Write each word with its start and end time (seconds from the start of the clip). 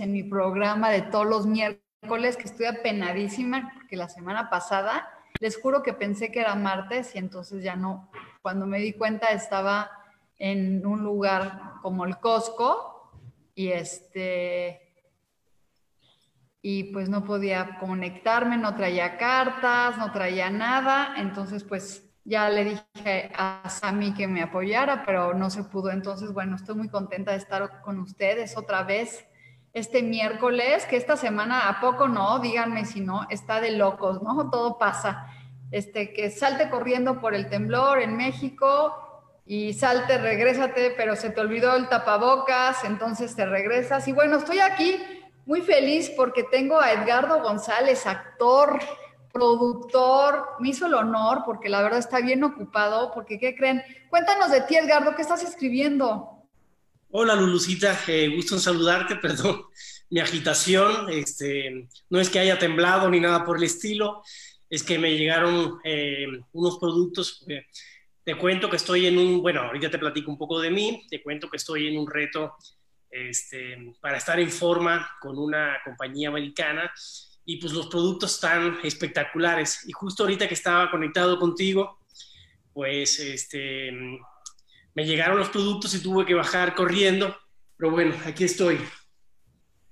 En 0.00 0.12
mi 0.12 0.22
programa 0.22 0.90
de 0.90 1.02
todos 1.02 1.26
los 1.26 1.46
miércoles 1.46 2.36
que 2.36 2.44
estoy 2.44 2.66
apenadísima 2.66 3.72
porque 3.74 3.96
la 3.96 4.08
semana 4.08 4.50
pasada 4.50 5.08
les 5.40 5.60
juro 5.60 5.82
que 5.82 5.92
pensé 5.92 6.30
que 6.30 6.40
era 6.40 6.54
martes 6.54 7.14
y 7.14 7.18
entonces 7.18 7.62
ya 7.62 7.76
no, 7.76 8.10
cuando 8.42 8.66
me 8.66 8.78
di 8.78 8.92
cuenta 8.92 9.28
estaba 9.28 9.90
en 10.38 10.86
un 10.86 11.02
lugar 11.02 11.74
como 11.82 12.04
el 12.04 12.18
Costco 12.18 13.12
y 13.54 13.68
este 13.68 14.80
y 16.62 16.84
pues 16.84 17.10
no 17.10 17.24
podía 17.24 17.78
conectarme, 17.78 18.56
no 18.56 18.74
traía 18.74 19.18
cartas, 19.18 19.98
no 19.98 20.12
traía 20.12 20.48
nada, 20.48 21.14
entonces 21.18 21.62
pues 21.62 22.04
ya 22.24 22.48
le 22.48 22.64
dije 22.64 23.30
a 23.36 23.68
Sami 23.68 24.14
que 24.14 24.26
me 24.26 24.42
apoyara, 24.42 25.04
pero 25.04 25.34
no 25.34 25.50
se 25.50 25.64
pudo. 25.64 25.90
Entonces, 25.90 26.32
bueno, 26.32 26.56
estoy 26.56 26.74
muy 26.74 26.88
contenta 26.88 27.32
de 27.32 27.36
estar 27.36 27.82
con 27.82 28.00
ustedes 28.00 28.56
otra 28.56 28.82
vez 28.82 29.26
este 29.74 30.02
miércoles, 30.02 30.86
que 30.86 30.96
esta 30.96 31.16
semana 31.16 31.68
a 31.68 31.80
poco 31.80 32.06
no, 32.06 32.38
díganme 32.38 32.84
si 32.84 33.00
no, 33.00 33.26
está 33.28 33.60
de 33.60 33.72
locos, 33.72 34.22
¿no? 34.22 34.48
Todo 34.48 34.78
pasa. 34.78 35.26
Este, 35.72 36.12
que 36.12 36.30
salte 36.30 36.70
corriendo 36.70 37.20
por 37.20 37.34
el 37.34 37.48
temblor 37.48 38.00
en 38.00 38.16
México 38.16 38.94
y 39.44 39.72
salte, 39.74 40.18
regrésate, 40.18 40.94
pero 40.96 41.16
se 41.16 41.30
te 41.30 41.40
olvidó 41.40 41.74
el 41.74 41.88
tapabocas, 41.88 42.84
entonces 42.84 43.34
te 43.34 43.44
regresas. 43.44 44.06
Y 44.06 44.12
bueno, 44.12 44.36
estoy 44.36 44.60
aquí 44.60 44.96
muy 45.44 45.60
feliz 45.60 46.08
porque 46.16 46.44
tengo 46.44 46.80
a 46.80 46.92
Edgardo 46.92 47.42
González, 47.42 48.06
actor, 48.06 48.78
productor, 49.32 50.50
me 50.60 50.68
hizo 50.68 50.86
el 50.86 50.94
honor 50.94 51.42
porque 51.44 51.68
la 51.68 51.82
verdad 51.82 51.98
está 51.98 52.20
bien 52.20 52.44
ocupado, 52.44 53.10
porque 53.12 53.40
¿qué 53.40 53.56
creen? 53.56 53.82
Cuéntanos 54.08 54.52
de 54.52 54.60
ti, 54.60 54.76
Edgardo, 54.76 55.16
¿qué 55.16 55.22
estás 55.22 55.42
escribiendo? 55.42 56.33
Hola, 57.16 57.36
Lulucita, 57.36 57.96
eh, 58.08 58.26
gusto 58.26 58.56
en 58.56 58.60
saludarte, 58.60 59.14
perdón 59.22 59.66
mi 60.10 60.18
agitación, 60.18 61.08
este, 61.10 61.86
no 62.10 62.18
es 62.18 62.28
que 62.28 62.40
haya 62.40 62.58
temblado 62.58 63.08
ni 63.08 63.20
nada 63.20 63.44
por 63.44 63.56
el 63.56 63.62
estilo, 63.62 64.24
es 64.68 64.82
que 64.82 64.98
me 64.98 65.16
llegaron 65.16 65.78
eh, 65.84 66.26
unos 66.50 66.78
productos, 66.78 67.44
eh, 67.46 67.66
te 68.24 68.36
cuento 68.36 68.68
que 68.68 68.74
estoy 68.74 69.06
en 69.06 69.16
un, 69.16 69.40
bueno, 69.42 69.60
ahorita 69.60 69.92
te 69.92 69.98
platico 70.00 70.28
un 70.28 70.38
poco 70.38 70.58
de 70.58 70.72
mí, 70.72 71.06
te 71.08 71.22
cuento 71.22 71.48
que 71.48 71.56
estoy 71.56 71.86
en 71.86 71.98
un 71.98 72.10
reto 72.10 72.56
este, 73.08 73.94
para 74.00 74.16
estar 74.16 74.40
en 74.40 74.50
forma 74.50 75.08
con 75.20 75.38
una 75.38 75.76
compañía 75.84 76.30
americana 76.30 76.92
y 77.44 77.58
pues 77.58 77.72
los 77.72 77.86
productos 77.86 78.34
están 78.34 78.80
espectaculares. 78.82 79.84
Y 79.86 79.92
justo 79.92 80.24
ahorita 80.24 80.48
que 80.48 80.54
estaba 80.54 80.90
conectado 80.90 81.38
contigo, 81.38 82.00
pues 82.72 83.20
este, 83.20 83.92
me 84.94 85.04
llegaron 85.04 85.38
los 85.38 85.50
productos 85.50 85.94
y 85.94 86.02
tuve 86.02 86.24
que 86.24 86.34
bajar 86.34 86.74
corriendo, 86.74 87.36
pero 87.76 87.90
bueno, 87.90 88.14
aquí 88.26 88.44
estoy. 88.44 88.78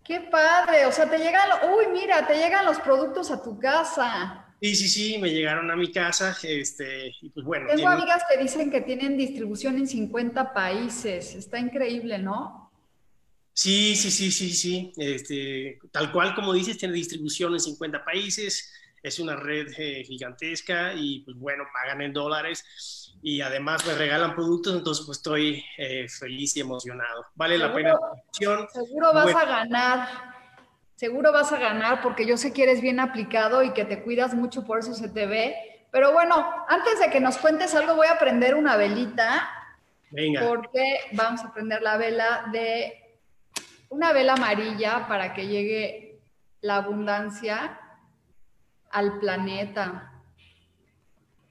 Qué 0.05 0.21
padre, 0.21 0.87
o 0.87 0.93
sea, 0.93 1.09
te 1.09 1.19
llegan, 1.19 1.49
uy, 1.75 1.87
mira, 1.93 2.27
te 2.27 2.35
llegan 2.35 2.65
los 2.65 2.79
productos 2.81 3.31
a 3.31 3.43
tu 3.43 3.59
casa. 3.59 4.47
Sí, 4.61 4.77
sí, 4.77 4.89
sí, 4.89 5.19
me 5.19 5.31
llegaron 5.31 5.71
a 5.71 5.77
mi 5.77 5.91
casa, 5.91 6.37
este, 6.43 7.13
y 7.21 7.31
pues 7.31 7.45
bueno. 7.45 7.67
Tengo 7.75 7.89
amigas 7.89 8.23
que 8.31 8.41
dicen 8.41 8.71
que 8.71 8.81
tienen 8.81 9.17
distribución 9.17 9.77
en 9.77 9.89
50 9.89 10.53
países, 10.53 11.35
está 11.35 11.59
increíble, 11.59 12.19
¿no? 12.19 12.71
Sí, 13.53 13.97
sí, 13.97 14.11
sí, 14.11 14.31
sí, 14.31 14.51
sí. 14.53 14.93
Este, 14.97 15.79
tal 15.91 16.11
cual 16.13 16.35
como 16.35 16.53
dices, 16.53 16.79
tiene 16.79 16.95
distribución 16.95 17.53
en 17.55 17.61
50 17.61 18.05
países, 18.05 18.73
es 19.03 19.19
una 19.19 19.35
red 19.35 19.67
eh, 19.77 20.05
gigantesca 20.05 20.95
y 20.95 21.21
pues 21.21 21.37
bueno, 21.37 21.65
pagan 21.73 22.03
en 22.03 22.13
dólares 22.13 22.65
y 23.23 23.41
además 23.41 23.87
me 23.87 23.95
regalan 23.95 24.35
productos, 24.35 24.75
entonces 24.75 25.07
pues 25.07 25.19
estoy 25.19 25.65
eh, 25.79 26.09
feliz 26.09 26.57
y 26.57 26.61
emocionado. 26.61 27.25
Vale 27.37 27.57
la 27.57 27.73
pena. 27.73 27.95
Seguro 28.33 29.15
vas 29.15 29.35
a 29.35 29.45
ganar, 29.45 30.09
seguro 30.97 31.33
vas 31.33 31.53
a 31.53 31.59
ganar 31.59 32.03
porque 32.03 32.27
yo 32.27 32.37
sé 32.37 32.53
que 32.53 32.65
eres 32.65 32.81
bien 32.81 32.99
aplicado 32.99 33.63
y 33.63 33.73
que 33.73 33.85
te 33.85 34.03
cuidas 34.03 34.35
mucho, 34.35 34.65
por 34.65 34.81
eso 34.81 34.93
se 34.93 35.09
te 35.09 35.27
ve. 35.27 35.55
Pero 35.93 36.13
bueno, 36.13 36.45
antes 36.69 36.99
de 36.99 37.11
que 37.11 37.21
nos 37.21 37.39
cuentes 37.39 37.75
algo, 37.77 37.95
voy 37.95 38.09
a 38.09 38.19
prender 38.19 38.57
una 38.57 38.77
velita. 38.77 39.49
Venga. 40.11 40.49
Porque 40.49 40.83
vamos 41.13 41.43
a 41.45 41.55
prender 41.55 41.81
la 41.81 41.97
vela 41.97 42.49
de 42.51 43.21
una 43.89 44.13
vela 44.13 44.33
amarilla 44.33 45.07
para 45.07 45.33
que 45.33 45.47
llegue 45.47 46.21
la 46.61 46.77
abundancia 46.77 47.79
al 48.91 49.21
planeta. 49.21 50.09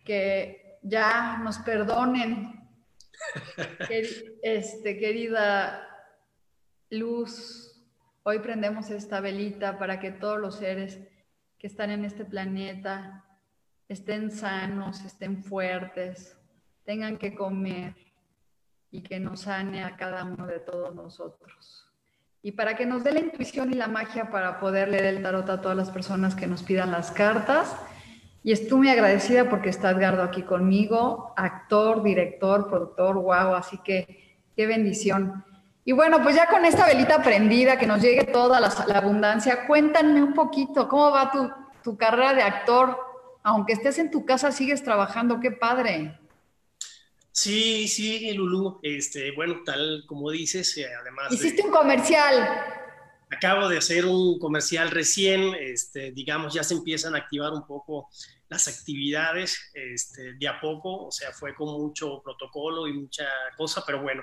Que 0.03 0.60
ya 0.81 1.38
nos 1.44 1.59
perdonen, 1.59 2.69
este, 4.42 4.97
querida 4.97 5.88
luz. 6.90 7.68
Hoy 8.24 8.40
prendemos 8.40 8.90
esta 8.90 9.20
velita 9.20 9.78
para 9.78 10.00
que 10.00 10.12
todos 10.12 10.40
los 10.40 10.56
seres 10.56 11.00
que 11.58 11.68
están 11.68 11.91
en 11.91 12.06
este 12.06 12.25
planeta 12.25 13.25
estén 13.88 14.31
sanos, 14.31 15.02
estén 15.02 15.44
fuertes, 15.44 16.38
tengan 16.86 17.18
que 17.18 17.36
comer 17.36 17.96
y 18.90 19.02
que 19.02 19.20
nos 19.20 19.41
sane 19.41 19.84
a 19.84 19.96
cada 19.96 20.24
uno 20.24 20.47
de 20.47 20.59
todos 20.59 20.94
nosotros 20.96 21.91
y 22.44 22.53
para 22.53 22.75
que 22.75 22.86
nos 22.86 23.03
dé 23.03 23.12
la 23.12 23.20
intuición 23.20 23.72
y 23.72 23.75
la 23.75 23.88
magia 23.88 24.31
para 24.31 24.59
poder 24.59 24.90
leer 24.90 25.06
el 25.06 25.22
tarot 25.22 25.47
a 25.50 25.62
todas 25.62 25.78
las 25.78 25.91
personas 25.91 26.34
que 26.36 26.47
nos 26.47 26.64
pidan 26.64 26.91
las 26.91 27.12
cartas. 27.12 27.75
Y 28.44 28.52
estoy 28.52 28.79
muy 28.79 28.90
agradecida 28.90 29.50
porque 29.50 29.69
está 29.69 29.91
Edgardo 29.91 30.24
aquí 30.24 30.41
conmigo, 30.41 31.34
actor, 31.38 32.02
director, 32.02 32.68
productor, 32.68 33.18
guau, 33.19 33.53
así 33.53 33.78
que 33.84 34.40
qué 34.56 34.66
bendición. 34.66 35.46
Y 35.85 35.91
bueno, 35.91 36.22
pues 36.24 36.35
ya 36.35 36.47
con 36.47 36.66
esta 36.66 36.85
velita 36.85 37.22
prendida, 37.22 37.78
que 37.78 37.85
nos 37.85 38.02
llegue 38.02 38.24
toda 38.25 38.59
la, 38.59 38.68
abundancia, 38.96 39.68
cuéntame 39.68 40.22
un 40.22 40.34
poquito, 40.34 40.88
¿cómo 40.88 41.12
va 41.12 41.31
tu, 41.31 41.50
tu 41.84 41.97
carrera 41.97 42.34
de 42.34 42.44
actor? 42.44 42.97
Aunque 43.44 43.74
estés 43.74 44.00
en 44.00 44.12
tu 44.12 44.25
casa, 44.25 44.52
sigues 44.52 44.84
trabajando, 44.84 45.40
qué 45.40 45.52
padre. 45.52 46.17
Sí, 47.32 47.88
sí, 47.88 48.34
Lulú. 48.34 48.79
Este, 48.84 49.32
bueno, 49.32 49.61
tal 49.66 50.03
como 50.05 50.32
dices, 50.32 50.78
eh, 50.78 50.88
además. 50.99 51.32
Hiciste 51.32 51.64
un 51.64 51.72
comercial. 51.72 52.80
Acabo 53.31 53.69
de 53.69 53.78
hacer 53.78 54.05
un 54.05 54.37
comercial 54.39 54.91
recién, 54.91 55.55
este, 55.55 56.11
digamos, 56.11 56.53
ya 56.53 56.63
se 56.63 56.73
empiezan 56.73 57.16
a 57.16 57.19
activar 57.19 57.51
un 57.53 57.66
poco 57.66 58.09
las 58.49 58.67
actividades 58.67 59.57
este, 59.73 60.33
de 60.33 60.47
a 60.47 60.59
poco, 60.59 61.07
o 61.07 61.11
sea, 61.11 61.31
fue 61.31 61.55
con 61.55 61.69
mucho 61.81 62.22
protocolo 62.22 62.87
y 62.87 62.93
mucha 62.93 63.25
cosa, 63.57 63.83
pero 63.85 64.01
bueno, 64.01 64.22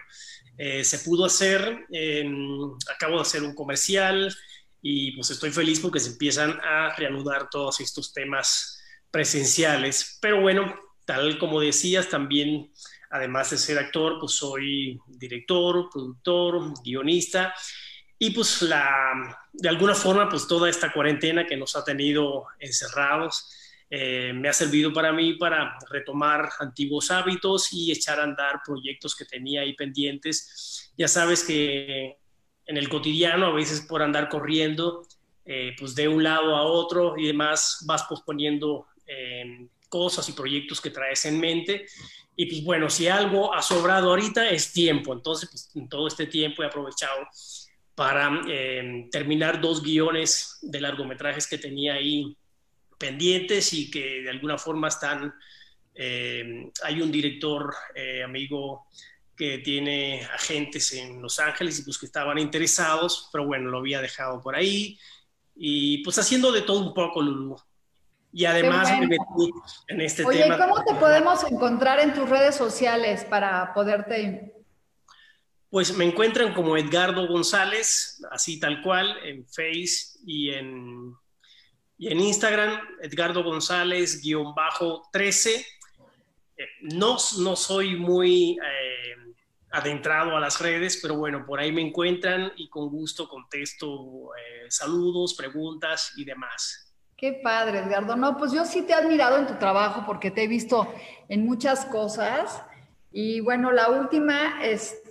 eh, 0.58 0.84
se 0.84 0.98
pudo 0.98 1.24
hacer. 1.24 1.86
acabo 2.94 3.16
de 3.16 3.22
hacer 3.22 3.42
un 3.42 3.54
comercial 3.54 4.34
y 4.82 5.12
pues 5.12 5.30
estoy 5.30 5.50
feliz 5.50 5.80
porque 5.80 6.00
se 6.00 6.10
empiezan 6.10 6.58
a 6.62 6.94
reanudar 6.94 7.48
todos 7.50 7.80
estos 7.80 8.12
temas 8.12 8.78
presenciales. 9.10 10.18
Pero 10.20 10.42
bueno, 10.42 10.74
tal 11.06 11.38
como 11.38 11.60
decías, 11.60 12.08
también 12.10 12.70
Además 13.10 13.50
de 13.50 13.58
ser 13.58 13.78
actor, 13.78 14.18
pues 14.20 14.32
soy 14.32 14.98
director, 15.06 15.88
productor, 15.90 16.74
guionista. 16.84 17.54
Y 18.18 18.30
pues 18.30 18.62
la, 18.62 19.38
de 19.52 19.68
alguna 19.68 19.94
forma, 19.94 20.28
pues 20.28 20.46
toda 20.46 20.68
esta 20.68 20.92
cuarentena 20.92 21.46
que 21.46 21.56
nos 21.56 21.76
ha 21.76 21.84
tenido 21.84 22.46
encerrados, 22.58 23.52
eh, 23.90 24.32
me 24.34 24.48
ha 24.48 24.52
servido 24.52 24.92
para 24.92 25.12
mí 25.12 25.34
para 25.34 25.78
retomar 25.88 26.50
antiguos 26.58 27.10
hábitos 27.10 27.72
y 27.72 27.90
echar 27.90 28.20
a 28.20 28.24
andar 28.24 28.60
proyectos 28.64 29.16
que 29.16 29.24
tenía 29.24 29.62
ahí 29.62 29.74
pendientes. 29.74 30.92
Ya 30.96 31.08
sabes 31.08 31.44
que 31.44 32.18
en 32.66 32.76
el 32.76 32.88
cotidiano, 32.88 33.46
a 33.46 33.52
veces 33.52 33.80
por 33.80 34.02
andar 34.02 34.28
corriendo, 34.28 35.06
eh, 35.44 35.74
pues 35.78 35.94
de 35.94 36.08
un 36.08 36.22
lado 36.22 36.54
a 36.54 36.62
otro 36.64 37.16
y 37.16 37.26
demás, 37.26 37.84
vas 37.86 38.02
posponiendo 38.02 38.86
eh, 39.06 39.68
cosas 39.88 40.28
y 40.28 40.32
proyectos 40.32 40.80
que 40.80 40.90
traes 40.90 41.24
en 41.24 41.40
mente. 41.40 41.86
Y 42.36 42.46
pues 42.46 42.62
bueno, 42.62 42.90
si 42.90 43.08
algo 43.08 43.54
ha 43.54 43.62
sobrado 43.62 44.10
ahorita 44.10 44.50
es 44.50 44.72
tiempo. 44.72 45.14
Entonces, 45.14 45.48
pues 45.50 45.70
en 45.74 45.88
todo 45.88 46.06
este 46.06 46.26
tiempo 46.26 46.62
he 46.62 46.66
aprovechado 46.66 47.26
para 47.98 48.30
terminar 49.10 49.60
dos 49.60 49.82
guiones 49.82 50.60
de 50.62 50.80
largometrajes 50.80 51.48
que 51.48 51.58
tenía 51.58 51.94
ahí 51.94 52.38
pendientes 52.96 53.72
y 53.72 53.90
que 53.90 54.22
de 54.22 54.30
alguna 54.30 54.56
forma 54.56 54.86
están, 54.86 55.34
eh, 55.96 56.70
hay 56.84 57.02
un 57.02 57.10
director 57.10 57.74
eh, 57.96 58.22
amigo 58.22 58.86
que 59.36 59.58
tiene 59.58 60.24
agentes 60.32 60.92
en 60.92 61.20
Los 61.20 61.40
Ángeles 61.40 61.80
y 61.80 61.82
pues 61.82 61.98
que 61.98 62.06
estaban 62.06 62.38
interesados, 62.38 63.30
pero 63.32 63.46
bueno, 63.46 63.68
lo 63.68 63.78
había 63.78 64.00
dejado 64.00 64.40
por 64.40 64.54
ahí 64.54 64.96
y 65.56 66.04
pues 66.04 66.20
haciendo 66.20 66.52
de 66.52 66.62
todo 66.62 66.78
un 66.78 66.94
poco, 66.94 67.20
Lulu. 67.20 67.56
Y 68.32 68.44
además 68.44 68.92
me 69.00 69.08
metí 69.08 69.50
en 69.88 70.00
este 70.02 70.24
Oye, 70.24 70.44
tema. 70.44 70.56
¿cómo 70.56 70.84
te 70.84 70.94
podemos 70.94 71.42
encontrar 71.50 71.98
en 71.98 72.14
tus 72.14 72.28
redes 72.28 72.54
sociales 72.54 73.24
para 73.24 73.74
poderte... 73.74 74.54
Pues 75.70 75.96
me 75.96 76.04
encuentran 76.04 76.54
como 76.54 76.76
Edgardo 76.76 77.26
González, 77.26 78.22
así 78.30 78.58
tal 78.58 78.82
cual, 78.82 79.16
en 79.24 79.46
Face 79.46 80.18
y 80.24 80.50
en 80.50 81.14
y 81.98 82.10
en 82.12 82.20
Instagram, 82.20 82.80
Edgardo 83.02 83.42
González-13. 83.42 85.50
Eh, 85.50 85.66
no, 86.82 87.16
no 87.40 87.56
soy 87.56 87.96
muy 87.96 88.52
eh, 88.52 89.34
adentrado 89.72 90.36
a 90.36 90.40
las 90.40 90.60
redes, 90.60 91.00
pero 91.02 91.16
bueno, 91.16 91.44
por 91.44 91.58
ahí 91.58 91.72
me 91.72 91.82
encuentran 91.82 92.52
y 92.56 92.68
con 92.68 92.88
gusto 92.88 93.28
contesto 93.28 94.30
eh, 94.36 94.70
saludos, 94.70 95.34
preguntas 95.34 96.12
y 96.16 96.24
demás. 96.24 96.94
Qué 97.16 97.40
padre, 97.42 97.80
Edgardo. 97.80 98.14
No, 98.14 98.36
pues 98.36 98.52
yo 98.52 98.64
sí 98.64 98.82
te 98.82 98.92
he 98.92 98.94
admirado 98.94 99.36
en 99.36 99.48
tu 99.48 99.58
trabajo 99.58 100.04
porque 100.06 100.30
te 100.30 100.44
he 100.44 100.48
visto 100.48 100.86
en 101.28 101.44
muchas 101.44 101.84
cosas. 101.86 102.62
Y 103.10 103.40
bueno, 103.40 103.72
la 103.72 103.90
última, 103.90 104.64
este, 104.64 105.07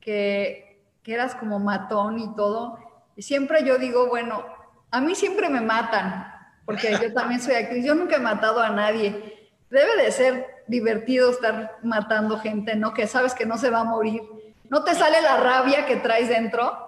que, 0.00 0.80
que 1.02 1.14
eras 1.14 1.34
como 1.34 1.58
matón 1.58 2.18
y 2.18 2.34
todo. 2.34 2.78
Y 3.16 3.22
siempre 3.22 3.64
yo 3.64 3.78
digo, 3.78 4.08
bueno, 4.08 4.44
a 4.90 5.00
mí 5.00 5.14
siempre 5.14 5.48
me 5.48 5.60
matan, 5.60 6.32
porque 6.64 6.96
yo 7.00 7.12
también 7.14 7.40
soy 7.40 7.54
actriz. 7.54 7.84
Yo 7.84 7.94
nunca 7.94 8.16
he 8.16 8.20
matado 8.20 8.60
a 8.60 8.70
nadie. 8.70 9.50
Debe 9.70 10.02
de 10.02 10.12
ser 10.12 10.46
divertido 10.68 11.30
estar 11.30 11.78
matando 11.82 12.38
gente, 12.38 12.76
¿no? 12.76 12.94
Que 12.94 13.06
sabes 13.06 13.34
que 13.34 13.46
no 13.46 13.58
se 13.58 13.70
va 13.70 13.80
a 13.80 13.84
morir. 13.84 14.22
¿No 14.68 14.84
te 14.84 14.94
sale 14.94 15.20
la 15.20 15.38
rabia 15.38 15.86
que 15.86 15.96
traes 15.96 16.28
dentro? 16.28 16.78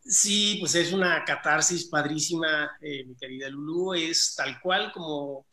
Sí, 0.00 0.58
pues 0.60 0.74
es 0.76 0.92
una 0.92 1.24
catarsis 1.24 1.86
padrísima, 1.86 2.76
eh, 2.80 3.04
mi 3.04 3.16
querida 3.16 3.48
Lulu. 3.48 3.94
Es 3.94 4.34
tal 4.36 4.60
cual 4.60 4.92
como 4.92 5.46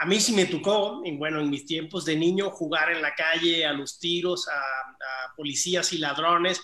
a 0.00 0.06
mí 0.06 0.18
sí 0.20 0.32
me 0.32 0.46
tocó, 0.46 1.02
en, 1.04 1.18
bueno, 1.18 1.40
en 1.40 1.50
mis 1.50 1.66
tiempos 1.66 2.04
de 2.04 2.16
niño, 2.16 2.50
jugar 2.50 2.90
en 2.90 3.02
la 3.02 3.14
calle 3.14 3.66
a 3.66 3.72
los 3.72 3.98
tiros, 3.98 4.48
a, 4.48 4.52
a 4.52 5.34
policías 5.36 5.92
y 5.92 5.98
ladrones 5.98 6.60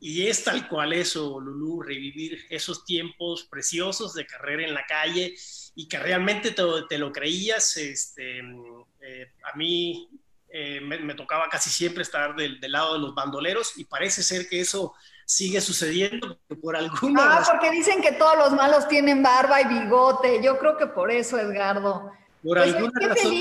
y 0.00 0.26
es 0.26 0.44
tal 0.44 0.68
cual 0.68 0.92
eso, 0.92 1.40
Lulú, 1.40 1.82
revivir 1.82 2.46
esos 2.50 2.84
tiempos 2.84 3.44
preciosos 3.50 4.14
de 4.14 4.26
carrera 4.26 4.64
en 4.64 4.74
la 4.74 4.86
calle 4.86 5.34
y 5.74 5.88
que 5.88 5.98
realmente 5.98 6.54
te, 6.88 6.98
lo 6.98 7.12
creías. 7.12 7.76
Este, 7.76 8.38
eh, 8.38 9.32
a 9.52 9.56
mí 9.56 10.08
eh, 10.50 10.80
me, 10.80 11.14
tocaba 11.14 11.48
casi 11.48 11.70
siempre 11.70 12.02
estar 12.02 12.36
del, 12.36 12.60
lado 12.60 12.94
de 12.94 13.00
los 13.00 13.14
bandoleros 13.14 13.76
y 13.76 13.84
parece 13.84 14.22
ser 14.22 14.48
que 14.48 14.60
eso 14.60 14.94
sigue 15.26 15.60
sucediendo 15.60 16.38
por 16.62 16.76
alguna 16.76 17.38
Ah, 17.38 17.44
porque 17.44 17.70
dicen 17.70 18.00
que 18.00 18.12
todos 18.12 18.38
los 18.38 18.52
malos 18.52 18.86
tienen 18.86 19.22
barba 19.22 19.60
y 19.60 19.66
bigote. 19.66 20.40
Yo 20.42 20.58
creo 20.58 20.76
que 20.76 20.86
por 20.86 21.10
eso, 21.10 21.38
Edgardo. 21.38 22.12
Por 22.42 22.58
pues, 22.58 22.74
alguna 22.74 23.08
razón 23.08 23.34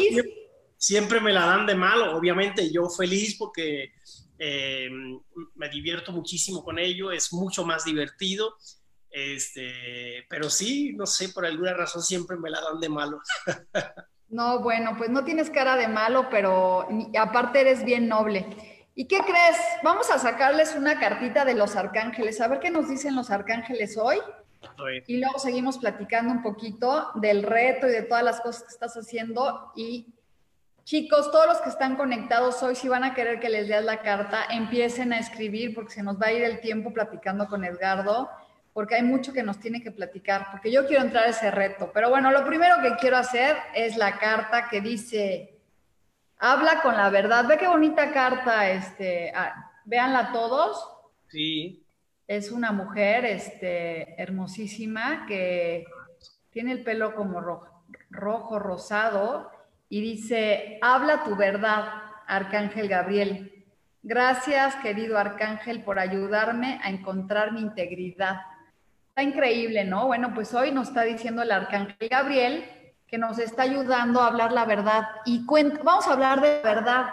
siempre 0.77 1.19
me 1.19 1.33
la 1.33 1.45
dan 1.45 1.65
de 1.65 1.75
malo. 1.75 2.17
Obviamente 2.17 2.71
yo 2.71 2.89
feliz 2.89 3.35
porque 3.37 3.93
eh, 4.39 4.89
me 5.55 5.69
divierto 5.69 6.11
muchísimo 6.11 6.63
con 6.63 6.79
ello, 6.79 7.11
es 7.11 7.33
mucho 7.33 7.65
más 7.65 7.85
divertido. 7.85 8.55
Este, 9.09 10.25
pero 10.29 10.49
sí, 10.49 10.93
no 10.93 11.05
sé, 11.05 11.29
por 11.29 11.45
alguna 11.45 11.73
razón 11.73 12.03
siempre 12.03 12.37
me 12.37 12.49
la 12.49 12.61
dan 12.61 12.79
de 12.79 12.89
malo. 12.89 13.19
No, 14.29 14.59
bueno, 14.59 14.95
pues 14.97 15.09
no 15.09 15.23
tienes 15.23 15.49
cara 15.49 15.77
de 15.77 15.87
malo, 15.87 16.27
pero 16.29 16.85
aparte 17.17 17.61
eres 17.61 17.85
bien 17.85 18.09
noble. 18.09 18.45
¿Y 18.93 19.07
qué 19.07 19.19
crees? 19.19 19.57
Vamos 19.83 20.11
a 20.11 20.19
sacarles 20.19 20.75
una 20.75 20.99
cartita 20.99 21.45
de 21.45 21.53
los 21.53 21.77
arcángeles, 21.77 22.41
a 22.41 22.49
ver 22.49 22.59
qué 22.59 22.69
nos 22.69 22.89
dicen 22.89 23.15
los 23.15 23.29
arcángeles 23.29 23.97
hoy. 23.97 24.17
Y 25.07 25.17
luego 25.17 25.39
seguimos 25.39 25.77
platicando 25.77 26.31
un 26.31 26.41
poquito 26.41 27.11
del 27.15 27.43
reto 27.43 27.87
y 27.87 27.91
de 27.91 28.03
todas 28.03 28.23
las 28.23 28.41
cosas 28.41 28.63
que 28.63 28.69
estás 28.69 28.95
haciendo 28.95 29.71
y 29.75 30.13
Chicos, 30.87 31.31
todos 31.33 31.47
los 31.47 31.57
que 31.57 31.67
están 31.67 31.97
conectados 31.97 32.63
hoy, 32.63 32.73
si 32.73 32.87
van 32.87 33.03
a 33.03 33.13
querer 33.13 33.41
que 33.41 33.49
les 33.49 33.67
leas 33.67 33.83
la 33.83 34.01
carta, 34.01 34.45
empiecen 34.49 35.11
a 35.11 35.19
escribir 35.19 35.75
porque 35.75 35.91
se 35.91 36.01
nos 36.01 36.17
va 36.17 36.27
a 36.27 36.31
ir 36.31 36.41
el 36.43 36.61
tiempo 36.61 36.93
platicando 36.93 37.49
con 37.49 37.65
Edgardo, 37.65 38.29
porque 38.71 38.95
hay 38.95 39.03
mucho 39.03 39.33
que 39.33 39.43
nos 39.43 39.59
tiene 39.59 39.83
que 39.83 39.91
platicar, 39.91 40.47
porque 40.49 40.71
yo 40.71 40.87
quiero 40.87 41.03
entrar 41.03 41.25
a 41.25 41.31
ese 41.31 41.51
reto. 41.51 41.91
Pero 41.93 42.09
bueno, 42.09 42.31
lo 42.31 42.45
primero 42.45 42.77
que 42.81 42.95
quiero 42.95 43.17
hacer 43.17 43.57
es 43.75 43.97
la 43.97 44.17
carta 44.17 44.69
que 44.69 44.79
dice, 44.79 45.59
habla 46.37 46.81
con 46.81 46.95
la 46.95 47.09
verdad. 47.09 47.45
Ve 47.45 47.57
qué 47.57 47.67
bonita 47.67 48.13
carta, 48.13 48.69
este, 48.69 49.33
ah, 49.35 49.69
véanla 49.83 50.31
todos. 50.31 50.87
Sí. 51.27 51.83
Es 52.27 52.51
una 52.51 52.73
mujer 52.73 53.23
este, 53.23 54.21
hermosísima 54.21 55.25
que 55.27 55.85
tiene 56.49 56.73
el 56.73 56.83
pelo 56.83 57.15
como 57.15 57.39
rojo, 58.09 58.59
rosado 58.59 59.49
y 59.87 60.01
dice, 60.01 60.77
habla 60.81 61.23
tu 61.23 61.37
verdad, 61.37 61.85
Arcángel 62.27 62.89
Gabriel. 62.89 63.65
Gracias, 64.03 64.75
querido 64.75 65.17
Arcángel, 65.17 65.83
por 65.83 65.99
ayudarme 65.99 66.79
a 66.83 66.89
encontrar 66.89 67.53
mi 67.53 67.61
integridad. 67.61 68.41
Está 69.09 69.23
increíble, 69.23 69.85
¿no? 69.85 70.07
Bueno, 70.07 70.33
pues 70.33 70.53
hoy 70.53 70.71
nos 70.71 70.89
está 70.89 71.03
diciendo 71.03 71.43
el 71.43 71.51
Arcángel 71.51 72.09
Gabriel 72.09 72.65
que 73.07 73.17
nos 73.17 73.39
está 73.39 73.63
ayudando 73.63 74.19
a 74.21 74.27
hablar 74.27 74.51
la 74.51 74.65
verdad. 74.65 75.07
Y 75.25 75.45
vamos 75.83 76.07
a 76.07 76.13
hablar 76.13 76.41
de 76.41 76.61
verdad. 76.61 77.07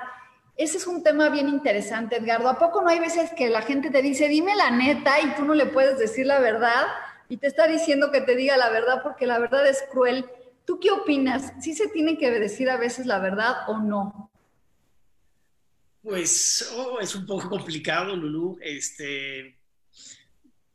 Ese 0.57 0.77
es 0.77 0.87
un 0.87 1.03
tema 1.03 1.31
bien 1.31 1.49
interesante, 1.49 2.17
Edgardo. 2.17 2.49
¿A 2.49 2.59
poco 2.59 2.83
no 2.83 2.89
hay 2.89 3.01
veces 3.01 3.31
que 3.37 3.49
la 3.49 3.63
gente 3.63 3.91
te 3.91 4.03
dice, 4.03 4.29
dime 4.29 4.55
la 4.55 4.71
neta, 4.71 5.21
y 5.21 5.35
tú 5.35 5.45
no 5.45 5.55
le 5.55 5.67
puedes 5.67 5.99
decir 5.99 6.27
la 6.27 6.39
verdad? 6.39 6.87
Y 7.29 7.39
te 7.39 7.49
está 7.49 7.67
diciendo 7.67 8.13
que 8.13 8.21
te 8.21 8.37
diga 8.37 8.57
la 8.57 8.71
verdad 8.71 9.03
porque 9.03 9.27
la 9.27 9.39
verdad 9.39 9.67
es 9.67 9.85
cruel. 9.91 10.27
¿Tú 10.65 10.79
qué 10.79 10.91
opinas? 10.91 11.53
¿Sí 11.61 11.75
se 11.75 11.89
tiene 11.89 12.19
que 12.19 12.31
decir 12.31 12.71
a 12.71 12.77
veces 12.77 13.07
la 13.07 13.19
verdad 13.19 13.69
o 13.69 13.79
no? 13.79 14.31
Pues 16.03 16.71
oh, 16.77 17.01
es 17.01 17.15
un 17.15 17.27
poco 17.27 17.49
complicado, 17.49 18.15
Lulu. 18.15 18.59
Este, 18.61 19.57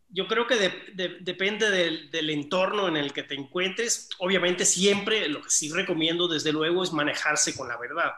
yo 0.10 0.28
creo 0.28 0.48
que 0.48 0.58
depende 1.22 1.70
del, 1.70 2.30
entorno 2.32 2.88
en 2.88 2.98
el 2.98 3.14
que 3.14 3.24
te 3.24 3.36
encuentres. 3.36 4.10
Obviamente 4.18 4.66
siempre 4.66 5.28
lo 5.30 5.44
que 5.44 5.52
sí 5.52 5.72
recomiendo 5.72 6.28
desde 6.28 6.52
luego 6.52 6.84
es 6.84 6.92
manejarse 6.92 7.56
con 7.56 7.68
la 7.68 7.78
verdad. 7.78 8.12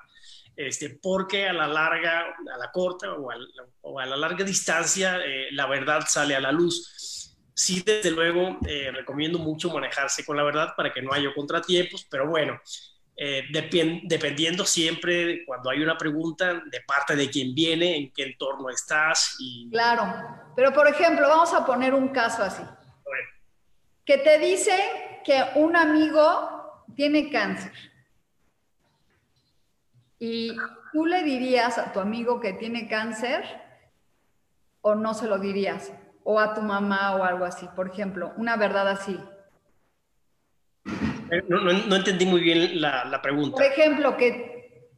Este, 0.55 0.99
porque 1.01 1.47
a 1.47 1.53
la 1.53 1.67
larga, 1.67 2.35
a 2.53 2.57
la 2.57 2.71
corta 2.71 3.13
o 3.13 3.99
a, 3.99 4.05
la 4.05 4.17
larga 4.17 4.43
distancia, 4.43 5.19
eh, 5.25 5.47
la 5.51 5.65
verdad 5.65 6.01
sale 6.07 6.35
a 6.35 6.39
la 6.39 6.51
luz 6.51 7.21
sí, 7.61 7.83
desde 7.85 8.11
luego, 8.11 8.57
eh, 8.67 8.91
recomiendo 8.91 9.37
mucho 9.37 9.69
manejarse 9.69 10.25
con 10.25 10.37
la 10.37 10.43
verdad 10.43 10.73
para 10.75 10.91
que 10.91 11.01
no 11.01 11.13
haya 11.13 11.33
contratiempos, 11.33 12.07
pero 12.09 12.27
bueno, 12.27 12.59
eh, 13.15 13.43
dependiendo 13.51 14.65
siempre 14.65 15.45
cuando 15.45 15.69
hay 15.69 15.81
una 15.81 15.95
pregunta 15.97 16.61
de 16.65 16.81
parte 16.81 17.15
de 17.15 17.29
quién 17.29 17.53
viene, 17.53 17.95
en 17.97 18.11
qué 18.13 18.23
entorno 18.23 18.69
estás. 18.69 19.35
Y... 19.39 19.69
Claro, 19.69 20.11
pero 20.55 20.73
por 20.73 20.87
ejemplo, 20.87 21.27
vamos 21.27 21.53
a 21.53 21.65
poner 21.65 21.93
un 21.93 22.09
caso 22.09 22.43
así. 22.43 22.63
Que 24.03 24.17
te 24.17 24.39
dice 24.39 24.73
que 25.23 25.43
un 25.55 25.75
amigo 25.75 26.83
tiene 26.95 27.29
cáncer. 27.29 27.71
Y 30.21 30.55
tú 30.93 31.07
le 31.07 31.23
dirías 31.23 31.79
a 31.79 31.91
tu 31.91 31.99
amigo 31.99 32.39
que 32.39 32.53
tiene 32.53 32.87
cáncer 32.87 33.43
o 34.81 34.93
no 34.93 35.15
se 35.15 35.25
lo 35.25 35.39
dirías 35.39 35.91
o 36.23 36.39
a 36.39 36.53
tu 36.53 36.61
mamá 36.61 37.15
o 37.15 37.23
algo 37.23 37.43
así, 37.43 37.67
por 37.75 37.87
ejemplo, 37.87 38.31
una 38.37 38.55
verdad 38.55 38.87
así. 38.87 39.19
Eh, 41.31 41.43
no, 41.47 41.95
entendí 41.95 42.27
muy 42.27 42.41
bien 42.41 42.79
la, 42.79 43.19
pregunta. 43.23 43.55
Por 43.55 43.63
ejemplo, 43.63 44.15
que 44.15 44.91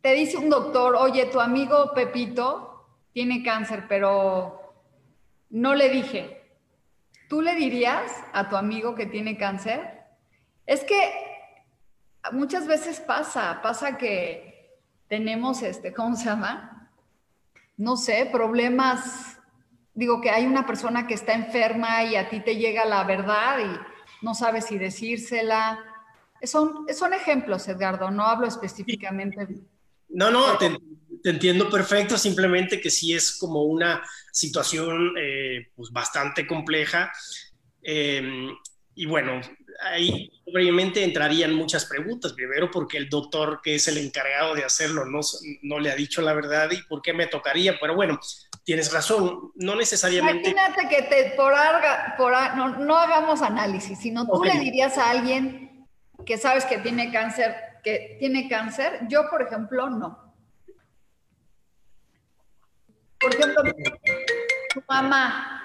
te 0.00 0.12
dice 0.12 0.38
un 0.38 0.50
doctor, 0.50 0.96
oye, 0.96 1.26
tu 1.26 1.38
amigo 1.40 1.92
Pepito 1.94 2.84
tiene 3.12 3.44
cáncer, 3.44 3.84
pero 3.88 4.74
no 5.50 5.76
le 5.76 5.88
dije. 5.88 6.42
¿Tú 7.28 7.42
le 7.42 7.54
dirías 7.54 8.10
a 8.32 8.48
tu 8.48 8.56
amigo 8.56 8.96
que 8.96 9.06
tiene 9.06 9.38
cáncer? 9.38 10.02
Es 10.66 10.82
que 10.82 11.12
muchas 12.32 12.66
veces 12.66 12.98
pasa, 12.98 13.60
pasa 13.62 13.96
que 13.98 14.53
tenemos, 15.08 15.62
este, 15.62 15.92
¿cómo 15.92 16.16
se 16.16 16.26
llama? 16.26 16.90
No 17.76 17.96
sé, 17.96 18.28
problemas, 18.30 19.38
digo 19.94 20.20
que 20.20 20.30
hay 20.30 20.46
una 20.46 20.66
persona 20.66 21.06
que 21.06 21.14
está 21.14 21.34
enferma 21.34 22.04
y 22.04 22.16
a 22.16 22.28
ti 22.28 22.40
te 22.40 22.56
llega 22.56 22.84
la 22.84 23.04
verdad 23.04 23.58
y 23.60 24.24
no 24.24 24.34
sabes 24.34 24.66
si 24.66 24.78
decírsela. 24.78 25.78
Son, 26.42 26.86
son 26.94 27.14
ejemplos, 27.14 27.66
Edgardo, 27.68 28.10
no 28.10 28.24
hablo 28.24 28.46
específicamente. 28.46 29.48
No, 30.08 30.30
no, 30.30 30.58
te, 30.58 30.76
entiendo 31.24 31.70
perfecto, 31.70 32.18
simplemente 32.18 32.80
que 32.80 32.90
sí 32.90 33.14
es 33.14 33.36
como 33.38 33.62
una 33.62 34.02
situación 34.30 35.14
eh, 35.18 35.68
pues 35.74 35.90
bastante 35.90 36.46
compleja. 36.46 37.10
Eh, 37.82 38.48
y 38.94 39.06
bueno, 39.06 39.40
ahí 39.80 40.30
obviamente 40.46 41.02
entrarían 41.02 41.54
muchas 41.54 41.84
preguntas. 41.86 42.32
Primero, 42.32 42.70
porque 42.70 42.96
el 42.96 43.08
doctor 43.08 43.60
que 43.62 43.76
es 43.76 43.88
el 43.88 43.98
encargado 43.98 44.54
de 44.54 44.64
hacerlo 44.64 45.04
no, 45.04 45.20
no 45.62 45.78
le 45.78 45.90
ha 45.90 45.96
dicho 45.96 46.22
la 46.22 46.32
verdad 46.32 46.70
y 46.70 46.82
por 46.82 47.02
qué 47.02 47.12
me 47.12 47.26
tocaría. 47.26 47.78
Pero 47.80 47.94
bueno, 47.94 48.18
tienes 48.64 48.92
razón, 48.92 49.52
no 49.56 49.74
necesariamente. 49.74 50.50
Imagínate 50.50 50.88
que 50.88 51.02
te, 51.02 51.30
por, 51.36 51.54
por 52.16 52.32
no, 52.56 52.78
no, 52.78 52.96
hagamos 52.96 53.42
análisis, 53.42 53.98
sino 53.98 54.26
tú 54.26 54.42
le 54.44 54.58
dirías 54.58 54.98
a 54.98 55.10
alguien 55.10 55.86
que 56.24 56.38
sabes 56.38 56.64
que 56.64 56.78
tiene 56.78 57.12
cáncer, 57.12 57.54
que 57.82 58.16
tiene 58.18 58.48
cáncer. 58.48 59.00
Yo, 59.08 59.28
por 59.30 59.42
ejemplo, 59.42 59.90
no. 59.90 60.34
Por 63.18 63.34
ejemplo, 63.34 63.62
tu 64.74 64.82
mamá 64.88 65.60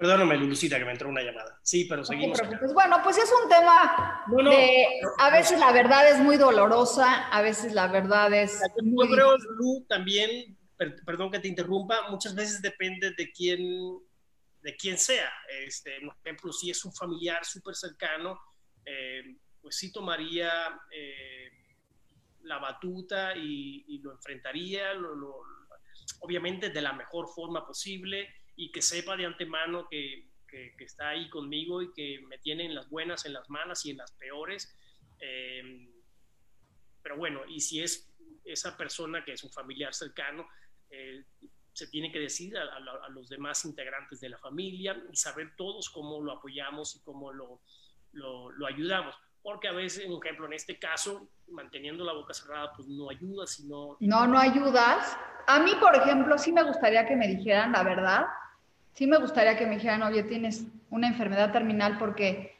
Perdóname, 0.00 0.38
Lucita, 0.38 0.78
que 0.78 0.86
me 0.86 0.92
entró 0.92 1.10
una 1.10 1.20
llamada. 1.20 1.60
Sí, 1.62 1.84
pero 1.84 2.02
seguimos. 2.02 2.40
bueno, 2.72 3.00
pues 3.04 3.18
es 3.18 3.30
un 3.42 3.50
tema 3.50 4.24
de. 4.28 4.86
A 5.18 5.28
veces 5.28 5.60
la 5.60 5.72
verdad 5.72 6.08
es 6.08 6.18
muy 6.20 6.38
dolorosa, 6.38 7.28
a 7.28 7.42
veces 7.42 7.74
la 7.74 7.86
verdad 7.86 8.32
es. 8.32 8.62
Yo 8.82 9.10
creo, 9.10 9.36
Lu, 9.36 9.84
también, 9.86 10.56
perdón 11.04 11.30
que 11.30 11.38
te 11.38 11.48
interrumpa, 11.48 12.08
muchas 12.08 12.34
veces 12.34 12.62
depende 12.62 13.10
de 13.10 13.30
quién, 13.30 13.60
de 14.62 14.74
quién 14.74 14.96
sea. 14.96 15.30
Este, 15.66 16.00
por 16.00 16.16
ejemplo, 16.24 16.50
si 16.50 16.70
es 16.70 16.82
un 16.86 16.94
familiar 16.94 17.44
súper 17.44 17.74
cercano, 17.74 18.40
eh, 18.86 19.36
pues 19.60 19.76
sí 19.76 19.92
tomaría 19.92 20.80
eh, 20.90 21.50
la 22.44 22.56
batuta 22.56 23.36
y, 23.36 23.98
lo 23.98 24.12
enfrentaría, 24.12 24.92
obviamente 26.20 26.70
de 26.70 26.80
la 26.80 26.94
mejor 26.94 27.28
forma 27.28 27.66
posible 27.66 28.39
y 28.60 28.70
que 28.70 28.82
sepa 28.82 29.16
de 29.16 29.24
antemano 29.24 29.88
que, 29.88 30.28
que, 30.46 30.74
está 30.80 31.08
ahí 31.08 31.30
conmigo 31.30 31.80
y 31.80 31.94
que 31.94 32.20
me 32.28 32.36
tiene 32.36 32.66
en 32.66 32.74
las 32.74 32.90
buenas, 32.90 33.24
en 33.24 33.32
las 33.32 33.48
malas 33.48 33.86
y 33.86 33.90
en 33.90 33.96
las 33.96 34.12
peores. 34.12 34.76
Eh, 35.18 35.88
pero 37.02 37.16
bueno, 37.16 37.40
y 37.48 37.60
si 37.60 37.80
es 37.82 38.12
esa 38.44 38.76
persona 38.76 39.24
que 39.24 39.32
es 39.32 39.42
un 39.44 39.50
familiar 39.50 39.94
cercano, 39.94 40.46
eh, 40.90 41.24
se 41.72 41.86
tiene 41.86 42.12
que 42.12 42.18
decir 42.18 42.58
a, 42.58 42.64
a, 42.64 43.08
los 43.08 43.30
demás 43.30 43.64
integrantes 43.64 44.20
de 44.20 44.28
la 44.28 44.36
familia 44.36 45.02
y 45.10 45.16
saber 45.16 45.56
todos 45.56 45.88
cómo 45.88 46.20
lo 46.20 46.32
apoyamos 46.32 46.96
y 46.96 47.00
cómo 47.02 47.32
lo, 47.32 47.62
lo, 48.12 48.50
lo 48.50 48.66
ayudamos 48.66 49.16
porque 49.42 49.68
a 49.68 49.72
veces, 49.72 50.06
un 50.06 50.20
ejemplo, 50.22 50.46
en 50.46 50.52
este 50.52 50.78
caso, 50.78 51.28
manteniendo 51.48 52.04
la 52.04 52.12
boca 52.12 52.34
cerrada, 52.34 52.72
pues 52.76 52.88
no 52.88 53.08
ayuda, 53.10 53.46
sino... 53.46 53.96
No, 54.00 54.26
no 54.26 54.38
ayudas. 54.38 55.16
A 55.46 55.60
mí, 55.60 55.72
por 55.80 55.94
ejemplo, 55.96 56.36
sí 56.36 56.52
me 56.52 56.62
gustaría 56.62 57.06
que 57.06 57.16
me 57.16 57.26
dijeran 57.26 57.72
la 57.72 57.82
verdad, 57.82 58.26
sí 58.94 59.06
me 59.06 59.18
gustaría 59.18 59.56
que 59.56 59.66
me 59.66 59.76
dijeran, 59.76 60.02
oye, 60.02 60.22
tienes 60.22 60.64
una 60.90 61.08
enfermedad 61.08 61.52
terminal 61.52 61.98
porque 61.98 62.56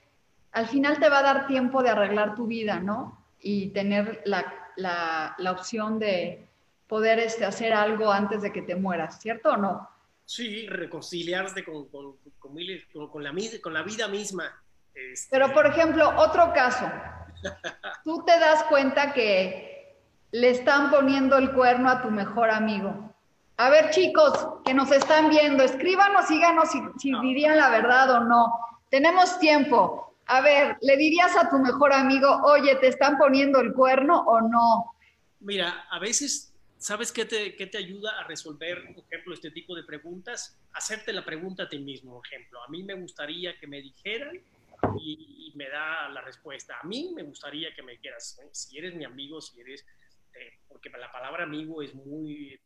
al 0.52 0.66
final 0.66 0.98
te 0.98 1.08
va 1.08 1.18
a 1.18 1.22
dar 1.22 1.46
tiempo 1.46 1.82
de 1.82 1.90
arreglar 1.90 2.34
tu 2.34 2.46
vida, 2.46 2.80
¿no? 2.80 3.24
Y 3.40 3.68
tener 3.68 4.22
la, 4.24 4.52
la, 4.76 5.34
la 5.38 5.52
opción 5.52 5.98
de 5.98 6.46
poder 6.86 7.20
este, 7.20 7.44
hacer 7.44 7.72
algo 7.72 8.10
antes 8.10 8.42
de 8.42 8.52
que 8.52 8.62
te 8.62 8.74
mueras, 8.74 9.20
¿cierto 9.20 9.50
o 9.50 9.56
no? 9.56 9.88
Sí, 10.24 10.66
reconciliarte 10.68 11.64
con, 11.64 11.88
con, 11.88 12.16
con, 12.38 13.08
con 13.08 13.22
la, 13.22 13.32
con 13.62 13.74
la 13.74 13.82
vida 13.82 14.08
misma. 14.08 14.62
Este. 14.94 15.28
Pero, 15.30 15.52
por 15.52 15.66
ejemplo, 15.66 16.12
otro 16.16 16.52
caso, 16.52 16.90
tú 18.04 18.24
te 18.24 18.38
das 18.38 18.64
cuenta 18.64 19.12
que 19.12 19.98
le 20.32 20.50
están 20.50 20.90
poniendo 20.90 21.36
el 21.36 21.52
cuerno 21.52 21.88
a 21.88 22.02
tu 22.02 22.10
mejor 22.10 22.50
amigo 22.50 23.09
a 23.60 23.68
ver, 23.68 23.90
chicos, 23.90 24.32
que 24.64 24.72
nos 24.72 24.90
están 24.90 25.28
viendo, 25.28 25.62
escríbanos, 25.62 26.28
síganos 26.28 26.70
si, 26.70 26.78
si 26.98 27.12
dirían 27.20 27.58
la 27.58 27.68
verdad 27.68 28.10
o 28.10 28.20
no. 28.20 28.54
Tenemos 28.88 29.38
tiempo. 29.38 30.16
A 30.24 30.40
ver, 30.40 30.78
¿le 30.80 30.96
dirías 30.96 31.36
a 31.36 31.50
tu 31.50 31.58
mejor 31.58 31.92
amigo, 31.92 32.40
oye, 32.44 32.76
te 32.76 32.88
están 32.88 33.18
poniendo 33.18 33.60
el 33.60 33.74
cuerno 33.74 34.20
o 34.20 34.40
no? 34.40 34.94
Mira, 35.40 35.84
a 35.90 35.98
veces, 35.98 36.54
¿sabes 36.78 37.12
qué 37.12 37.26
te, 37.26 37.54
qué 37.54 37.66
te 37.66 37.76
ayuda 37.76 38.18
a 38.18 38.24
resolver, 38.24 38.94
por 38.94 39.04
ejemplo, 39.04 39.34
este 39.34 39.50
tipo 39.50 39.76
de 39.76 39.84
preguntas? 39.84 40.58
Hacerte 40.72 41.12
la 41.12 41.22
pregunta 41.22 41.64
a 41.64 41.68
ti 41.68 41.80
mismo, 41.80 42.14
por 42.14 42.26
ejemplo. 42.26 42.64
A 42.64 42.68
mí 42.68 42.82
me 42.82 42.94
gustaría 42.94 43.58
que 43.58 43.66
me 43.66 43.82
dijeran 43.82 44.40
y, 44.98 45.52
me 45.54 45.68
da 45.68 46.08
la 46.08 46.22
respuesta. 46.22 46.78
A 46.80 46.86
mí 46.86 47.12
me 47.14 47.24
gustaría 47.24 47.74
que 47.74 47.82
me 47.82 47.92
dijeras, 47.92 48.40
si 48.52 48.78
eres 48.78 48.94
mi 48.94 49.04
amigo, 49.04 49.38
si 49.42 49.60
eres, 49.60 49.84
eh, 50.32 50.60
porque 50.66 50.88
la 50.88 51.12
palabra 51.12 51.44
amigo 51.44 51.82
es 51.82 51.94
muy 51.94 52.58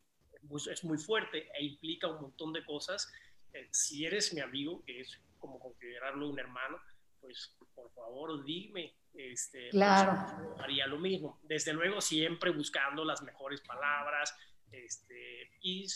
es 0.71 0.83
muy 0.83 0.97
fuerte 0.97 1.49
e 1.57 1.63
implica 1.63 2.07
un 2.07 2.21
montón 2.21 2.53
de 2.53 2.63
cosas. 2.65 3.11
Eh, 3.53 3.67
si 3.71 4.05
eres 4.05 4.33
mi 4.33 4.41
amigo, 4.41 4.83
que 4.85 5.01
es 5.01 5.19
como 5.39 5.59
considerarlo 5.59 6.29
un 6.29 6.39
hermano, 6.39 6.79
pues 7.21 7.55
por 7.73 7.91
favor 7.93 8.43
dime, 8.43 8.95
este, 9.13 9.69
claro. 9.69 10.55
haría 10.59 10.87
lo 10.87 10.97
mismo. 10.97 11.39
Desde 11.43 11.73
luego 11.73 12.01
siempre 12.01 12.51
buscando 12.51 13.03
las 13.03 13.21
mejores 13.21 13.61
palabras 13.61 14.35
este, 14.71 15.51
y, 15.61 15.87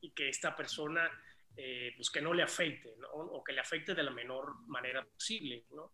y, 0.00 0.10
que 0.10 0.28
esta 0.28 0.54
persona, 0.56 1.10
eh, 1.56 1.92
pues 1.96 2.10
que 2.10 2.20
no 2.20 2.34
le 2.34 2.42
afecte, 2.42 2.94
¿no? 2.98 3.08
o 3.08 3.44
que 3.44 3.52
le 3.52 3.60
afecte 3.60 3.94
de 3.94 4.02
la 4.02 4.10
menor 4.10 4.60
manera 4.66 5.04
posible. 5.04 5.64
¿no? 5.70 5.92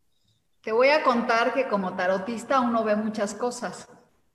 Te 0.61 0.73
voy 0.73 0.89
a 0.89 1.03
contar 1.03 1.53
que 1.53 1.69
como 1.69 1.95
tarotista 1.95 2.61
uno 2.61 2.85
ve 2.85 2.97
muchas 2.97 3.35
cosas. 3.35 3.89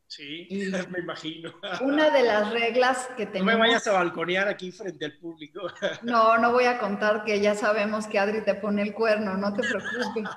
Sí, 0.09 0.47
me 0.89 0.99
imagino. 0.99 1.53
Una 1.81 2.09
de 2.09 2.23
las 2.23 2.51
reglas 2.51 3.07
que 3.15 3.27
tenemos... 3.27 3.53
No 3.53 3.59
me 3.59 3.67
vayas 3.67 3.85
a 3.87 3.93
balconear 3.93 4.47
aquí 4.47 4.71
frente 4.71 5.05
al 5.05 5.17
público. 5.17 5.61
No, 6.01 6.37
no 6.37 6.51
voy 6.51 6.65
a 6.65 6.79
contar 6.79 7.23
que 7.23 7.39
ya 7.39 7.53
sabemos 7.55 8.07
que 8.07 8.17
Adri 8.17 8.41
te 8.41 8.55
pone 8.55 8.81
el 8.81 8.93
cuerno, 8.93 9.37
no 9.37 9.53
te 9.53 9.61
preocupes. 9.61 10.29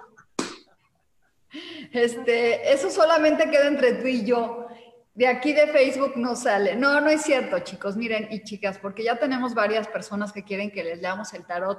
Este, 1.91 2.73
eso 2.73 2.91
solamente 2.91 3.51
queda 3.51 3.67
entre 3.67 3.95
tú 3.95 4.07
y 4.07 4.25
yo. 4.25 4.69
De 5.15 5.27
aquí 5.27 5.53
de 5.53 5.67
Facebook 5.69 6.13
no 6.17 6.37
sale. 6.37 6.77
No, 6.77 7.01
no 7.01 7.09
es 7.09 7.23
cierto, 7.23 7.59
chicos. 7.61 7.97
Miren, 7.97 8.29
y 8.31 8.43
chicas, 8.45 8.79
porque 8.79 9.05
ya 9.05 9.17
tenemos 9.17 9.55
varias 9.55 9.89
personas 9.89 10.33
que 10.33 10.45
quieren 10.45 10.71
que 10.71 10.85
les 10.85 11.01
leamos 11.01 11.33
el 11.33 11.47
tarot. 11.47 11.79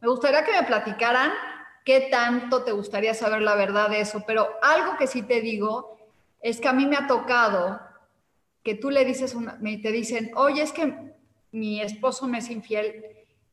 Me 0.00 0.08
gustaría 0.08 0.44
que 0.44 0.52
me 0.52 0.66
platicaran 0.66 1.30
qué 1.84 2.08
tanto 2.10 2.64
te 2.64 2.72
gustaría 2.72 3.12
saber 3.12 3.42
la 3.42 3.54
verdad 3.54 3.90
de 3.90 4.00
eso, 4.00 4.24
pero 4.26 4.48
algo 4.62 4.96
que 4.96 5.06
sí 5.06 5.22
te 5.22 5.42
digo 5.42 5.94
es 6.44 6.60
que 6.60 6.68
a 6.68 6.74
mí 6.74 6.84
me 6.84 6.96
ha 6.96 7.06
tocado 7.06 7.80
que 8.62 8.74
tú 8.74 8.90
le 8.90 9.06
dices, 9.06 9.34
una, 9.34 9.56
me, 9.62 9.78
te 9.78 9.90
dicen, 9.90 10.30
oye, 10.36 10.60
es 10.60 10.72
que 10.72 11.14
mi 11.52 11.80
esposo 11.80 12.28
me 12.28 12.36
es 12.36 12.50
infiel. 12.50 13.02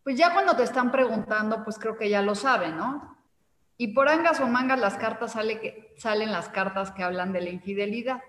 Pues 0.04 0.18
ya 0.18 0.34
cuando 0.34 0.58
te 0.58 0.64
están 0.64 0.92
preguntando, 0.92 1.64
pues 1.64 1.80
creo 1.80 1.98
que 1.98 2.10
ya 2.10 2.22
lo 2.22 2.36
saben, 2.36 2.76
¿no? 2.76 3.18
Y 3.78 3.94
por 3.94 4.10
angas 4.10 4.42
o 4.42 4.48
mangas 4.48 4.78
las 4.78 4.96
cartas 4.98 5.32
sale 5.32 5.94
salen 5.96 6.34
las 6.34 6.50
cartas 6.50 6.92
que 6.92 7.02
hablan 7.02 7.32
de 7.32 7.40
la 7.40 7.50
infidelidad. 7.50 8.22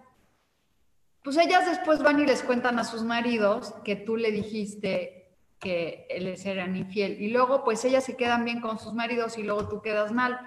Pues 1.24 1.38
ellas 1.38 1.66
después 1.66 2.00
van 2.00 2.20
y 2.20 2.26
les 2.26 2.44
cuentan 2.44 2.78
a 2.78 2.84
sus 2.84 3.02
maridos 3.02 3.74
que 3.84 3.96
tú 3.96 4.16
le 4.16 4.30
dijiste 4.30 5.34
que 5.58 6.06
les 6.20 6.46
eran 6.46 6.76
infiel. 6.76 7.20
Y 7.20 7.30
luego, 7.30 7.64
pues 7.64 7.84
ellas 7.84 8.04
se 8.04 8.16
quedan 8.16 8.44
bien 8.44 8.60
con 8.60 8.78
sus 8.78 8.94
maridos 8.94 9.38
y 9.38 9.42
luego 9.42 9.68
tú 9.68 9.82
quedas 9.82 10.12
mal. 10.12 10.38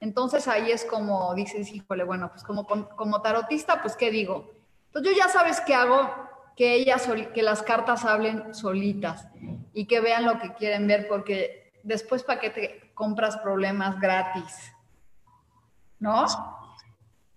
Entonces 0.00 0.46
ahí 0.46 0.70
es 0.70 0.84
como 0.84 1.34
dices, 1.34 1.72
híjole, 1.72 2.04
bueno, 2.04 2.30
pues 2.30 2.44
como, 2.44 2.66
como 2.66 3.22
tarotista, 3.22 3.82
pues 3.82 3.96
¿qué 3.96 4.10
digo? 4.10 4.52
Entonces 4.86 5.12
yo 5.12 5.18
ya 5.18 5.28
sabes 5.28 5.60
qué 5.60 5.74
hago, 5.74 6.28
que 6.56 6.74
ellas, 6.74 7.08
que 7.34 7.42
las 7.42 7.62
cartas 7.62 8.04
hablen 8.04 8.52
solitas 8.54 9.28
y 9.72 9.86
que 9.86 10.00
vean 10.00 10.24
lo 10.24 10.40
que 10.40 10.54
quieren 10.54 10.88
ver, 10.88 11.06
porque 11.06 11.72
después 11.84 12.24
para 12.24 12.40
qué 12.40 12.50
te 12.50 12.90
compras 12.94 13.36
problemas 13.36 14.00
gratis, 14.00 14.72
¿no? 16.00 16.26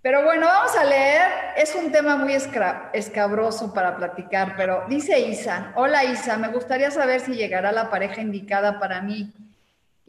Pero 0.01 0.23
bueno, 0.23 0.47
vamos 0.47 0.75
a 0.75 0.83
leer, 0.83 1.31
es 1.55 1.75
un 1.75 1.91
tema 1.91 2.15
muy 2.15 2.33
escabroso 2.33 3.71
para 3.71 3.95
platicar, 3.95 4.55
pero 4.57 4.85
dice 4.89 5.19
Isa, 5.19 5.71
hola 5.75 6.03
Isa, 6.03 6.37
me 6.37 6.47
gustaría 6.47 6.89
saber 6.89 7.21
si 7.21 7.33
llegará 7.33 7.71
la 7.71 7.91
pareja 7.91 8.21
indicada 8.21 8.79
para 8.79 9.03
mí 9.03 9.31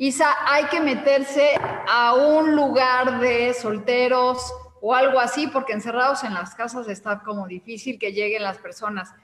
Isa, 0.02 0.34
hay 0.46 0.64
que 0.64 0.80
meterse 0.80 1.52
a 1.88 2.14
un 2.14 2.56
lugar 2.56 3.20
de 3.20 3.54
solteros 3.54 4.52
o 4.80 4.96
algo 4.96 5.20
así, 5.20 5.46
porque 5.46 5.74
encerrados 5.74 6.24
en 6.24 6.34
las 6.34 6.56
casas 6.56 6.88
está 6.88 7.20
como 7.20 7.46
difícil 7.46 8.00
que 8.00 8.10
lleguen 8.10 8.42
las 8.42 8.58
personas. 8.58 9.14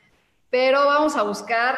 Pero 0.51 0.87
vamos 0.87 1.17
a 1.17 1.25
buscar 1.25 1.77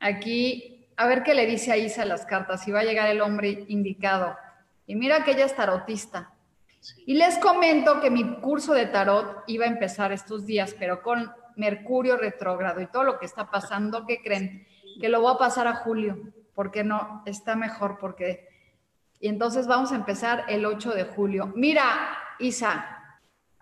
aquí, 0.00 0.84
a 0.96 1.06
ver 1.06 1.22
qué 1.22 1.32
le 1.34 1.46
dice 1.46 1.70
a 1.70 1.76
Isa 1.76 2.04
las 2.04 2.26
cartas, 2.26 2.64
si 2.64 2.72
va 2.72 2.80
a 2.80 2.84
llegar 2.84 3.08
el 3.08 3.20
hombre 3.20 3.66
indicado. 3.68 4.36
Y 4.84 4.96
mira 4.96 5.22
que 5.22 5.30
ella 5.30 5.44
es 5.44 5.54
tarotista. 5.54 6.32
Y 7.06 7.14
les 7.14 7.38
comento 7.38 8.00
que 8.00 8.10
mi 8.10 8.40
curso 8.40 8.74
de 8.74 8.86
tarot 8.86 9.44
iba 9.46 9.64
a 9.64 9.68
empezar 9.68 10.10
estos 10.10 10.44
días, 10.44 10.74
pero 10.76 11.02
con 11.02 11.32
Mercurio 11.54 12.16
retrógrado 12.16 12.80
y 12.80 12.88
todo 12.88 13.04
lo 13.04 13.20
que 13.20 13.26
está 13.26 13.48
pasando, 13.48 14.06
¿qué 14.06 14.20
creen? 14.20 14.66
Que 15.00 15.08
lo 15.08 15.20
voy 15.20 15.36
a 15.36 15.38
pasar 15.38 15.68
a 15.68 15.76
julio, 15.76 16.18
porque 16.54 16.84
no, 16.84 17.22
está 17.26 17.56
mejor, 17.56 17.98
porque... 17.98 18.48
Y 19.20 19.28
entonces 19.28 19.66
vamos 19.66 19.92
a 19.92 19.96
empezar 19.96 20.44
el 20.48 20.66
8 20.66 20.92
de 20.92 21.04
julio. 21.04 21.52
Mira, 21.54 21.84
Isa, 22.38 22.94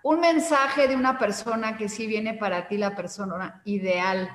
un 0.02 0.20
mensaje 0.20 0.88
de 0.88 0.96
una 0.96 1.18
persona 1.18 1.76
que 1.76 1.88
sí 1.88 2.06
viene 2.06 2.34
para 2.34 2.66
ti, 2.68 2.76
la 2.76 2.96
persona 2.96 3.62
ideal. 3.64 4.30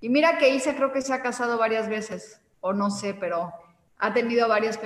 Y 0.00 0.08
mira 0.08 0.38
que 0.38 0.54
Isa 0.54 0.76
creo 0.76 0.92
que 0.92 1.00
se 1.00 1.14
ha 1.14 1.22
casado 1.22 1.56
varias 1.56 1.88
veces, 1.88 2.40
o 2.60 2.72
no 2.72 2.90
sé, 2.90 3.14
pero 3.14 3.52
ha 3.98 4.12
tenido 4.12 4.48
varias 4.48 4.78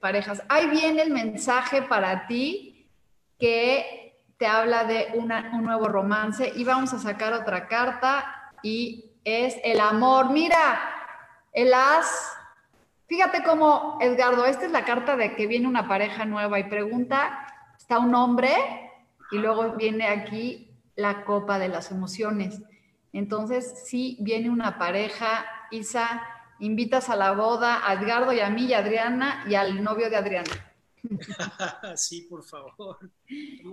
parejas. 0.00 0.42
Ahí 0.48 0.68
viene 0.68 1.02
el 1.02 1.10
mensaje 1.10 1.82
para 1.82 2.26
ti 2.26 2.88
que 3.38 4.24
te 4.38 4.46
habla 4.46 4.84
de 4.84 5.12
un 5.14 5.28
nuevo 5.64 5.86
romance 5.88 6.50
y 6.56 6.64
vamos 6.64 6.92
a 6.94 6.98
sacar 6.98 7.34
otra 7.34 7.68
carta 7.68 8.52
y 8.62 9.12
es 9.24 9.56
el 9.62 9.80
amor. 9.80 10.30
Mira, 10.30 10.80
el 11.52 11.72
as. 11.74 12.36
Fíjate 13.06 13.42
cómo, 13.42 13.98
Edgardo, 14.00 14.46
esta 14.46 14.66
es 14.66 14.72
la 14.72 14.84
carta 14.84 15.16
de 15.16 15.34
que 15.34 15.46
viene 15.46 15.68
una 15.68 15.88
pareja 15.88 16.24
nueva 16.24 16.58
y 16.58 16.64
pregunta, 16.64 17.46
está 17.76 17.98
un 17.98 18.14
hombre 18.14 18.50
y 19.30 19.38
luego 19.38 19.72
viene 19.72 20.06
aquí 20.06 20.70
la 20.96 21.24
copa 21.24 21.58
de 21.58 21.68
las 21.68 21.90
emociones. 21.90 22.62
Entonces, 23.12 23.82
sí, 23.84 24.16
viene 24.20 24.50
una 24.50 24.78
pareja, 24.78 25.44
Isa, 25.70 26.22
invitas 26.60 27.10
a 27.10 27.16
la 27.16 27.32
boda 27.32 27.88
a 27.88 27.94
Edgardo 27.94 28.32
y 28.32 28.40
a 28.40 28.48
mí 28.48 28.66
y 28.66 28.74
a 28.74 28.78
Adriana 28.78 29.44
y 29.46 29.54
al 29.54 29.82
novio 29.82 30.08
de 30.08 30.16
Adriana. 30.16 30.50
sí, 31.96 32.22
por 32.22 32.42
favor. 32.42 32.98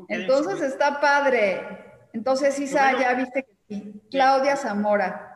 Entonces 0.10 0.62
está 0.62 1.00
padre. 1.00 1.66
Entonces, 2.14 2.60
Isa, 2.60 3.00
ya 3.00 3.14
viste 3.14 3.44
que 3.44 3.56
sí. 3.68 4.02
Claudia 4.12 4.58
Zamora. 4.58 5.31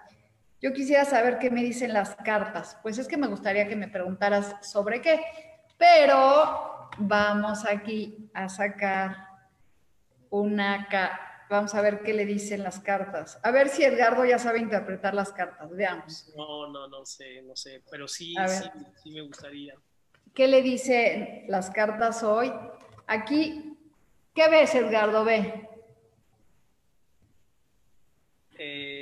Yo 0.65 0.74
quisiera 0.74 1.05
saber 1.05 1.38
qué 1.38 1.51
me 1.51 1.62
dicen 1.62 1.93
las 1.93 2.15
cartas. 2.15 2.79
Pues 2.81 2.98
es 2.98 3.07
que 3.07 3.17
me 3.17 3.27
gustaría 3.27 3.67
que 3.67 3.75
me 3.75 3.88
preguntaras 3.88 4.55
sobre 4.67 5.00
qué, 5.00 5.24
pero 5.77 6.89
vamos 6.98 7.67
aquí 7.67 8.31
a 8.34 8.50
sacar 8.50 9.15
una... 10.31 10.88
Vamos 11.51 11.75
a 11.75 11.81
ver 11.81 12.01
qué 12.01 12.15
le 12.15 12.25
dicen 12.25 12.63
las 12.63 12.79
cartas. 12.79 13.39
A 13.43 13.51
ver 13.51 13.69
si 13.69 13.84
Edgardo 13.84 14.25
ya 14.25 14.39
sabe 14.39 14.57
interpretar 14.57 15.13
las 15.13 15.31
cartas. 15.31 15.69
Veamos. 15.69 16.34
No, 16.36 16.65
no, 16.72 16.88
no 16.88 17.05
sé, 17.05 17.43
no 17.43 17.55
sé, 17.55 17.84
pero 17.91 18.07
sí, 18.07 18.34
sí, 18.48 18.63
sí 19.03 19.12
me 19.12 19.22
gustaría. 19.22 19.75
¿Qué 20.34 20.48
le 20.48 20.63
dicen 20.63 21.45
las 21.48 21.69
cartas 21.69 22.24
hoy? 22.24 22.51
Aquí, 23.05 23.77
¿qué 24.34 24.50
ves, 24.50 24.74
Edgardo? 24.74 25.24
Ve. 25.25 25.69
Eh, 28.57 28.95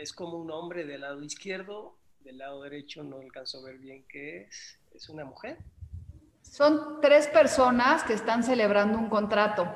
es 0.00 0.12
como 0.12 0.38
un 0.38 0.50
hombre 0.50 0.84
del 0.84 1.02
lado 1.02 1.22
izquierdo, 1.22 1.96
del 2.20 2.38
lado 2.38 2.62
derecho 2.62 3.02
no 3.02 3.18
alcanzo 3.18 3.58
a 3.58 3.64
ver 3.64 3.78
bien 3.78 4.04
qué 4.08 4.42
es. 4.42 4.78
¿Es 4.94 5.08
una 5.08 5.24
mujer? 5.24 5.58
Son 6.42 7.00
tres 7.00 7.28
personas 7.28 8.02
que 8.02 8.14
están 8.14 8.42
celebrando 8.42 8.98
un 8.98 9.08
contrato. 9.08 9.72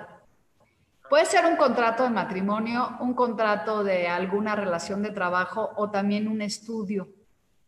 Puede 1.09 1.27
ser 1.27 1.45
un 1.45 1.57
contrato 1.57 2.05
de 2.05 2.11
matrimonio, 2.11 2.97
un 3.01 3.15
contrato 3.15 3.85
de 3.85 4.09
alguna 4.09 4.57
relación 4.57 5.03
de 5.03 5.11
trabajo 5.11 5.73
o 5.77 5.91
también 5.91 6.27
un 6.27 6.43
estudio, 6.43 7.09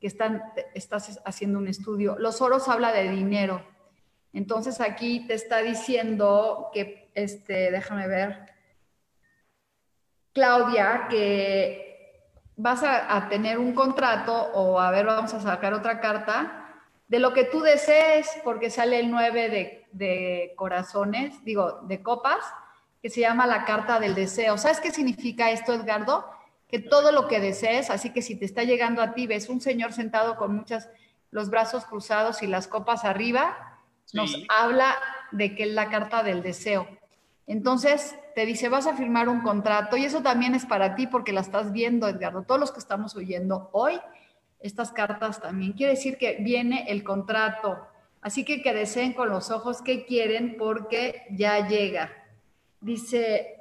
que 0.00 0.06
están, 0.06 0.42
estás 0.74 1.20
haciendo 1.24 1.58
un 1.58 1.68
estudio. 1.68 2.16
Los 2.18 2.40
oros 2.40 2.68
habla 2.68 2.92
de 2.92 3.10
dinero. 3.10 3.62
Entonces 4.32 4.80
aquí 4.80 5.26
te 5.26 5.34
está 5.34 5.58
diciendo 5.58 6.70
que, 6.72 7.10
este, 7.14 7.70
déjame 7.70 8.08
ver, 8.08 8.52
Claudia, 10.32 11.06
que 11.08 11.85
vas 12.56 12.82
a, 12.82 13.28
tener 13.28 13.58
un 13.58 13.74
contrato 13.74 14.32
o 14.32 14.80
a 14.80 14.90
ver, 14.90 15.06
vamos 15.06 15.34
a 15.34 15.40
sacar 15.40 15.74
otra 15.74 16.00
carta 16.00 16.64
de 17.08 17.20
lo 17.20 17.32
que 17.32 17.44
tú 17.44 17.60
desees, 17.60 18.28
porque 18.42 18.70
sale 18.70 18.98
el 18.98 19.10
9 19.10 19.48
de, 19.48 19.86
de 19.92 20.54
corazones, 20.56 21.44
digo, 21.44 21.80
de 21.82 22.02
copas 22.02 22.40
que 23.00 23.10
se 23.10 23.20
llama 23.20 23.46
la 23.46 23.64
carta 23.64 24.00
del 24.00 24.14
deseo. 24.14 24.58
¿Sabes 24.58 24.80
qué 24.80 24.90
significa 24.90 25.50
esto, 25.50 25.72
Edgardo? 25.72 26.28
Que 26.68 26.80
todo 26.80 27.12
lo 27.12 27.28
que 27.28 27.38
desees, 27.38 27.90
así 27.90 28.12
que 28.12 28.22
si 28.22 28.34
te 28.34 28.44
está 28.44 28.64
llegando 28.64 29.02
a 29.02 29.14
ti, 29.14 29.26
ves 29.26 29.48
un 29.48 29.60
señor 29.60 29.92
sentado 29.92 30.36
con 30.36 30.56
muchas, 30.56 30.88
los 31.30 31.50
brazos 31.50 31.84
cruzados 31.84 32.42
y 32.42 32.46
las 32.46 32.66
copas 32.66 33.04
arriba, 33.04 33.78
nos 34.12 34.36
habla 34.48 34.96
de 35.30 35.54
que 35.54 35.64
es 35.64 35.70
la 35.70 35.88
carta 35.90 36.22
del 36.22 36.42
deseo. 36.42 36.88
Entonces 37.46 38.16
te 38.34 38.44
dice, 38.44 38.68
vas 38.68 38.86
a 38.86 38.94
firmar 38.94 39.28
un 39.28 39.40
contrato 39.40 39.96
y 39.96 40.04
eso 40.04 40.22
también 40.22 40.54
es 40.54 40.66
para 40.66 40.94
ti 40.96 41.06
porque 41.06 41.32
la 41.32 41.40
estás 41.40 41.72
viendo, 41.72 42.08
Edgardo. 42.08 42.42
Todos 42.42 42.60
los 42.60 42.72
que 42.72 42.80
estamos 42.80 43.14
oyendo 43.14 43.70
hoy, 43.72 44.00
estas 44.60 44.90
cartas 44.90 45.40
también. 45.40 45.72
Quiere 45.72 45.92
decir 45.92 46.18
que 46.18 46.38
viene 46.40 46.86
el 46.88 47.04
contrato. 47.04 47.86
Así 48.20 48.44
que 48.44 48.62
que 48.62 48.74
deseen 48.74 49.12
con 49.12 49.28
los 49.28 49.50
ojos 49.50 49.82
que 49.82 50.04
quieren 50.04 50.56
porque 50.58 51.26
ya 51.30 51.68
llega. 51.68 52.10
Dice 52.80 53.56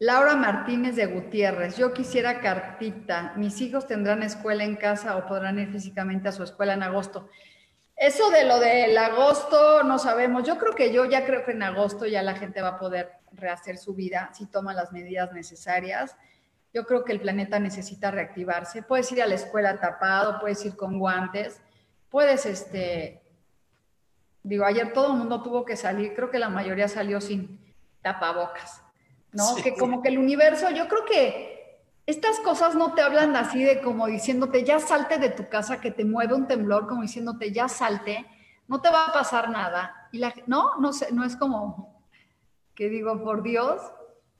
Laura 0.00 0.36
Martínez 0.36 0.94
de 0.94 1.06
Gutiérrez, 1.06 1.76
yo 1.76 1.92
quisiera 1.92 2.40
cartita, 2.40 3.32
mis 3.36 3.60
hijos 3.60 3.88
tendrán 3.88 4.22
escuela 4.22 4.62
en 4.62 4.76
casa 4.76 5.16
o 5.16 5.26
podrán 5.26 5.58
ir 5.58 5.72
físicamente 5.72 6.28
a 6.28 6.32
su 6.32 6.44
escuela 6.44 6.74
en 6.74 6.84
agosto. 6.84 7.28
Eso 7.98 8.30
de 8.30 8.44
lo 8.44 8.60
del 8.60 8.96
agosto 8.96 9.82
no 9.82 9.98
sabemos. 9.98 10.44
Yo 10.44 10.56
creo 10.56 10.74
que 10.74 10.92
yo 10.92 11.04
ya 11.04 11.26
creo 11.26 11.44
que 11.44 11.50
en 11.50 11.62
agosto 11.62 12.06
ya 12.06 12.22
la 12.22 12.34
gente 12.34 12.62
va 12.62 12.68
a 12.68 12.78
poder 12.78 13.12
rehacer 13.32 13.76
su 13.76 13.94
vida 13.94 14.30
si 14.32 14.46
toma 14.46 14.72
las 14.72 14.92
medidas 14.92 15.32
necesarias. 15.32 16.16
Yo 16.72 16.86
creo 16.86 17.04
que 17.04 17.12
el 17.12 17.20
planeta 17.20 17.58
necesita 17.58 18.10
reactivarse. 18.10 18.82
Puedes 18.82 19.10
ir 19.10 19.20
a 19.20 19.26
la 19.26 19.34
escuela 19.34 19.80
tapado, 19.80 20.38
puedes 20.38 20.64
ir 20.64 20.76
con 20.76 20.98
guantes, 20.98 21.60
puedes 22.08 22.46
este, 22.46 23.20
Digo, 24.48 24.64
ayer 24.64 24.94
todo 24.94 25.12
el 25.12 25.18
mundo 25.18 25.42
tuvo 25.42 25.64
que 25.64 25.76
salir, 25.76 26.14
creo 26.14 26.30
que 26.30 26.38
la 26.38 26.48
mayoría 26.48 26.88
salió 26.88 27.20
sin 27.20 27.60
tapabocas, 28.00 28.80
¿no? 29.32 29.56
Que 29.62 29.74
como 29.74 30.00
que 30.00 30.08
el 30.08 30.16
universo, 30.16 30.70
yo 30.70 30.88
creo 30.88 31.04
que 31.04 31.57
estas 32.08 32.40
cosas 32.40 32.74
no 32.74 32.94
te 32.94 33.02
hablan 33.02 33.36
así 33.36 33.62
de 33.62 33.82
como 33.82 34.06
diciéndote, 34.06 34.64
ya 34.64 34.80
salte 34.80 35.18
de 35.18 35.28
tu 35.28 35.50
casa, 35.50 35.78
que 35.78 35.90
te 35.90 36.06
mueve 36.06 36.32
un 36.32 36.48
temblor, 36.48 36.88
como 36.88 37.02
diciéndote, 37.02 37.52
ya 37.52 37.68
salte, 37.68 38.24
no 38.66 38.80
te 38.80 38.88
va 38.88 39.04
a 39.04 39.12
pasar 39.12 39.50
nada. 39.50 40.08
Y 40.10 40.16
la, 40.16 40.32
no, 40.46 40.78
no, 40.78 40.94
sé, 40.94 41.12
no 41.12 41.22
es 41.22 41.36
como 41.36 42.02
que 42.74 42.88
digo, 42.88 43.22
por 43.22 43.42
Dios, 43.42 43.82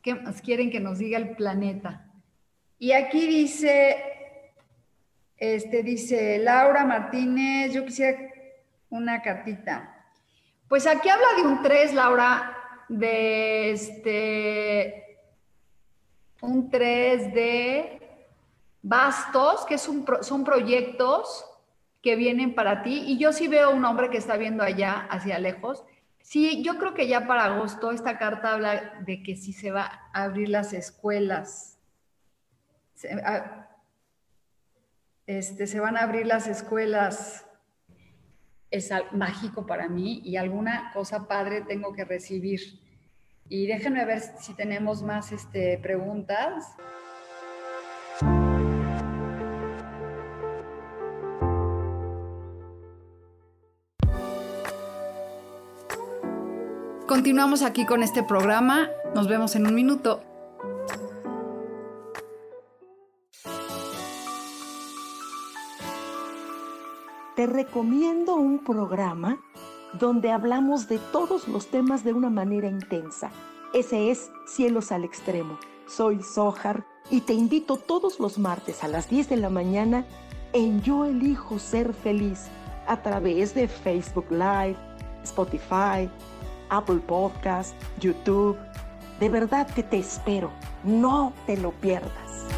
¿qué 0.00 0.14
más 0.14 0.40
quieren 0.40 0.70
que 0.70 0.80
nos 0.80 0.96
diga 0.96 1.18
el 1.18 1.36
planeta? 1.36 2.10
Y 2.78 2.92
aquí 2.92 3.26
dice, 3.26 4.02
este 5.36 5.82
dice 5.82 6.38
Laura 6.38 6.86
Martínez, 6.86 7.74
yo 7.74 7.84
quisiera 7.84 8.18
una 8.88 9.20
cartita. 9.20 10.06
Pues 10.68 10.86
aquí 10.86 11.10
habla 11.10 11.26
de 11.36 11.42
un 11.42 11.60
3, 11.60 11.92
Laura, 11.92 12.56
de 12.88 13.72
este, 13.72 15.07
un 16.40 16.70
3 16.70 17.34
de 17.34 18.02
bastos, 18.82 19.64
que 19.66 19.78
son 19.78 20.44
proyectos 20.44 21.44
que 22.02 22.16
vienen 22.16 22.54
para 22.54 22.82
ti. 22.82 23.04
Y 23.06 23.18
yo 23.18 23.32
sí 23.32 23.48
veo 23.48 23.70
un 23.70 23.84
hombre 23.84 24.10
que 24.10 24.18
está 24.18 24.36
viendo 24.36 24.62
allá, 24.62 25.06
hacia 25.10 25.38
lejos. 25.38 25.84
Sí, 26.20 26.62
yo 26.62 26.78
creo 26.78 26.94
que 26.94 27.08
ya 27.08 27.26
para 27.26 27.44
agosto 27.44 27.90
esta 27.90 28.18
carta 28.18 28.52
habla 28.52 29.00
de 29.06 29.22
que 29.22 29.36
sí 29.36 29.52
se 29.52 29.70
va 29.70 30.10
a 30.12 30.24
abrir 30.24 30.48
las 30.48 30.72
escuelas. 30.72 31.78
este, 35.26 35.66
se 35.66 35.80
van 35.80 35.96
a 35.96 36.02
abrir 36.02 36.26
las 36.26 36.46
escuelas 36.46 37.44
es 38.70 38.90
mágico 39.12 39.66
para 39.66 39.88
mí 39.88 40.20
y 40.24 40.36
alguna 40.36 40.90
cosa 40.92 41.26
padre 41.26 41.62
tengo 41.62 41.92
que 41.92 42.04
recibir. 42.04 42.60
Y 43.48 43.66
déjenme 43.66 44.04
ver 44.04 44.20
si 44.20 44.54
tenemos 44.54 45.02
más 45.02 45.32
este, 45.32 45.78
preguntas. 45.78 46.76
Continuamos 57.06 57.62
aquí 57.62 57.86
con 57.86 58.02
este 58.02 58.22
programa. 58.22 58.90
Nos 59.14 59.28
vemos 59.28 59.56
en 59.56 59.66
un 59.66 59.74
minuto. 59.74 60.22
te 67.38 67.46
recomiendo 67.46 68.34
un 68.34 68.64
programa 68.64 69.38
donde 69.94 70.30
hablamos 70.30 70.88
de 70.88 70.98
todos 71.12 71.48
los 71.48 71.68
temas 71.68 72.04
de 72.04 72.12
una 72.12 72.30
manera 72.30 72.68
intensa. 72.68 73.30
Ese 73.74 74.10
es 74.10 74.30
Cielos 74.46 74.92
al 74.92 75.04
Extremo. 75.04 75.58
Soy 75.86 76.22
Sojar 76.22 76.84
y 77.10 77.22
te 77.22 77.32
invito 77.32 77.76
todos 77.76 78.20
los 78.20 78.38
martes 78.38 78.84
a 78.84 78.88
las 78.88 79.08
10 79.08 79.30
de 79.30 79.36
la 79.36 79.50
mañana 79.50 80.04
en 80.52 80.82
Yo 80.82 81.04
Elijo 81.04 81.58
Ser 81.58 81.94
Feliz 81.94 82.46
a 82.86 83.02
través 83.02 83.54
de 83.54 83.68
Facebook 83.68 84.26
Live, 84.30 84.76
Spotify, 85.22 86.08
Apple 86.70 87.00
Podcast, 87.06 87.74
YouTube. 88.00 88.56
De 89.20 89.28
verdad 89.28 89.68
que 89.74 89.82
te 89.82 89.98
espero. 89.98 90.50
No 90.84 91.32
te 91.46 91.56
lo 91.56 91.72
pierdas. 91.72 92.57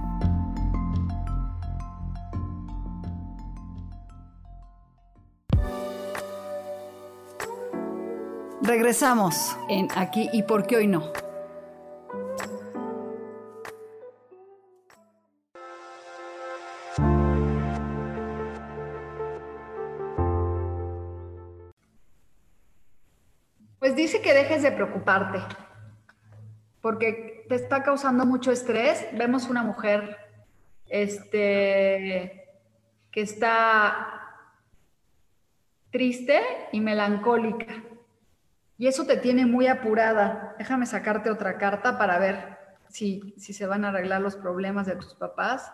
Regresamos 8.71 9.57
en 9.67 9.89
Aquí 9.97 10.29
y 10.31 10.43
por 10.43 10.65
qué 10.65 10.77
hoy 10.77 10.87
no. 10.87 11.11
Pues 23.77 23.93
dice 23.97 24.21
que 24.21 24.33
dejes 24.33 24.63
de 24.63 24.71
preocuparte, 24.71 25.39
porque 26.79 27.43
te 27.49 27.55
está 27.55 27.83
causando 27.83 28.25
mucho 28.25 28.53
estrés. 28.53 29.05
Vemos 29.11 29.49
una 29.49 29.63
mujer 29.63 30.15
este, 30.87 32.47
que 33.11 33.21
está 33.21 34.37
triste 35.91 36.39
y 36.71 36.79
melancólica. 36.79 37.90
Y 38.81 38.87
eso 38.87 39.05
te 39.05 39.15
tiene 39.15 39.45
muy 39.45 39.67
apurada. 39.67 40.55
Déjame 40.57 40.87
sacarte 40.87 41.29
otra 41.29 41.59
carta 41.59 41.99
para 41.99 42.17
ver 42.17 42.57
si, 42.89 43.35
si 43.37 43.53
se 43.53 43.67
van 43.67 43.85
a 43.85 43.89
arreglar 43.89 44.21
los 44.21 44.35
problemas 44.35 44.87
de 44.87 44.95
tus 44.95 45.13
papás. 45.13 45.71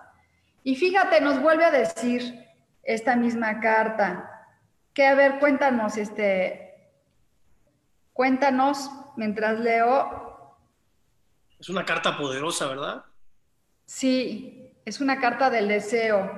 Y 0.61 0.75
fíjate, 0.75 1.21
nos 1.21 1.41
vuelve 1.41 1.63
a 1.63 1.71
decir 1.71 2.45
esta 2.83 3.15
misma 3.15 3.61
carta, 3.61 4.29
que 4.93 5.07
a 5.07 5.15
ver, 5.15 5.39
cuéntanos, 5.39 5.95
este, 5.95 6.67
Cuéntanos 8.11 8.91
mientras 9.15 9.57
leo. 9.57 10.57
Es 11.57 11.69
una 11.69 11.85
carta 11.85 12.17
poderosa, 12.17 12.67
¿verdad? 12.67 13.05
Sí, 13.85 14.73
es 14.83 14.99
una 14.99 15.21
carta 15.21 15.49
del 15.49 15.69
deseo. 15.69 16.29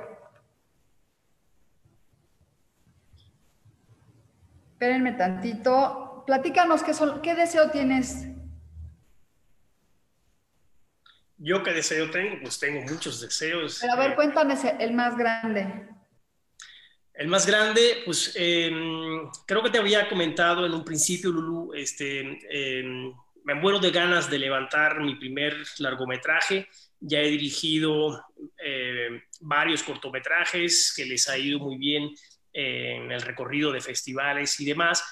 Espérenme 4.74 5.14
tantito. 5.14 6.09
Platícanos 6.30 6.84
qué, 6.84 6.92
qué 7.24 7.34
deseo 7.34 7.72
tienes. 7.72 8.28
Yo 11.40 11.64
qué 11.64 11.74
deseo 11.74 12.12
tengo, 12.12 12.38
pues 12.44 12.60
tengo 12.60 12.82
muchos 12.82 13.20
deseos. 13.20 13.80
Pero 13.82 13.94
a 13.94 13.96
ver, 13.96 14.14
cuéntanos 14.14 14.60
el 14.64 14.94
más 14.94 15.18
grande. 15.18 15.88
El 17.16 17.30
más 17.30 17.48
grande, 17.48 18.04
pues 18.06 18.34
em, 18.36 19.28
creo 19.48 19.64
que 19.64 19.72
te 19.72 19.80
había 19.80 20.08
comentado 20.08 20.68
en 20.68 20.74
un 20.76 20.86
principio, 20.86 21.32
Lulu, 21.32 21.74
este, 21.74 22.20
em, 22.20 23.12
me 23.44 23.56
muero 23.56 23.80
de 23.80 23.90
ganas 23.90 24.30
de 24.30 24.38
levantar 24.38 25.00
mi 25.00 25.16
primer 25.16 25.56
largometraje. 25.80 26.70
Ya 27.00 27.22
he 27.22 27.32
dirigido 27.32 28.24
em, 28.64 29.20
varios 29.42 29.82
cortometrajes 29.82 30.94
que 30.96 31.06
les 31.06 31.28
ha 31.28 31.40
ido 31.40 31.58
muy 31.58 31.80
bien 31.80 32.12
en 32.54 33.12
el 33.12 33.22
recorrido 33.24 33.72
de 33.72 33.82
festivales 33.82 34.60
y 34.60 34.66
demás, 34.66 35.04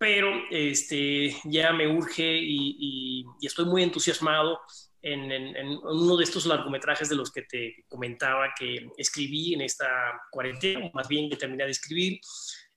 pero 0.00 0.32
este, 0.50 1.36
ya 1.44 1.74
me 1.74 1.86
urge 1.86 2.38
y, 2.40 3.22
estoy 3.42 3.66
muy 3.66 3.82
entusiasmado 3.82 4.58
en, 5.02 5.78
uno 5.82 6.16
de 6.16 6.24
estos 6.24 6.46
largometrajes 6.46 7.10
de 7.10 7.16
los 7.16 7.30
que 7.30 7.42
te 7.42 7.84
comentaba 7.86 8.54
que 8.58 8.88
escribí 8.96 9.52
en 9.52 9.60
esta 9.60 9.86
cuarentena, 10.30 10.90
más 10.94 11.06
bien 11.06 11.28
que 11.28 11.36
terminé 11.36 11.66
de 11.66 11.72
escribir, 11.72 12.18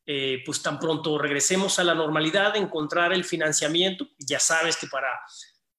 eh, 0.06 0.44
pues 0.46 0.62
tan 0.62 0.78
pronto 0.78 1.18
regresemos 1.18 1.80
a 1.80 1.86
la 1.86 1.96
normalidad, 1.96 2.58
encontrar 2.58 3.14
el 3.14 3.24
financiamiento. 3.24 4.06
Ya 4.20 4.40
sabes 4.40 4.76
que 4.76 4.88
para, 4.88 5.18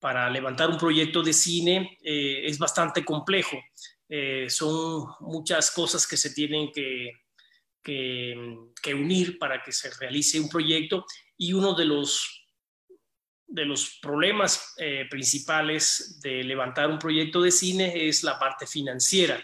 para 0.00 0.30
levantar 0.30 0.70
un 0.70 0.78
proyecto 0.78 1.22
de 1.22 1.35
cine 1.35 1.98
eh, 2.02 2.46
es 2.46 2.59
bastante 2.59 3.04
complejo. 3.04 3.59
Eh, 4.09 4.46
son 4.48 5.09
muchas 5.20 5.70
cosas 5.70 6.07
que 6.07 6.16
se 6.16 6.33
tienen 6.33 6.72
que, 6.72 7.11
que, 7.85 8.94
unir 8.94 9.38
para 9.38 9.62
que 9.62 9.73
se 9.73 9.90
realice 10.01 10.40
un 10.40 10.49
proyecto 10.49 11.05
y 11.37 11.53
uno 11.53 11.75
de 11.75 11.85
los 11.85 12.40
de 13.47 13.66
los 13.66 13.99
problemas 14.01 14.75
eh, 14.79 15.07
principales 15.09 16.18
de 16.20 16.42
levantar 16.42 16.90
un 16.90 16.99
proyecto 16.99 17.40
de 17.40 17.53
cine 17.53 18.09
es 18.09 18.25
la 18.25 18.37
parte 18.37 18.66
financiera, 18.66 19.40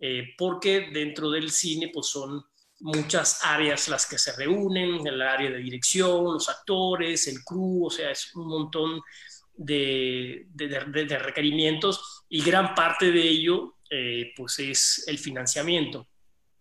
eh, 0.00 0.34
porque 0.36 0.88
dentro 0.92 1.30
del 1.30 1.50
cine 1.52 1.90
pues 1.92 2.06
son 2.08 2.42
muchas 2.80 3.44
áreas 3.44 3.88
las 3.88 4.06
que 4.06 4.18
se 4.18 4.32
reúnen, 4.32 5.06
el 5.06 5.22
área 5.22 5.50
de 5.50 5.58
dirección, 5.58 6.24
los 6.24 6.48
actores, 6.48 7.28
el 7.28 7.44
crew, 7.44 7.86
o 7.86 7.90
sea, 7.90 8.10
es 8.10 8.34
un 8.34 8.48
montón 8.48 9.00
de, 9.54 10.46
de, 10.48 11.18
requerimientos 11.18 12.24
y 12.28 12.42
gran 12.42 12.74
parte 12.74 13.12
de 13.12 13.22
ello 13.22 13.76
eh, 13.90 14.32
pues 14.36 14.58
es 14.58 15.04
el 15.06 15.18
financiamiento. 15.18 16.08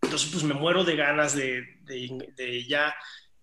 Entonces 0.07 0.29
pues 0.31 0.43
me 0.45 0.53
muero 0.53 0.85
de 0.85 0.95
ganas 0.95 1.35
de, 1.35 1.65
ya 2.65 2.95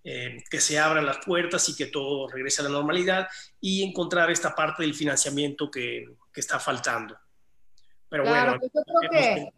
eh, 0.03 0.39
que 0.51 0.61
se 0.61 0.79
abran 0.79 1.05
las 1.05 1.19
puertas 1.19 1.69
y 1.69 1.77
que 1.77 1.87
todo 1.87 2.27
regrese 2.29 2.63
a 2.63 2.65
la 2.65 2.71
normalidad 2.71 3.29
y 3.61 3.83
encontrar 3.83 4.31
esta 4.31 4.55
parte 4.55 4.83
del 4.83 4.95
financiamiento 4.95 5.71
que, 5.71 6.07
que 6.33 6.41
está 6.41 6.59
faltando. 6.59 7.19
Pero 8.09 8.25
bueno, 8.25 8.59
pues 8.59 8.73
yo 8.75 8.83
creo 8.83 9.11
que 9.11 9.49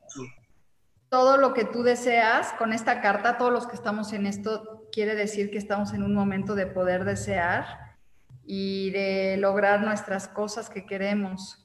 todo 1.08 1.36
lo 1.36 1.54
que 1.54 1.64
tú 1.64 1.84
deseas 1.84 2.52
con 2.54 2.72
esta 2.72 3.00
carta, 3.00 3.38
todos 3.38 3.52
los 3.52 3.68
que 3.68 3.76
estamos 3.76 4.12
en 4.12 4.26
esto, 4.26 4.88
quiere 4.90 5.14
decir 5.14 5.50
que 5.50 5.58
estamos 5.58 5.92
en 5.92 6.02
un 6.02 6.12
momento 6.12 6.56
de 6.56 6.66
poder 6.66 7.04
desear 7.04 7.96
y 8.44 8.90
de 8.90 9.36
lograr 9.36 9.82
nuestras 9.82 10.26
cosas 10.26 10.70
que 10.70 10.86
queremos. 10.86 11.64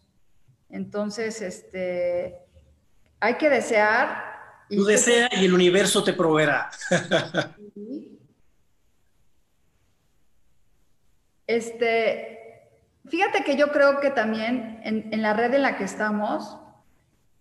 Entonces, 0.69 1.41
este, 1.41 2.37
hay 3.19 3.35
que 3.35 3.49
desear. 3.49 4.30
Tú 4.75 4.85
deseas 4.85 5.29
y 5.33 5.45
el 5.45 5.53
universo 5.53 6.03
te 6.03 6.13
proveerá. 6.13 6.69
Este, 11.47 12.69
fíjate 13.09 13.43
que 13.43 13.57
yo 13.57 13.73
creo 13.73 13.99
que 13.99 14.09
también 14.09 14.79
en, 14.85 15.21
la 15.21 15.33
red 15.33 15.53
en 15.53 15.63
la 15.63 15.75
que 15.75 15.83
estamos, 15.83 16.57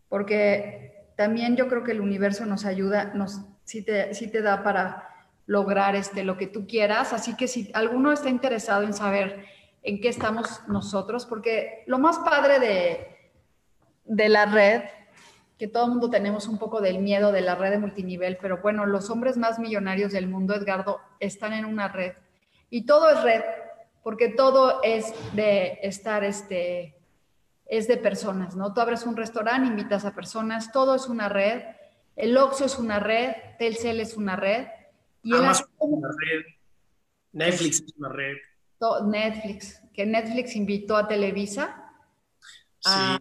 porque 0.09 1.13
también 1.17 1.55
yo 1.55 1.69
creo 1.69 1.85
que 1.85 1.93
el 1.93 2.01
universo 2.01 2.45
nos 2.45 2.65
ayuda, 2.65 3.13
nos, 3.15 3.43
sí, 3.63 3.85
te, 3.85 4.07
te 4.07 4.43
da 4.43 4.65
para 4.65 5.11
lograr 5.47 5.95
este, 5.95 6.25
lo 6.25 6.37
que 6.37 6.49
tú 6.49 6.67
quieras. 6.67 7.13
Así 7.13 7.37
que 7.37 7.47
si 7.47 7.71
alguno 7.73 8.11
está 8.11 8.29
interesado 8.29 8.83
en 8.83 8.95
saber 8.95 9.45
en 9.85 10.01
qué 10.01 10.09
estamos 10.09 10.61
nosotros, 10.67 11.25
porque 11.25 11.85
lo 11.87 12.01
más 12.01 12.19
padre 12.19 12.59
de, 12.59 13.31
de 14.07 14.29
la 14.29 14.47
red, 14.47 14.83
que 15.61 15.69
todo 15.69 15.85
el 15.85 15.91
mundo 15.91 16.09
tenemos 16.09 16.49
un 16.49 16.57
poco 16.57 16.81
del 16.81 17.01
miedo 17.01 17.33
de 17.33 17.43
la 17.43 17.55
red 17.55 17.71
de 17.73 17.79
multinivel, 17.79 18.39
pero 18.41 18.63
bueno, 18.63 18.87
los 18.87 19.11
hombres 19.11 19.37
más 19.37 19.59
millonarios 19.59 20.11
del 20.11 20.27
mundo, 20.27 20.55
Edgardo, 20.55 21.01
están 21.21 21.53
en 21.53 21.67
una 21.67 21.89
red. 21.89 22.15
Y 22.71 22.87
todo 22.87 23.11
es 23.11 23.23
red 23.23 23.43
porque 24.03 24.31
todo 24.31 24.83
es 24.83 25.13
de 25.35 25.79
estar, 25.83 26.25
este, 26.25 26.97
es 27.67 27.87
de 27.89 27.99
personas, 27.99 28.57
¿no? 28.57 28.73
Tú 28.73 28.81
abres 28.81 29.05
un 29.05 29.19
restaurante, 29.19 29.69
invitas 29.69 30.07
a 30.07 30.15
personas, 30.15 30.73
todo 30.73 30.95
es 30.95 31.09
una 31.09 31.29
red, 31.29 31.63
el 32.17 32.35
Oxxo 32.39 32.65
es 32.65 32.79
una 32.79 32.99
red, 32.99 33.35
Telcel 33.59 34.01
es 34.01 34.17
una 34.17 34.37
red, 34.37 34.67
Y 35.23 35.35
Amazon 35.35 35.69
es 35.79 35.87
una 35.91 36.09
red, 36.09 36.43
Netflix 37.33 37.83
es 37.83 37.95
una 37.99 38.09
red. 38.09 38.37
Netflix, 39.05 39.83
que 39.93 40.07
Netflix 40.07 40.57
invitó 40.57 40.97
a 40.97 41.07
Televisa 41.07 41.85
a- 42.87 43.19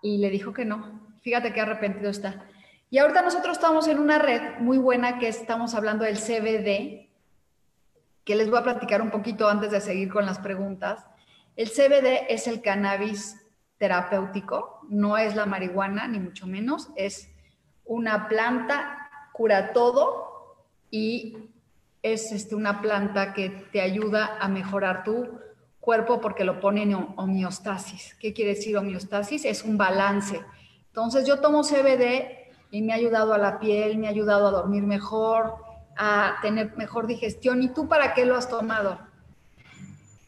y 0.00 0.16
le 0.16 0.30
dijo 0.30 0.54
que 0.54 0.64
no. 0.64 1.11
Fíjate 1.22 1.52
qué 1.52 1.60
arrepentido 1.60 2.10
está. 2.10 2.44
Y 2.90 2.98
ahorita 2.98 3.22
nosotros 3.22 3.56
estamos 3.56 3.88
en 3.88 3.98
una 3.98 4.18
red 4.18 4.58
muy 4.58 4.76
buena 4.76 5.18
que 5.18 5.28
estamos 5.28 5.74
hablando 5.74 6.04
del 6.04 6.18
CBD, 6.18 7.08
que 8.24 8.36
les 8.36 8.50
voy 8.50 8.58
a 8.58 8.64
platicar 8.64 9.00
un 9.00 9.10
poquito 9.10 9.48
antes 9.48 9.70
de 9.70 9.80
seguir 9.80 10.10
con 10.10 10.26
las 10.26 10.38
preguntas. 10.38 11.06
El 11.56 11.70
CBD 11.70 12.26
es 12.28 12.46
el 12.46 12.60
cannabis 12.60 13.40
terapéutico, 13.78 14.80
no 14.88 15.16
es 15.16 15.34
la 15.34 15.46
marihuana, 15.46 16.06
ni 16.06 16.18
mucho 16.18 16.46
menos, 16.46 16.90
es 16.96 17.30
una 17.84 18.28
planta, 18.28 19.10
cura 19.32 19.72
todo 19.72 20.58
y 20.90 21.36
es 22.02 22.32
este, 22.32 22.54
una 22.54 22.80
planta 22.80 23.32
que 23.32 23.48
te 23.48 23.80
ayuda 23.80 24.38
a 24.40 24.48
mejorar 24.48 25.04
tu 25.04 25.38
cuerpo 25.80 26.20
porque 26.20 26.44
lo 26.44 26.60
pone 26.60 26.82
en 26.82 26.94
homeostasis. 26.94 28.14
¿Qué 28.20 28.32
quiere 28.32 28.54
decir 28.54 28.76
homeostasis? 28.76 29.44
Es 29.44 29.64
un 29.64 29.78
balance. 29.78 30.40
Entonces 30.92 31.26
yo 31.26 31.40
tomo 31.40 31.62
CBD 31.62 32.52
y 32.70 32.82
me 32.82 32.92
ha 32.92 32.96
ayudado 32.96 33.32
a 33.32 33.38
la 33.38 33.58
piel, 33.58 33.96
me 33.96 34.08
ha 34.08 34.10
ayudado 34.10 34.46
a 34.46 34.50
dormir 34.50 34.82
mejor, 34.82 35.56
a 35.96 36.36
tener 36.42 36.76
mejor 36.76 37.06
digestión. 37.06 37.62
¿Y 37.62 37.72
tú 37.72 37.88
para 37.88 38.12
qué 38.12 38.26
lo 38.26 38.36
has 38.36 38.50
tomado? 38.50 39.00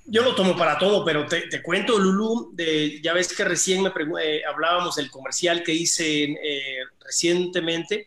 Yo 0.07 0.23
lo 0.23 0.35
tomo 0.35 0.57
para 0.57 0.79
todo, 0.79 1.05
pero 1.05 1.27
te, 1.27 1.49
te 1.49 1.63
cuento, 1.63 1.99
Lulu, 1.99 2.53
de, 2.55 2.99
ya 3.03 3.13
ves 3.13 3.35
que 3.37 3.45
recién 3.45 3.83
me 3.83 3.91
eh, 4.23 4.43
hablábamos 4.47 4.97
del 4.97 5.11
comercial 5.11 5.63
que 5.63 5.75
hice 5.75 6.25
eh, 6.25 6.79
recientemente. 6.99 8.07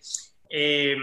Eh, 0.49 0.95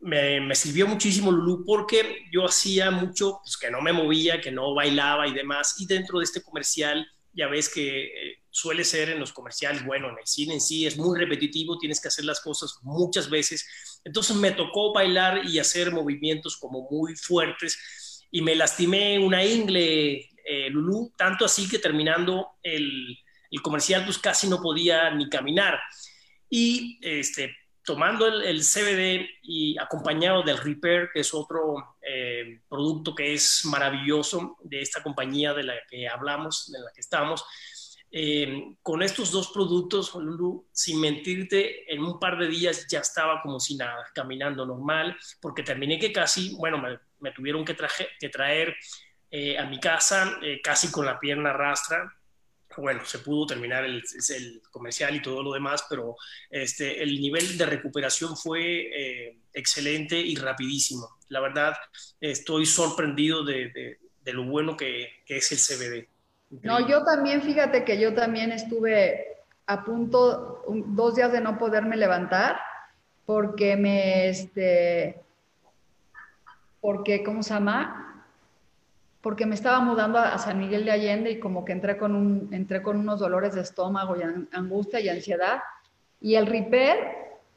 me, 0.00 0.40
me 0.40 0.54
sirvió 0.54 0.86
muchísimo, 0.86 1.32
Lulu, 1.32 1.64
porque 1.64 2.24
yo 2.30 2.44
hacía 2.44 2.90
mucho 2.90 3.40
pues, 3.42 3.56
que 3.56 3.70
no 3.70 3.80
me 3.80 3.94
movía, 3.94 4.38
que 4.38 4.52
no 4.52 4.74
bailaba 4.74 5.26
y 5.26 5.32
demás. 5.32 5.76
Y 5.78 5.86
dentro 5.86 6.18
de 6.18 6.24
este 6.24 6.42
comercial, 6.42 7.06
ya 7.32 7.48
ves 7.48 7.68
que 7.68 8.04
eh, 8.04 8.42
suele 8.50 8.84
ser 8.84 9.08
en 9.10 9.18
los 9.18 9.32
comerciales, 9.32 9.84
bueno, 9.84 10.10
en 10.10 10.18
el 10.18 10.26
cine 10.26 10.54
en 10.54 10.60
sí 10.60 10.86
es 10.86 10.96
muy 10.96 11.18
repetitivo, 11.18 11.78
tienes 11.78 12.00
que 12.00 12.08
hacer 12.08 12.24
las 12.24 12.40
cosas 12.40 12.78
muchas 12.82 13.30
veces. 13.30 13.66
Entonces 14.04 14.36
me 14.36 14.52
tocó 14.52 14.92
bailar 14.92 15.46
y 15.46 15.58
hacer 15.58 15.92
movimientos 15.92 16.56
como 16.56 16.88
muy 16.90 17.16
fuertes 17.16 18.26
y 18.30 18.42
me 18.42 18.54
lastimé 18.54 19.18
una 19.18 19.44
ingle, 19.44 20.28
eh, 20.44 20.70
Lulú, 20.70 21.12
tanto 21.16 21.44
así 21.44 21.68
que 21.68 21.78
terminando 21.78 22.52
el, 22.62 23.18
el, 23.50 23.62
comercial 23.62 24.04
pues 24.04 24.18
casi 24.18 24.48
no 24.48 24.60
podía 24.60 25.10
ni 25.14 25.28
caminar. 25.28 25.78
Y 26.50 26.98
este, 27.00 27.54
tomando 27.84 28.26
el, 28.26 28.42
el 28.42 28.60
CBD 28.60 29.28
y 29.42 29.78
acompañado 29.78 30.42
del 30.42 30.58
Repair, 30.58 31.10
que 31.12 31.20
es 31.20 31.34
otro 31.34 31.96
eh, 32.00 32.60
producto 32.68 33.14
que 33.14 33.34
es 33.34 33.64
maravilloso 33.64 34.56
de 34.62 34.80
esta 34.80 35.02
compañía 35.02 35.54
de 35.54 35.64
la 35.64 35.74
que 35.88 36.08
hablamos, 36.08 36.70
de 36.70 36.80
la 36.80 36.92
que 36.92 37.00
estamos, 37.00 37.44
eh, 38.14 38.74
con 38.82 39.02
estos 39.02 39.30
dos 39.30 39.50
productos, 39.52 40.14
Lulu, 40.14 40.68
sin 40.70 41.00
mentirte, 41.00 41.90
en 41.92 42.04
un 42.04 42.20
par 42.20 42.38
de 42.38 42.46
días 42.46 42.86
ya 42.86 43.00
estaba 43.00 43.40
como 43.40 43.58
si 43.58 43.74
nada, 43.74 44.06
caminando 44.14 44.66
normal, 44.66 45.16
porque 45.40 45.62
terminé 45.62 45.98
que 45.98 46.12
casi, 46.12 46.54
bueno, 46.56 46.76
me, 46.76 46.98
me 47.20 47.32
tuvieron 47.32 47.64
que, 47.64 47.72
traje, 47.72 48.08
que 48.20 48.28
traer 48.28 48.76
eh, 49.30 49.58
a 49.58 49.64
mi 49.64 49.80
casa 49.80 50.38
eh, 50.42 50.60
casi 50.62 50.92
con 50.92 51.06
la 51.06 51.18
pierna 51.18 51.54
rastra. 51.54 52.14
Bueno, 52.76 53.04
se 53.04 53.18
pudo 53.18 53.46
terminar 53.46 53.84
el, 53.84 54.02
el, 54.36 54.62
comercial 54.70 55.14
y 55.14 55.22
todo 55.22 55.42
lo 55.42 55.52
demás, 55.52 55.84
pero 55.88 56.16
este, 56.50 57.02
el 57.02 57.20
nivel 57.20 57.58
de 57.58 57.66
recuperación 57.66 58.36
fue 58.36 58.88
eh, 58.94 59.38
excelente 59.52 60.18
y 60.18 60.34
rapidísimo. 60.36 61.18
La 61.28 61.40
verdad, 61.40 61.74
estoy 62.20 62.66
sorprendido 62.66 63.44
de, 63.44 63.70
de, 63.70 63.98
de 64.22 64.32
lo 64.32 64.44
bueno 64.44 64.76
que, 64.76 65.08
que 65.26 65.38
es 65.38 65.52
el 65.52 65.58
CBD. 65.58 66.08
No, 66.62 66.86
yo 66.86 67.02
también, 67.04 67.42
fíjate 67.42 67.84
que 67.84 67.98
yo 67.98 68.14
también 68.14 68.52
estuve 68.52 69.26
a 69.66 69.84
punto, 69.84 70.62
un, 70.66 70.94
dos 70.94 71.14
días 71.14 71.32
de 71.32 71.40
no 71.40 71.58
poderme 71.58 71.96
levantar, 71.96 72.58
porque 73.24 73.76
me, 73.76 74.28
este, 74.28 75.22
porque, 76.80 77.22
¿cómo 77.22 77.42
se 77.42 77.54
llama? 77.54 78.11
Porque 79.22 79.46
me 79.46 79.54
estaba 79.54 79.80
mudando 79.80 80.18
a, 80.18 80.36
San 80.38 80.58
Miguel 80.58 80.84
de 80.84 80.90
Allende 80.90 81.30
y 81.30 81.40
como 81.40 81.64
que 81.64 81.72
entré 81.72 81.96
con, 81.96 82.14
un, 82.14 82.48
entré 82.52 82.82
con 82.82 82.98
unos 82.98 83.20
dolores 83.20 83.54
de 83.54 83.62
estómago 83.62 84.16
y 84.16 84.22
an, 84.22 84.48
angustia 84.52 85.00
y 85.00 85.08
ansiedad. 85.08 85.62
Y 86.20 86.34
el 86.34 86.46
Repair 86.46 86.96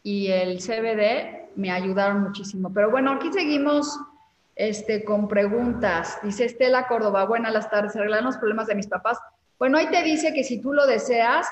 y 0.04 0.28
el 0.32 0.60
CBD 0.60 1.50
me 1.56 1.72
ayudaron 1.72 2.22
muchísimo. 2.22 2.72
Pero 2.72 2.92
bueno, 2.92 3.14
aquí 3.14 3.32
seguimos 3.34 4.00
este, 4.56 5.04
con 5.04 5.28
preguntas. 5.28 6.20
Dice 6.24 6.46
Estela 6.46 6.88
Córdoba, 6.88 7.26
buenas 7.26 7.54
las 7.54 7.70
tardes, 7.70 7.96
arreglan 7.96 8.26
los 8.26 8.38
problemas 8.38 8.68
de 8.68 8.76
mis 8.76 8.88
papás. 8.88 9.20
Bueno, 9.58 9.78
ahí 9.78 9.88
te 9.88 10.04
dice 10.04 10.34
que 10.34 10.44
si 10.44 10.62
tú 10.62 10.74
lo 10.74 10.86
deseas 10.86 11.48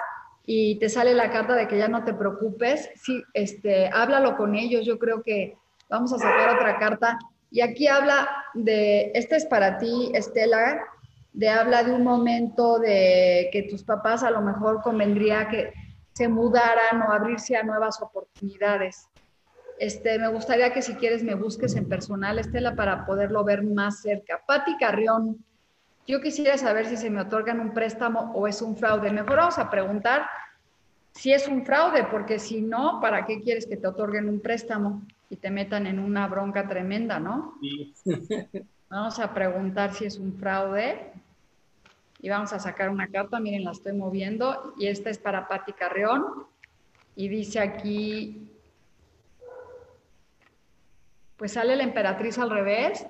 y 0.46 0.78
te 0.80 0.90
sale 0.90 1.14
la 1.14 1.32
carta 1.32 1.56
de 1.56 1.68
que 1.68 1.78
ya 1.78 1.88
no 1.88 2.04
te 2.04 2.14
preocupes, 2.14 2.90
sí, 2.96 3.24
este, 3.34 3.90
háblalo 3.92 4.36
con 4.36 4.56
ellos. 4.56 4.86
Yo 4.86 5.00
creo 5.00 5.24
que 5.24 5.58
vamos 5.90 6.14
a 6.14 6.18
sacar 6.18 6.56
otra 6.56 6.78
carta. 6.78 7.18
Y 7.54 7.62
aquí 7.62 7.88
habla 7.88 8.28
de, 8.56 9.12
este 9.14 9.36
es 9.36 9.46
para 9.46 9.78
ti, 9.78 10.10
Estela, 10.16 10.82
de 11.34 11.50
habla 11.50 11.84
de 11.84 11.92
un 11.92 12.04
momento 12.04 12.80
de 12.80 13.50
que 13.54 13.68
tus 13.70 13.84
papás 13.84 14.24
a 14.24 14.32
lo 14.32 14.42
mejor 14.42 14.82
convendría 14.82 15.48
que 15.48 15.72
se 16.14 16.28
mudaran 16.28 17.04
o 17.04 17.12
abrirse 17.12 17.56
a 17.56 17.62
nuevas 17.62 18.02
oportunidades. 18.02 19.08
Este, 19.78 20.18
me 20.18 20.30
gustaría 20.30 20.74
que 20.74 20.82
si 20.82 20.96
quieres 20.96 21.24
me 21.24 21.36
busques 21.36 21.76
en 21.76 21.88
personal, 21.88 22.40
Estela, 22.40 22.76
para 22.76 23.06
poderlo 23.06 23.44
ver 23.44 23.62
más 23.62 24.02
cerca. 24.02 24.42
Patti 24.48 24.76
Carrión, 24.78 25.46
yo 26.08 26.22
quisiera 26.22 26.58
saber 26.58 26.88
si 26.88 26.98
se 26.98 27.12
me 27.12 27.22
otorgan 27.22 27.60
un 27.60 27.72
préstamo 27.72 28.32
o 28.34 28.48
es 28.48 28.64
un 28.64 28.76
fraude. 28.76 29.12
Mejor 29.12 29.36
vamos 29.36 29.60
a 29.60 29.70
preguntar 29.70 30.26
si 31.12 31.32
es 31.32 31.48
un 31.48 31.64
fraude, 31.64 32.06
porque 32.06 32.40
si 32.40 32.64
no, 32.64 33.00
¿para 33.00 33.28
qué 33.28 33.42
quieres 33.42 33.68
que 33.68 33.78
te 33.78 33.86
otorguen 33.86 34.28
un 34.28 34.42
préstamo 34.42 35.04
y 35.34 35.36
te 35.36 35.50
metan 35.50 35.88
en 35.88 35.98
una 35.98 36.28
bronca 36.28 36.68
tremenda, 36.68 37.20
no? 37.20 37.56
Sí. 37.60 37.92
Vamos 38.90 39.18
a 39.18 39.34
preguntar 39.34 39.92
si 39.92 40.06
es 40.06 40.20
un 40.20 40.38
fraude 40.38 41.12
y 42.20 42.30
vamos 42.30 42.54
a 42.54 42.60
sacar 42.60 42.92
una 42.92 43.08
carta. 43.08 43.40
Miren, 43.40 43.64
la 43.64 43.72
estoy 43.72 43.94
moviendo 43.94 44.76
y 44.78 44.86
esta 44.86 45.10
es 45.10 45.18
para 45.18 45.48
Patti 45.48 45.74
Carrión 45.74 46.24
y 47.16 47.28
dice 47.28 47.60
aquí 47.60 48.48
pues 51.38 51.54
sale 51.54 51.76
la 51.76 51.84
emperatriz 51.84 52.38
al 52.38 52.52
revés, 52.52 53.08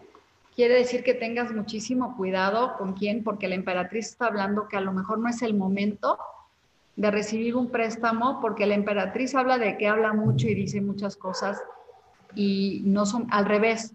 quiere 0.55 0.75
decir 0.75 1.03
que 1.03 1.13
tengas 1.13 1.51
muchísimo 1.51 2.15
cuidado 2.15 2.77
con 2.77 2.93
quién, 2.93 3.25
porque 3.25 3.49
la 3.49 3.55
emperatriz 3.55 4.07
está 4.07 4.27
hablando 4.27 4.69
que 4.69 4.77
a 4.77 4.81
lo 4.81 4.93
mejor 4.93 5.19
no 5.19 5.27
es 5.27 5.41
el 5.41 5.53
momento 5.53 6.17
de 6.95 7.12
recibir 7.12 7.57
un 7.57 7.69
préstamo, 7.69 8.39
porque 8.39 8.65
la 8.65 8.75
emperatriz 8.75 9.36
habla 9.36 9.57
de 9.57 9.77
que 9.77 9.89
habla 9.89 10.13
mucho 10.13 10.47
y 10.47 10.55
dice 10.55 10.79
muchas 10.79 11.17
cosas 11.17 11.62
y 12.35 12.81
no 12.85 13.05
son 13.05 13.27
al 13.31 13.45
revés. 13.45 13.93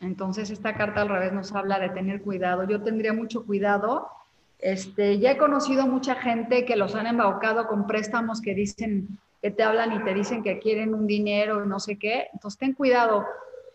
Entonces 0.00 0.50
esta 0.50 0.74
carta 0.74 1.02
al 1.02 1.08
revés 1.08 1.32
nos 1.32 1.52
habla 1.52 1.78
de 1.78 1.90
tener 1.90 2.22
cuidado. 2.22 2.64
Yo 2.64 2.82
tendría 2.82 3.12
mucho 3.12 3.44
cuidado. 3.44 4.08
Este, 4.58 5.18
ya 5.18 5.32
he 5.32 5.36
conocido 5.36 5.86
mucha 5.86 6.16
gente 6.16 6.64
que 6.64 6.76
los 6.76 6.94
han 6.94 7.06
embaucado 7.06 7.66
con 7.68 7.86
préstamos 7.86 8.40
que 8.40 8.54
dicen 8.54 9.18
que 9.40 9.50
te 9.50 9.62
hablan 9.62 9.92
y 9.92 10.02
te 10.02 10.14
dicen 10.14 10.42
que 10.42 10.58
quieren 10.58 10.94
un 10.94 11.06
dinero 11.06 11.64
y 11.64 11.68
no 11.68 11.80
sé 11.80 11.96
qué. 11.96 12.28
Entonces 12.32 12.58
ten 12.58 12.72
cuidado. 12.74 13.24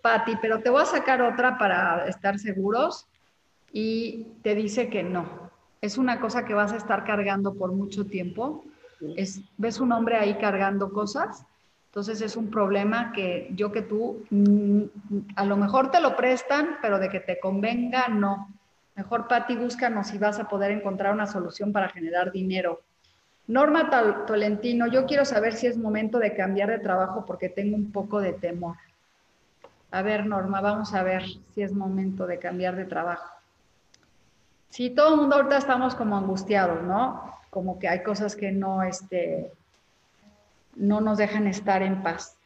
Patti, 0.02 0.36
pero 0.42 0.60
te 0.60 0.70
voy 0.70 0.82
a 0.82 0.86
sacar 0.86 1.22
otra 1.22 1.58
para 1.58 2.08
estar 2.08 2.38
seguros 2.38 3.08
y 3.72 4.28
te 4.44 4.54
dice 4.54 4.90
que 4.90 5.02
no. 5.02 5.50
Es 5.82 5.98
una 5.98 6.20
cosa 6.20 6.46
que 6.46 6.54
vas 6.54 6.74
a 6.74 6.78
estar 6.78 7.06
cargando 7.06 7.54
por 7.54 7.72
mucho 7.72 8.06
tiempo. 8.06 8.66
Es, 9.16 9.42
¿Ves 9.58 9.80
un 9.80 9.94
hombre 9.94 10.18
ahí 10.18 10.38
cargando 10.38 10.92
cosas? 10.92 11.46
Entonces 11.94 12.22
es 12.22 12.36
un 12.36 12.50
problema 12.50 13.12
que 13.14 13.52
yo 13.54 13.72
que 13.72 13.84
tú, 13.84 14.26
mmm, 14.32 14.82
a 15.36 15.46
lo 15.46 15.56
mejor 15.56 15.92
te 15.92 16.02
lo 16.02 16.16
prestan, 16.16 16.78
pero 16.82 16.98
de 16.98 17.08
que 17.08 17.20
te 17.20 17.40
convenga, 17.40 18.08
no. 18.08 18.50
Mejor, 18.96 19.28
Patti, 19.28 19.56
búscanos 19.56 20.08
si 20.08 20.18
vas 20.18 20.40
a 20.40 20.50
poder 20.50 20.72
encontrar 20.72 21.14
una 21.14 21.28
solución 21.28 21.72
para 21.72 21.90
generar 21.90 22.32
dinero. 22.32 22.82
Norma 23.46 23.92
Tolentino, 24.26 24.88
yo 24.88 25.06
quiero 25.06 25.24
saber 25.24 25.54
si 25.54 25.68
es 25.68 25.78
momento 25.78 26.18
de 26.18 26.34
cambiar 26.34 26.72
de 26.72 26.80
trabajo 26.80 27.26
porque 27.28 27.48
tengo 27.48 27.76
un 27.76 27.92
poco 27.92 28.22
de 28.22 28.34
temor. 28.34 28.78
A 29.92 30.02
ver, 30.02 30.26
Norma, 30.26 30.62
vamos 30.62 30.96
a 30.96 31.04
ver 31.04 31.22
si 31.54 31.62
es 31.62 31.74
momento 31.74 32.26
de 32.26 32.40
cambiar 32.40 32.76
de 32.76 32.86
trabajo. 32.86 33.36
Sí, 34.70 34.90
todo 34.90 35.14
el 35.14 35.22
mundo 35.22 35.36
ahorita 35.36 35.58
estamos 35.58 35.94
como 35.94 36.18
angustiados, 36.18 36.82
¿no? 36.82 37.36
Como 37.52 37.78
que 37.78 37.88
hay 37.88 38.02
cosas 38.02 38.36
que 38.36 38.52
no, 38.52 38.82
este, 38.82 39.52
no 40.76 41.02
nos 41.02 41.18
dejan 41.18 41.48
estar 41.48 41.82
en 41.82 42.02
paz. 42.04 42.38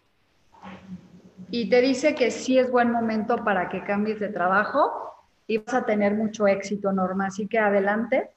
Y 1.50 1.70
te 1.70 1.82
dice 1.82 2.16
que 2.16 2.32
sí 2.32 2.60
es 2.60 2.70
buen 2.70 2.92
momento 2.92 3.44
para 3.44 3.70
que 3.70 3.84
cambies 3.84 4.20
de 4.20 4.30
trabajo 4.30 5.14
y 5.48 5.60
vas 5.60 5.74
a 5.74 5.86
tener 5.86 6.14
mucho 6.14 6.46
éxito, 6.48 6.92
Norma. 6.92 7.28
Así 7.28 7.48
que 7.48 7.58
adelante, 7.58 8.30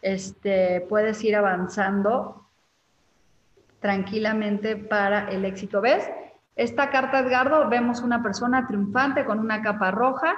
este, 0.00 0.80
puedes 0.88 1.22
ir 1.22 1.36
avanzando 1.36 2.46
tranquilamente 3.80 4.76
para 4.76 5.28
el 5.28 5.44
éxito. 5.44 5.82
¿Ves? 5.82 6.08
Esta 6.56 6.90
carta, 6.90 7.18
Edgardo, 7.18 7.68
vemos 7.68 8.00
una 8.00 8.22
persona 8.22 8.66
triunfante 8.66 9.26
con 9.26 9.38
una 9.38 9.60
capa 9.60 9.90
roja, 9.90 10.34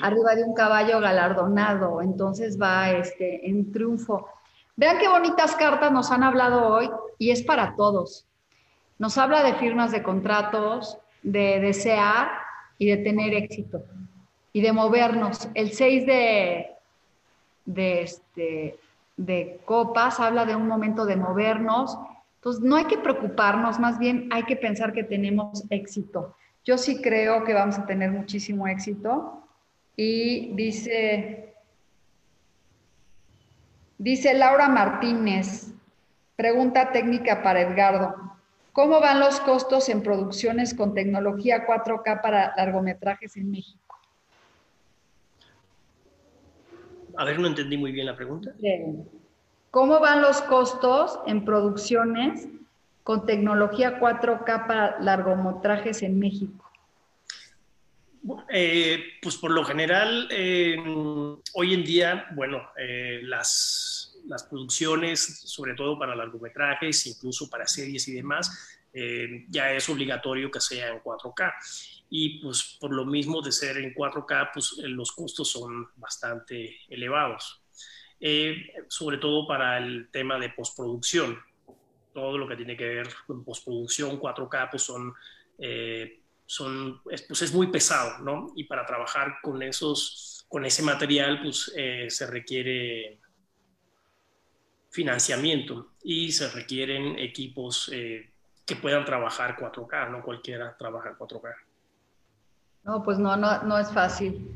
arriba 0.00 0.34
de 0.34 0.44
un 0.44 0.54
caballo 0.54 1.00
galardonado, 1.00 2.00
entonces 2.00 2.58
va 2.60 2.90
este, 2.90 3.46
en 3.46 3.70
triunfo. 3.70 4.26
Vean 4.76 4.96
qué 4.98 5.08
bonitas 5.08 5.54
cartas 5.56 5.92
nos 5.92 6.10
han 6.10 6.22
hablado 6.22 6.66
hoy 6.66 6.90
y 7.18 7.30
es 7.30 7.42
para 7.42 7.76
todos. 7.76 8.26
Nos 8.98 9.18
habla 9.18 9.42
de 9.42 9.54
firmas 9.54 9.92
de 9.92 10.02
contratos, 10.02 10.98
de 11.22 11.60
desear 11.60 12.28
y 12.78 12.86
de 12.86 12.98
tener 12.98 13.34
éxito 13.34 13.82
y 14.54 14.62
de 14.62 14.72
movernos. 14.72 15.48
El 15.54 15.72
6 15.72 16.06
de, 16.06 16.66
de, 17.66 18.02
este, 18.02 18.78
de 19.16 19.60
copas 19.64 20.20
habla 20.20 20.46
de 20.46 20.54
un 20.54 20.68
momento 20.68 21.04
de 21.04 21.16
movernos. 21.16 21.98
Entonces, 22.36 22.62
no 22.62 22.76
hay 22.76 22.84
que 22.84 22.98
preocuparnos, 22.98 23.80
más 23.80 23.98
bien 23.98 24.28
hay 24.30 24.44
que 24.44 24.56
pensar 24.56 24.92
que 24.92 25.02
tenemos 25.02 25.64
éxito. 25.70 26.36
Yo 26.64 26.78
sí 26.78 27.02
creo 27.02 27.44
que 27.44 27.52
vamos 27.52 27.78
a 27.78 27.86
tener 27.86 28.10
muchísimo 28.12 28.66
éxito. 28.68 29.42
Y 29.96 30.54
dice, 30.54 31.54
dice 33.98 34.34
Laura 34.34 34.68
Martínez, 34.68 35.73
pregunta 36.36 36.92
técnica 36.92 37.42
para 37.42 37.62
Edgardo. 37.62 38.14
¿Cómo 38.72 39.00
van 39.00 39.20
los 39.20 39.38
costos 39.40 39.88
en 39.88 40.02
producciones 40.02 40.74
con 40.74 40.94
tecnología 40.94 41.66
4K 41.66 42.20
para 42.20 42.54
largometrajes 42.56 43.36
en 43.36 43.50
México? 43.50 43.96
A 47.16 47.24
ver, 47.24 47.38
no 47.38 47.46
entendí 47.46 47.76
muy 47.76 47.92
bien 47.92 48.06
la 48.06 48.16
pregunta. 48.16 48.52
¿Cómo 49.70 50.00
van 50.00 50.22
los 50.22 50.42
costos 50.42 51.20
en 51.26 51.44
producciones 51.44 52.48
con 53.04 53.26
tecnología 53.26 54.00
4K 54.00 54.66
para 54.66 55.00
largometrajes 55.00 56.02
en 56.02 56.18
México? 56.18 56.64
Eh, 58.48 59.04
pues 59.22 59.36
por 59.36 59.50
lo 59.50 59.64
general, 59.64 60.28
eh, 60.30 60.76
hoy 61.52 61.74
en 61.74 61.84
día, 61.84 62.26
bueno, 62.34 62.62
eh, 62.78 63.20
las, 63.22 64.03
las, 64.26 64.44
producciones, 64.44 65.40
sobre 65.40 65.74
todo 65.74 65.98
para 65.98 66.14
largometrajes, 66.14 67.06
incluso 67.06 67.48
para 67.48 67.66
series 67.66 68.08
y 68.08 68.12
demás, 68.14 68.80
ya 69.48 69.72
es 69.72 69.88
obligatorio 69.88 70.52
que 70.52 70.60
sea 70.60 70.90
en 70.90 71.00
4K 71.00 71.52
y 72.16 72.38
pues 72.40 72.76
por 72.80 72.92
lo 72.92 73.04
mismo 73.04 73.42
de 73.42 73.50
ser 73.50 73.76
en 73.78 73.92
4K, 73.92 74.50
pues 74.54 74.76
eh, 74.78 74.86
los 74.86 75.10
costos 75.10 75.50
son 75.50 75.88
bastante 75.96 76.76
elevados, 76.88 77.60
eh, 78.20 78.68
sobre 78.86 79.18
todo 79.18 79.48
para 79.48 79.78
el 79.78 80.08
tema 80.12 80.38
de 80.38 80.50
postproducción. 80.50 81.36
Todo 82.12 82.38
lo 82.38 82.46
que 82.46 82.54
tiene 82.54 82.76
que 82.76 82.84
ver 82.84 83.08
con 83.26 83.44
postproducción 83.44 84.20
4K, 84.20 84.70
pues 84.70 84.82
son, 84.84 85.12
eh, 85.58 86.20
son 86.46 87.02
pues 87.02 87.42
es 87.42 87.52
muy 87.52 87.66
pesado, 87.66 88.20
¿no? 88.20 88.52
Y 88.54 88.62
para 88.62 88.86
trabajar 88.86 89.38
con, 89.42 89.60
esos, 89.64 90.46
con 90.48 90.64
ese 90.64 90.84
material, 90.84 91.42
pues 91.42 91.72
se 92.08 92.26
requiere 92.28 93.18
financiamiento 94.94 95.88
y 96.04 96.30
se 96.30 96.48
requieren 96.48 97.18
equipos 97.18 97.90
que 98.64 98.76
puedan 98.76 99.04
trabajar 99.04 99.56
4K, 99.56 100.10
no 100.10 100.22
cualquiera 100.22 100.76
trabaja 100.78 101.16
4K. 101.18 101.54
No, 102.84 103.02
pues 103.02 103.18
no, 103.18 103.36
no, 103.36 103.62
no 103.64 103.78
es 103.78 103.90
fácil. 103.90 104.48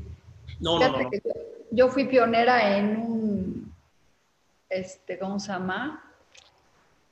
No, 0.59 0.79
no, 0.79 1.11
yo, 1.71 1.89
fui 1.89 2.05
pionera 2.05 2.77
en 2.77 2.97
un, 2.97 3.73
este, 4.69 5.19
¿cómo 5.19 5.39
se 5.39 5.51
llama? 5.51 6.03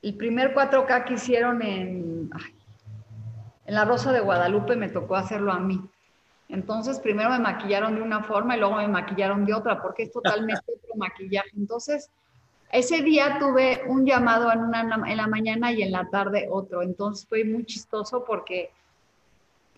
El 0.00 0.14
primer 0.14 0.54
4K 0.54 1.04
que 1.04 1.14
hicieron 1.14 1.62
en, 1.62 2.30
en 3.66 3.74
La 3.74 3.84
Rosa 3.84 4.12
de 4.12 4.20
Guadalupe 4.20 4.74
me 4.74 4.88
tocó 4.88 5.16
hacerlo 5.16 5.52
a 5.52 5.60
mí. 5.60 5.80
Entonces, 6.48 6.98
primero 6.98 7.30
me 7.30 7.38
maquillaron 7.40 7.94
de 7.94 8.00
una 8.00 8.22
forma 8.22 8.56
y 8.56 8.60
luego 8.60 8.76
me 8.76 8.88
maquillaron 8.88 9.44
de 9.44 9.54
otra, 9.54 9.82
porque 9.82 10.04
es 10.04 10.12
totalmente 10.12 10.64
otro 10.66 10.94
maquillaje. 10.96 11.50
Entonces, 11.56 12.10
ese 12.70 13.02
día 13.02 13.38
tuve 13.38 13.82
un 13.86 14.04
llamado 14.04 14.52
en, 14.52 14.60
una, 14.60 14.82
en 15.06 15.16
la 15.16 15.26
mañana 15.26 15.72
y 15.72 15.82
en 15.82 15.92
la 15.92 16.08
tarde 16.10 16.48
otro. 16.50 16.82
Entonces, 16.82 17.26
fue 17.26 17.44
muy 17.44 17.64
chistoso 17.64 18.24
porque 18.24 18.70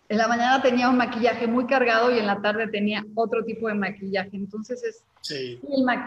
en 0.08 0.18
la 0.18 0.26
mañana 0.26 0.60
tenía 0.60 0.90
un 0.90 0.96
maquillaje 0.96 1.46
muy 1.46 1.66
cargado 1.66 2.10
y 2.10 2.18
en 2.18 2.26
la 2.26 2.42
tarde 2.42 2.66
tenía 2.66 3.04
otro 3.14 3.44
tipo 3.44 3.68
de 3.68 3.74
maquillaje. 3.74 4.30
Entonces 4.32 4.82
es, 4.82 5.04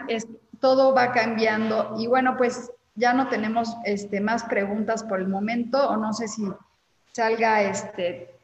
es, 0.08 0.26
todo 0.60 0.94
va 0.94 1.10
cambiando. 1.10 1.94
Y 1.98 2.06
bueno, 2.06 2.36
pues 2.36 2.70
ya 2.96 3.14
no 3.14 3.28
tenemos 3.28 3.74
este, 3.86 4.20
más 4.20 4.44
preguntas 4.44 5.02
por 5.02 5.20
el 5.20 5.28
momento, 5.28 5.88
o 5.88 5.96
no 5.96 6.12
sé 6.12 6.28
si 6.28 6.46
salga 7.12 7.62
este, 7.62 8.34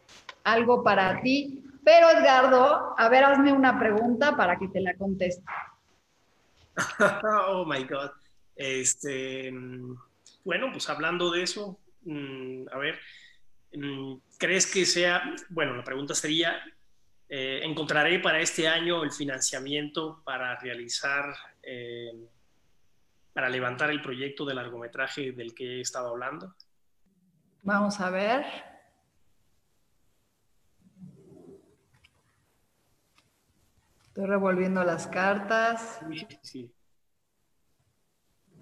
algo 0.44 0.82
para 0.82 1.20
ti. 1.20 1.62
Pero 1.84 2.08
Edgardo, 2.08 2.94
a 2.96 3.08
ver, 3.10 3.24
hazme 3.24 3.52
una 3.52 3.78
pregunta 3.78 4.34
para 4.36 4.58
que 4.58 4.68
te 4.68 4.80
la 4.80 4.94
conteste. 4.94 5.44
oh 7.48 7.66
my 7.66 7.84
God. 7.84 8.10
Este, 8.60 9.50
mm, 9.50 9.96
bueno, 10.44 10.68
pues 10.70 10.86
hablando 10.90 11.30
de 11.30 11.44
eso, 11.44 11.80
mm, 12.02 12.68
a 12.70 12.76
ver, 12.76 12.98
mm, 13.72 14.16
¿Crees 14.38 14.66
que 14.70 14.84
sea, 14.84 15.22
bueno, 15.48 15.74
la 15.74 15.84
pregunta 15.84 16.14
sería, 16.14 16.62
eh, 17.28 17.60
¿encontraré 17.62 18.18
para 18.18 18.40
este 18.40 18.68
año 18.68 19.02
el 19.02 19.12
financiamiento 19.12 20.22
para 20.24 20.58
realizar, 20.58 21.34
eh, 21.62 22.12
para 23.32 23.48
levantar 23.48 23.90
el 23.90 24.02
proyecto 24.02 24.44
de 24.44 24.54
largometraje 24.54 25.32
del 25.32 25.54
que 25.54 25.78
he 25.78 25.80
estado 25.80 26.08
hablando? 26.08 26.54
Vamos 27.62 27.98
a 28.00 28.10
ver. 28.10 28.44
Estoy 34.02 34.26
revolviendo 34.26 34.84
las 34.84 35.06
cartas. 35.06 36.00
Sí, 36.10 36.26
sí. 36.42 36.74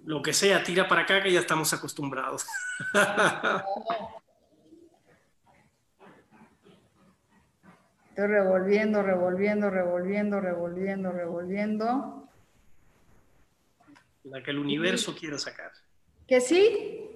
Lo 0.05 0.21
que 0.21 0.33
sea, 0.33 0.63
tira 0.63 0.87
para 0.87 1.01
acá 1.01 1.21
que 1.21 1.31
ya 1.31 1.39
estamos 1.39 1.73
acostumbrados. 1.73 2.45
Estoy 8.09 8.27
revolviendo, 8.27 9.01
revolviendo, 9.01 9.69
revolviendo, 9.69 10.41
revolviendo, 10.41 11.11
revolviendo. 11.11 12.29
La 14.23 14.43
que 14.43 14.51
el 14.51 14.59
universo 14.59 15.15
quiere 15.15 15.37
sacar. 15.37 15.71
Que 16.27 16.41
sí. 16.41 17.09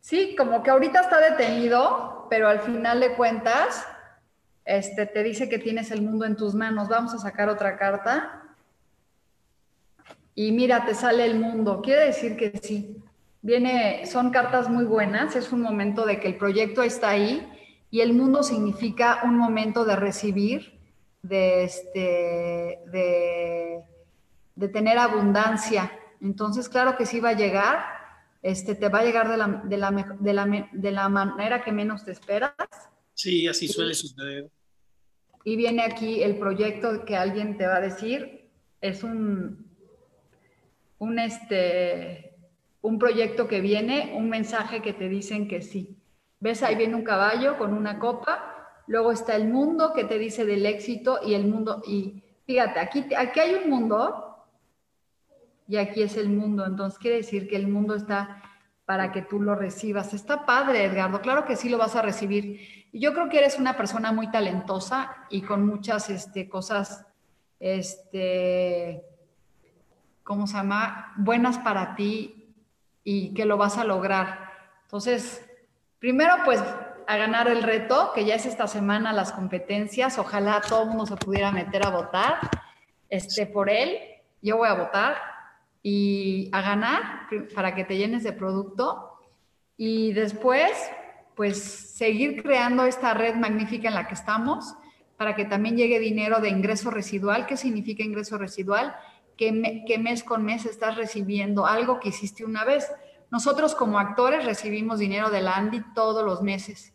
Sí, 0.00 0.34
como 0.36 0.62
que 0.62 0.70
ahorita 0.70 1.00
está 1.00 1.20
detenido, 1.20 2.26
pero 2.30 2.48
al 2.48 2.60
final 2.60 3.00
de 3.00 3.14
cuentas, 3.14 3.86
este, 4.64 5.06
te 5.06 5.22
dice 5.22 5.48
que 5.48 5.58
tienes 5.58 5.90
el 5.90 6.02
mundo 6.02 6.24
en 6.24 6.36
tus 6.36 6.54
manos. 6.54 6.88
Vamos 6.88 7.14
a 7.14 7.18
sacar 7.18 7.48
otra 7.48 7.76
carta. 7.76 8.41
Y 10.34 10.52
mira, 10.52 10.84
te 10.86 10.94
sale 10.94 11.24
el 11.24 11.38
mundo. 11.38 11.80
Quiere 11.82 12.06
decir 12.06 12.36
que 12.36 12.58
sí. 12.62 12.96
Viene, 13.42 14.06
son 14.06 14.30
cartas 14.30 14.68
muy 14.68 14.84
buenas. 14.84 15.36
Es 15.36 15.52
un 15.52 15.60
momento 15.60 16.06
de 16.06 16.20
que 16.20 16.28
el 16.28 16.36
proyecto 16.36 16.82
está 16.82 17.10
ahí 17.10 17.46
y 17.90 18.00
el 18.00 18.14
mundo 18.14 18.42
significa 18.42 19.20
un 19.24 19.36
momento 19.36 19.84
de 19.84 19.96
recibir, 19.96 20.78
de, 21.22 21.64
este, 21.64 22.78
de, 22.86 24.68
tener 24.68 24.96
abundancia. 24.96 25.92
Entonces, 26.20 26.68
claro 26.68 26.96
que 26.96 27.04
sí 27.04 27.20
va 27.20 27.30
a 27.30 27.36
llegar, 27.36 27.84
este, 28.40 28.74
te 28.74 28.88
va 28.88 29.00
a 29.00 29.04
llegar 29.04 29.28
de 29.28 29.36
la, 29.36 29.62
de 29.64 29.76
la, 29.76 30.16
de 30.18 30.32
la, 30.32 30.68
de 30.72 30.90
la 30.90 31.08
manera 31.10 31.62
que 31.62 31.72
menos 31.72 32.04
te 32.04 32.12
esperas. 32.12 32.54
Sí, 33.12 33.46
así 33.46 33.68
suele 33.68 33.92
suceder. 33.92 34.48
Y 35.44 35.56
viene 35.56 35.82
aquí 35.82 36.22
el 36.22 36.38
proyecto 36.38 37.04
que 37.04 37.16
alguien 37.16 37.58
te 37.58 37.66
va 37.66 37.76
a 37.76 37.80
decir, 37.80 38.48
es 38.80 39.02
un, 39.02 39.71
un, 41.02 41.18
este, 41.18 42.36
un 42.80 42.96
proyecto 42.96 43.48
que 43.48 43.60
viene, 43.60 44.12
un 44.14 44.28
mensaje 44.28 44.82
que 44.82 44.92
te 44.92 45.08
dicen 45.08 45.48
que 45.48 45.60
sí. 45.60 45.98
¿Ves? 46.38 46.62
Ahí 46.62 46.76
viene 46.76 46.94
un 46.94 47.02
caballo 47.02 47.58
con 47.58 47.74
una 47.74 47.98
copa. 47.98 48.84
Luego 48.86 49.10
está 49.10 49.34
el 49.34 49.48
mundo 49.48 49.92
que 49.94 50.04
te 50.04 50.16
dice 50.16 50.44
del 50.44 50.64
éxito 50.64 51.18
y 51.26 51.34
el 51.34 51.48
mundo. 51.48 51.82
Y 51.84 52.22
fíjate, 52.46 52.78
aquí, 52.78 53.04
aquí 53.16 53.40
hay 53.40 53.54
un 53.54 53.68
mundo 53.68 54.46
y 55.66 55.76
aquí 55.76 56.04
es 56.04 56.16
el 56.16 56.28
mundo. 56.28 56.64
Entonces 56.64 57.00
quiere 57.00 57.16
decir 57.16 57.48
que 57.48 57.56
el 57.56 57.66
mundo 57.66 57.96
está 57.96 58.40
para 58.84 59.10
que 59.10 59.22
tú 59.22 59.40
lo 59.40 59.56
recibas. 59.56 60.14
Está 60.14 60.46
padre, 60.46 60.84
Edgardo. 60.84 61.20
Claro 61.20 61.44
que 61.46 61.56
sí 61.56 61.68
lo 61.68 61.78
vas 61.78 61.96
a 61.96 62.02
recibir. 62.02 62.60
Y 62.92 63.00
yo 63.00 63.12
creo 63.12 63.28
que 63.28 63.38
eres 63.38 63.58
una 63.58 63.76
persona 63.76 64.12
muy 64.12 64.30
talentosa 64.30 65.26
y 65.30 65.42
con 65.42 65.66
muchas 65.66 66.10
este, 66.10 66.48
cosas, 66.48 67.04
este, 67.58 69.11
¿cómo 70.22 70.46
se 70.46 70.54
llama? 70.54 71.12
Buenas 71.16 71.58
para 71.58 71.94
ti 71.94 72.54
y 73.04 73.34
que 73.34 73.44
lo 73.44 73.56
vas 73.56 73.78
a 73.78 73.84
lograr. 73.84 74.50
Entonces, 74.84 75.48
Primero, 76.02 76.34
pues 76.44 76.60
a 77.06 77.16
ganar 77.16 77.46
el 77.46 77.62
reto, 77.62 78.10
que 78.12 78.24
ya 78.24 78.34
es 78.34 78.44
esta 78.44 78.66
semana 78.66 79.12
las 79.12 79.30
competencias. 79.30 80.18
Ojalá 80.18 80.60
todo 80.60 80.82
el 80.82 80.88
mundo 80.88 81.06
se 81.06 81.14
pudiera 81.14 81.52
meter 81.52 81.86
a 81.86 81.90
votar 81.90 82.40
este, 83.08 83.46
por 83.46 83.70
él. 83.70 83.98
Yo 84.42 84.56
voy 84.56 84.68
a 84.68 84.74
votar 84.74 85.14
y 85.80 86.50
a 86.50 86.60
ganar 86.60 87.28
para 87.54 87.76
que 87.76 87.84
te 87.84 87.96
llenes 87.98 88.24
de 88.24 88.32
producto. 88.32 89.12
Y 89.76 90.12
después, 90.12 90.72
pues 91.36 91.62
seguir 91.62 92.42
creando 92.42 92.84
esta 92.84 93.14
red 93.14 93.36
magnífica 93.36 93.86
en 93.86 93.94
la 93.94 94.08
que 94.08 94.14
estamos 94.14 94.74
para 95.16 95.36
que 95.36 95.44
también 95.44 95.76
llegue 95.76 96.00
dinero 96.00 96.40
de 96.40 96.48
ingreso 96.48 96.90
residual. 96.90 97.46
¿Qué 97.46 97.56
significa 97.56 98.02
ingreso 98.02 98.38
residual? 98.38 98.92
Que, 99.36 99.84
que 99.86 99.98
mes 99.98 100.22
con 100.22 100.44
mes 100.44 100.66
estás 100.66 100.96
recibiendo 100.96 101.66
algo 101.66 102.00
que 102.00 102.10
hiciste 102.10 102.44
una 102.44 102.64
vez. 102.64 102.86
Nosotros 103.30 103.74
como 103.74 103.98
actores 103.98 104.44
recibimos 104.44 104.98
dinero 104.98 105.30
de 105.30 105.40
la 105.40 105.56
Andy 105.56 105.82
todos 105.94 106.24
los 106.24 106.42
meses. 106.42 106.92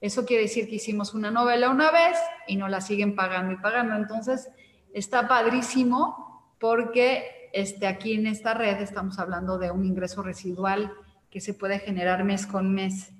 Eso 0.00 0.24
quiere 0.24 0.44
decir 0.44 0.68
que 0.68 0.76
hicimos 0.76 1.14
una 1.14 1.30
novela 1.30 1.70
una 1.70 1.90
vez 1.90 2.16
y 2.46 2.56
nos 2.56 2.70
la 2.70 2.80
siguen 2.80 3.16
pagando 3.16 3.52
y 3.52 3.56
pagando. 3.56 3.96
Entonces, 3.96 4.48
está 4.92 5.26
padrísimo 5.26 6.54
porque 6.60 7.50
este, 7.52 7.86
aquí 7.86 8.14
en 8.14 8.26
esta 8.26 8.54
red 8.54 8.80
estamos 8.80 9.18
hablando 9.18 9.58
de 9.58 9.70
un 9.70 9.84
ingreso 9.84 10.22
residual 10.22 10.92
que 11.30 11.40
se 11.40 11.54
puede 11.54 11.78
generar 11.80 12.24
mes 12.24 12.46
con 12.46 12.72
mes. 12.72 13.10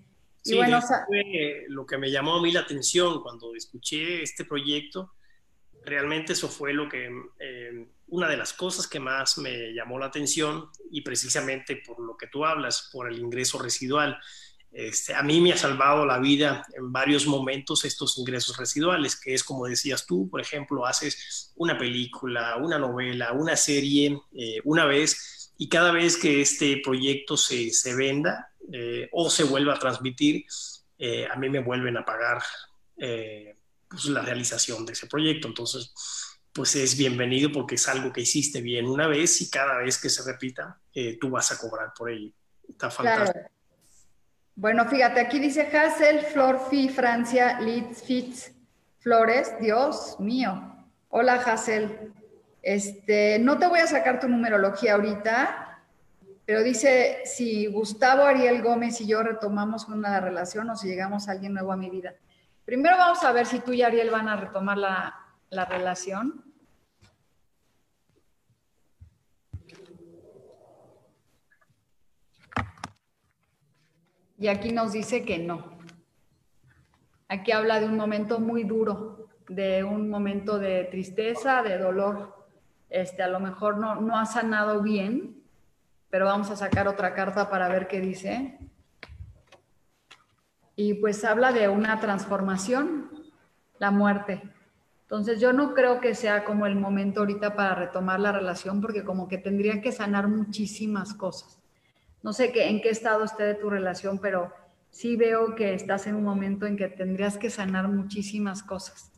Sí, 0.42 0.54
y 0.54 0.56
bueno, 0.56 0.80
lo 1.68 1.84
que 1.84 1.98
me 1.98 2.10
llamó 2.10 2.36
a 2.36 2.42
mí 2.42 2.52
la 2.52 2.60
atención 2.60 3.22
cuando 3.22 3.54
escuché 3.54 4.22
este 4.22 4.44
proyecto, 4.44 5.12
realmente 5.84 6.32
eso 6.32 6.48
fue 6.48 6.72
lo 6.72 6.88
que, 6.88 7.10
eh, 7.38 7.86
una 8.10 8.28
de 8.28 8.36
las 8.36 8.52
cosas 8.52 8.86
que 8.86 9.00
más 9.00 9.38
me 9.38 9.72
llamó 9.74 9.98
la 9.98 10.06
atención 10.06 10.70
y 10.90 11.02
precisamente 11.02 11.82
por 11.86 12.00
lo 12.00 12.16
que 12.16 12.26
tú 12.26 12.44
hablas, 12.44 12.88
por 12.92 13.10
el 13.10 13.18
ingreso 13.18 13.58
residual. 13.58 14.18
Este, 14.70 15.14
a 15.14 15.22
mí 15.22 15.40
me 15.40 15.52
ha 15.52 15.56
salvado 15.56 16.04
la 16.04 16.18
vida 16.18 16.64
en 16.76 16.92
varios 16.92 17.26
momentos 17.26 17.84
estos 17.84 18.18
ingresos 18.18 18.56
residuales, 18.56 19.18
que 19.18 19.34
es 19.34 19.42
como 19.42 19.66
decías 19.66 20.06
tú, 20.06 20.28
por 20.30 20.40
ejemplo, 20.40 20.86
haces 20.86 21.52
una 21.56 21.78
película, 21.78 22.56
una 22.56 22.78
novela, 22.78 23.32
una 23.32 23.56
serie 23.56 24.20
eh, 24.32 24.60
una 24.64 24.84
vez 24.84 25.52
y 25.56 25.68
cada 25.68 25.90
vez 25.90 26.16
que 26.16 26.40
este 26.40 26.80
proyecto 26.84 27.36
se, 27.36 27.70
se 27.70 27.94
venda 27.94 28.52
eh, 28.72 29.08
o 29.12 29.30
se 29.30 29.44
vuelva 29.44 29.74
a 29.74 29.78
transmitir, 29.78 30.44
eh, 30.98 31.26
a 31.26 31.36
mí 31.36 31.48
me 31.48 31.60
vuelven 31.60 31.96
a 31.96 32.04
pagar 32.04 32.42
pues, 32.96 34.04
la 34.06 34.22
realización 34.22 34.84
de 34.84 34.92
ese 34.92 35.06
proyecto. 35.06 35.48
Entonces, 35.48 35.92
pues 36.58 36.74
es 36.74 36.98
bienvenido 36.98 37.52
porque 37.52 37.76
es 37.76 37.88
algo 37.88 38.12
que 38.12 38.22
hiciste 38.22 38.60
bien 38.60 38.86
una 38.86 39.06
vez 39.06 39.40
y 39.42 39.48
cada 39.48 39.76
vez 39.76 39.96
que 39.96 40.10
se 40.10 40.28
repita, 40.28 40.76
tú 41.20 41.30
vas 41.30 41.52
a 41.52 41.56
cobrar 41.56 41.92
por 41.96 42.10
ello. 42.10 42.32
Está 42.68 42.90
fantástico. 42.90 43.48
Bueno, 44.56 44.84
fíjate, 44.86 45.20
aquí 45.20 45.38
dice 45.38 45.70
Hassel, 45.72 46.22
Florfi, 46.22 46.88
Francia, 46.88 47.60
Leeds, 47.60 48.02
Fitz, 48.02 48.50
Flores. 48.98 49.54
Dios 49.60 50.16
mío. 50.18 50.84
Hola, 51.10 51.34
Hassel. 51.34 52.12
Este, 52.60 53.38
no 53.38 53.56
te 53.56 53.68
voy 53.68 53.78
a 53.78 53.86
sacar 53.86 54.18
tu 54.18 54.26
numerología 54.26 54.94
ahorita, 54.94 55.80
pero 56.44 56.64
dice 56.64 57.20
si 57.24 57.66
Gustavo 57.66 58.24
Ariel 58.24 58.62
Gómez 58.62 59.00
y 59.00 59.06
yo 59.06 59.22
retomamos 59.22 59.86
una 59.86 60.18
relación 60.18 60.68
o 60.70 60.76
si 60.76 60.88
llegamos 60.88 61.28
a 61.28 61.32
alguien 61.32 61.54
nuevo 61.54 61.70
a 61.70 61.76
mi 61.76 61.88
vida. 61.88 62.14
Primero 62.64 62.96
vamos 62.96 63.22
a 63.22 63.30
ver 63.30 63.46
si 63.46 63.60
tú 63.60 63.72
y 63.72 63.82
Ariel 63.82 64.10
van 64.10 64.28
a 64.28 64.34
retomar 64.34 64.76
la, 64.76 65.14
la 65.50 65.64
relación. 65.64 66.47
Y 74.38 74.46
aquí 74.46 74.70
nos 74.70 74.92
dice 74.92 75.24
que 75.24 75.38
no. 75.38 75.78
Aquí 77.26 77.50
habla 77.50 77.80
de 77.80 77.86
un 77.86 77.96
momento 77.96 78.38
muy 78.38 78.62
duro, 78.62 79.28
de 79.48 79.82
un 79.82 80.08
momento 80.08 80.58
de 80.58 80.84
tristeza, 80.84 81.62
de 81.62 81.76
dolor. 81.76 82.46
Este, 82.88 83.22
a 83.22 83.28
lo 83.28 83.40
mejor 83.40 83.78
no, 83.78 83.96
no 83.96 84.16
ha 84.16 84.26
sanado 84.26 84.80
bien, 84.80 85.42
pero 86.08 86.26
vamos 86.26 86.50
a 86.50 86.56
sacar 86.56 86.86
otra 86.86 87.14
carta 87.14 87.50
para 87.50 87.68
ver 87.68 87.88
qué 87.88 88.00
dice. 88.00 88.58
Y 90.76 90.94
pues 90.94 91.24
habla 91.24 91.50
de 91.50 91.68
una 91.68 91.98
transformación, 91.98 93.10
la 93.80 93.90
muerte. 93.90 94.40
Entonces 95.02 95.40
yo 95.40 95.52
no 95.52 95.74
creo 95.74 96.00
que 96.00 96.14
sea 96.14 96.44
como 96.44 96.66
el 96.66 96.76
momento 96.76 97.20
ahorita 97.20 97.56
para 97.56 97.74
retomar 97.74 98.20
la 98.20 98.30
relación, 98.30 98.80
porque 98.80 99.02
como 99.02 99.26
que 99.26 99.38
tendría 99.38 99.82
que 99.82 99.90
sanar 99.90 100.28
muchísimas 100.28 101.12
cosas 101.14 101.58
no 102.22 102.32
sé 102.32 102.52
qué, 102.52 102.68
en 102.68 102.80
qué 102.80 102.90
estado 102.90 103.24
esté 103.24 103.44
de 103.44 103.54
tu 103.54 103.70
relación, 103.70 104.18
pero 104.18 104.52
sí 104.90 105.16
veo 105.16 105.54
que 105.54 105.74
estás 105.74 106.06
en 106.06 106.14
un 106.14 106.24
momento 106.24 106.66
en 106.66 106.76
que 106.76 106.88
tendrías 106.88 107.38
que 107.38 107.50
sanar 107.50 107.88
muchísimas 107.88 108.62
cosas. 108.62 109.12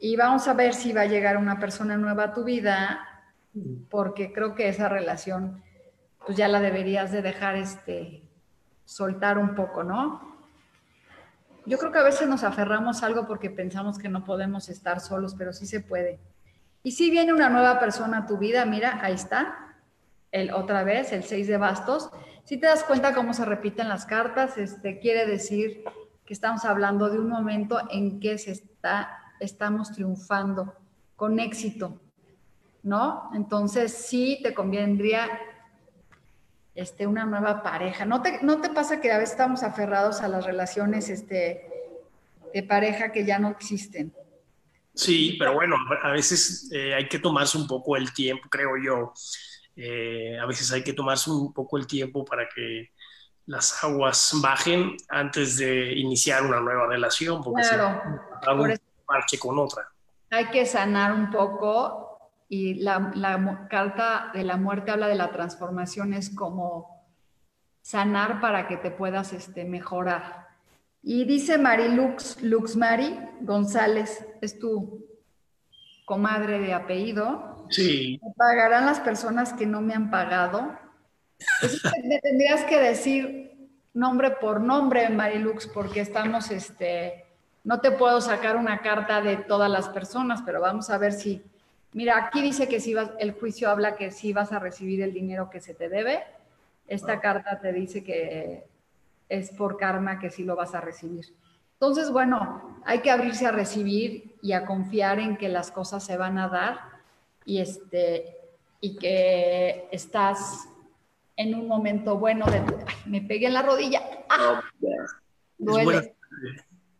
Y 0.00 0.16
vamos 0.16 0.48
a 0.48 0.54
ver 0.54 0.74
si 0.74 0.92
va 0.92 1.02
a 1.02 1.06
llegar 1.06 1.36
una 1.36 1.58
persona 1.58 1.96
nueva 1.96 2.24
a 2.24 2.34
tu 2.34 2.44
vida, 2.44 3.00
porque 3.88 4.32
creo 4.32 4.54
que 4.54 4.68
esa 4.68 4.88
relación, 4.88 5.62
pues 6.26 6.36
ya 6.36 6.48
la 6.48 6.60
deberías 6.60 7.12
de 7.12 7.22
dejar 7.22 7.56
este, 7.56 8.22
soltar 8.84 9.38
un 9.38 9.54
poco, 9.54 9.84
¿no? 9.84 10.34
Yo 11.66 11.78
creo 11.78 11.92
que 11.92 11.98
a 11.98 12.04
veces 12.04 12.28
nos 12.28 12.44
aferramos 12.44 13.02
algo 13.02 13.26
porque 13.26 13.48
pensamos 13.48 13.98
que 13.98 14.08
no 14.08 14.24
podemos 14.24 14.68
estar 14.68 15.00
solos, 15.00 15.34
pero 15.34 15.52
sí 15.52 15.66
se 15.66 15.80
puede. 15.80 16.20
Y 16.82 16.92
si 16.92 17.10
viene 17.10 17.32
una 17.32 17.48
nueva 17.48 17.78
persona 17.80 18.18
a 18.18 18.26
tu 18.26 18.36
vida, 18.36 18.66
mira, 18.66 18.98
ahí 19.02 19.14
está, 19.14 19.63
el, 20.34 20.52
otra 20.52 20.82
vez, 20.82 21.12
el 21.12 21.22
6 21.22 21.46
de 21.46 21.56
bastos. 21.56 22.10
Si 22.42 22.58
te 22.58 22.66
das 22.66 22.82
cuenta 22.82 23.14
cómo 23.14 23.32
se 23.32 23.44
repiten 23.44 23.88
las 23.88 24.04
cartas, 24.04 24.58
este, 24.58 24.98
quiere 24.98 25.26
decir 25.26 25.84
que 26.26 26.34
estamos 26.34 26.64
hablando 26.64 27.08
de 27.08 27.20
un 27.20 27.28
momento 27.28 27.80
en 27.88 28.18
que 28.18 28.36
se 28.36 28.50
está, 28.50 29.16
estamos 29.38 29.92
triunfando 29.92 30.74
con 31.14 31.38
éxito, 31.38 32.00
¿no? 32.82 33.30
Entonces 33.32 33.92
sí 33.92 34.40
te 34.42 34.52
convendría 34.54 35.30
este, 36.74 37.06
una 37.06 37.24
nueva 37.24 37.62
pareja. 37.62 38.04
¿No 38.04 38.20
te, 38.20 38.42
¿No 38.42 38.60
te 38.60 38.70
pasa 38.70 39.00
que 39.00 39.12
a 39.12 39.18
veces 39.18 39.32
estamos 39.32 39.62
aferrados 39.62 40.20
a 40.20 40.26
las 40.26 40.44
relaciones 40.44 41.10
este, 41.10 41.64
de 42.52 42.62
pareja 42.64 43.12
que 43.12 43.24
ya 43.24 43.38
no 43.38 43.50
existen? 43.50 44.12
Sí, 44.94 45.36
pero 45.38 45.54
bueno, 45.54 45.76
a 46.02 46.10
veces 46.10 46.68
eh, 46.72 46.92
hay 46.92 47.08
que 47.08 47.20
tomarse 47.20 47.56
un 47.56 47.68
poco 47.68 47.96
el 47.96 48.12
tiempo, 48.12 48.48
creo 48.48 48.70
yo, 48.84 49.12
eh, 49.76 50.38
a 50.40 50.46
veces 50.46 50.70
hay 50.72 50.82
que 50.82 50.92
tomarse 50.92 51.30
un 51.30 51.52
poco 51.52 51.76
el 51.78 51.86
tiempo 51.86 52.24
para 52.24 52.48
que 52.48 52.90
las 53.46 53.82
aguas 53.84 54.32
bajen 54.40 54.96
antes 55.08 55.58
de 55.58 55.92
iniciar 55.94 56.44
una 56.44 56.60
nueva 56.60 56.86
relación, 56.86 57.42
porque 57.42 57.62
claro, 57.62 58.00
un 58.54 58.78
parche 59.06 59.38
con 59.38 59.58
otra. 59.58 59.88
Hay 60.30 60.46
que 60.46 60.64
sanar 60.64 61.12
un 61.12 61.30
poco 61.30 62.18
y 62.48 62.74
la, 62.74 63.10
la, 63.14 63.66
carta 63.68 64.30
de 64.32 64.44
la 64.44 64.56
muerte 64.56 64.90
habla 64.90 65.08
de 65.08 65.14
la 65.14 65.30
transformación, 65.32 66.14
es 66.14 66.30
como 66.30 67.04
sanar 67.82 68.40
para 68.40 68.66
que 68.66 68.76
te 68.76 68.90
puedas 68.90 69.32
este, 69.32 69.64
mejorar. 69.64 70.48
Y 71.02 71.24
dice 71.26 71.58
Marilux, 71.58 72.40
Lux 72.42 72.76
Mari 72.76 73.18
González, 73.40 74.26
es 74.40 74.58
tu 74.58 75.04
comadre 76.06 76.58
de 76.60 76.72
apellido, 76.72 77.53
Sí. 77.68 78.20
¿Me 78.22 78.32
pagarán 78.34 78.86
las 78.86 79.00
personas 79.00 79.52
que 79.52 79.66
no 79.66 79.80
me 79.80 79.94
han 79.94 80.10
pagado? 80.10 80.78
me 82.04 82.18
tendrías 82.20 82.64
que 82.64 82.78
decir 82.78 83.70
nombre 83.92 84.32
por 84.32 84.60
nombre, 84.60 85.08
Marilux, 85.08 85.66
porque 85.66 86.00
estamos, 86.00 86.50
este, 86.50 87.24
no 87.62 87.80
te 87.80 87.92
puedo 87.92 88.20
sacar 88.20 88.56
una 88.56 88.80
carta 88.80 89.20
de 89.20 89.36
todas 89.36 89.70
las 89.70 89.88
personas, 89.88 90.42
pero 90.44 90.60
vamos 90.60 90.90
a 90.90 90.98
ver 90.98 91.12
si, 91.12 91.42
mira, 91.92 92.18
aquí 92.18 92.42
dice 92.42 92.68
que 92.68 92.80
si 92.80 92.94
vas, 92.94 93.10
el 93.18 93.32
juicio 93.32 93.70
habla 93.70 93.96
que 93.96 94.10
si 94.10 94.32
vas 94.32 94.52
a 94.52 94.58
recibir 94.58 95.02
el 95.02 95.12
dinero 95.12 95.48
que 95.50 95.60
se 95.60 95.74
te 95.74 95.88
debe. 95.88 96.24
Esta 96.86 97.20
carta 97.20 97.60
te 97.60 97.72
dice 97.72 98.04
que 98.04 98.66
es 99.28 99.50
por 99.50 99.76
karma 99.78 100.18
que 100.18 100.30
sí 100.30 100.44
lo 100.44 100.56
vas 100.56 100.74
a 100.74 100.80
recibir. 100.80 101.34
Entonces, 101.74 102.10
bueno, 102.10 102.80
hay 102.84 103.00
que 103.00 103.10
abrirse 103.10 103.46
a 103.46 103.52
recibir 103.52 104.36
y 104.42 104.52
a 104.52 104.66
confiar 104.66 105.18
en 105.18 105.36
que 105.36 105.48
las 105.48 105.70
cosas 105.70 106.04
se 106.04 106.16
van 106.16 106.38
a 106.38 106.48
dar 106.48 106.93
y, 107.44 107.60
este, 107.60 108.36
y 108.80 108.96
que 108.96 109.88
estás 109.90 110.68
en 111.36 111.54
un 111.54 111.66
momento 111.66 112.16
bueno 112.18 112.46
de 112.46 112.62
me 113.06 113.20
pegué 113.20 113.46
en 113.46 113.54
la 113.54 113.62
rodilla. 113.62 114.02
¡Ah! 114.28 114.62
Duele. 115.58 116.14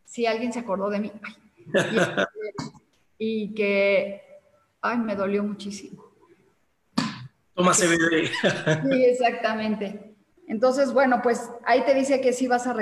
Si 0.05 0.27
alguien 0.27 0.53
se 0.53 0.61
acordó 0.61 0.91
de 0.91 1.01
mí. 1.01 1.13
Este, 1.67 2.27
y, 3.17 3.55
que, 3.55 4.23
ay, 4.83 4.99
me 4.99 5.17
dolió 5.17 5.43
muchísimo. 5.43 6.05
Toma 7.55 7.73
CBD. 7.73 8.27
Sí, 8.83 9.05
exactamente. 9.05 10.15
Entonces, 10.47 10.93
bueno, 10.93 11.21
pues 11.23 11.51
ahí 11.65 11.85
te 11.85 11.95
dice 11.95 12.21
que 12.21 12.33
sí 12.33 12.49
vas 12.49 12.67
a 12.67 12.77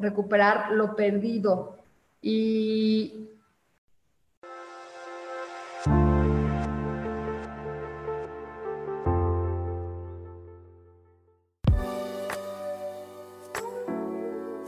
recuperar 0.00 0.72
lo 0.72 0.96
perdido. 0.96 1.78
Y 2.20 3.30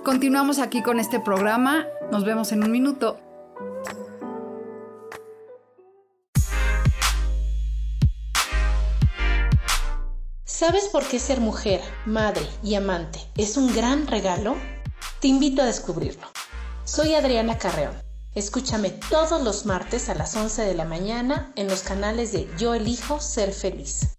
Continuamos 0.09 0.59
aquí 0.59 0.83
con 0.83 1.01
este 1.01 1.21
programa. 1.21 1.87
Nos 2.11 2.25
vemos 2.25 2.51
en 2.53 2.65
un 2.65 2.71
minuto. 2.71 3.21
¿Sabes 10.47 10.89
por 10.91 11.05
qué 11.07 11.19
ser 11.19 11.41
mujer, 11.41 11.83
madre 12.07 12.47
y 12.63 12.75
amante 12.75 13.21
es 13.37 13.59
un 13.59 13.75
gran 13.77 14.07
regalo? 14.07 14.57
Te 15.21 15.29
invito 15.29 15.61
a 15.61 15.67
descubrirlo. 15.67 16.27
Soy 16.85 17.13
Adriana 17.13 17.59
Carreón. 17.59 17.93
Escúchame 18.35 18.89
todos 19.11 19.43
los 19.43 19.67
martes 19.67 20.09
a 20.09 20.15
las 20.15 20.35
11 20.35 20.63
de 20.63 20.75
la 20.75 20.87
mañana 20.87 21.53
en 21.55 21.69
los 21.69 21.83
canales 21.83 22.33
de 22.33 22.49
Yo 22.57 22.73
elijo 22.73 23.21
ser 23.21 23.53
feliz. 23.53 24.18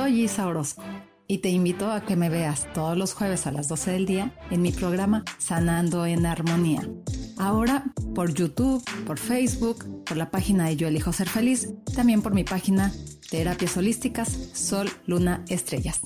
Soy 0.00 0.22
Isa 0.22 0.46
Orozco 0.46 0.82
y 1.26 1.38
te 1.38 1.50
invito 1.50 1.90
a 1.90 2.00
que 2.00 2.16
me 2.16 2.30
veas 2.30 2.66
todos 2.72 2.96
los 2.96 3.12
jueves 3.12 3.46
a 3.46 3.52
las 3.52 3.68
12 3.68 3.90
del 3.90 4.06
día 4.06 4.34
en 4.50 4.62
mi 4.62 4.72
programa 4.72 5.26
Sanando 5.36 6.06
en 6.06 6.24
Armonía. 6.24 6.88
Ahora 7.36 7.84
por 8.14 8.32
YouTube, 8.32 8.82
por 9.04 9.18
Facebook, 9.18 9.84
por 10.06 10.16
la 10.16 10.30
página 10.30 10.68
de 10.68 10.76
Yo 10.76 10.88
Elijo 10.88 11.12
Ser 11.12 11.28
Feliz, 11.28 11.68
también 11.94 12.22
por 12.22 12.32
mi 12.32 12.44
página 12.44 12.94
Terapias 13.28 13.76
Holísticas 13.76 14.30
Sol, 14.54 14.88
Luna, 15.04 15.44
Estrellas. 15.48 16.00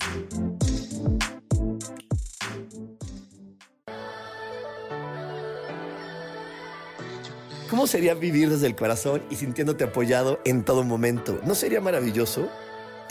¿Cómo 7.70 7.86
sería 7.86 8.14
vivir 8.14 8.51
desde 8.51 8.66
el 8.66 8.74
corazón 8.74 9.22
y 9.30 9.36
sintiéndote 9.36 9.84
apoyado 9.84 10.40
en 10.45 10.64
todo 10.64 10.82
momento? 10.82 11.40
¿No 11.45 11.55
sería 11.55 11.80
maravilloso? 11.80 12.51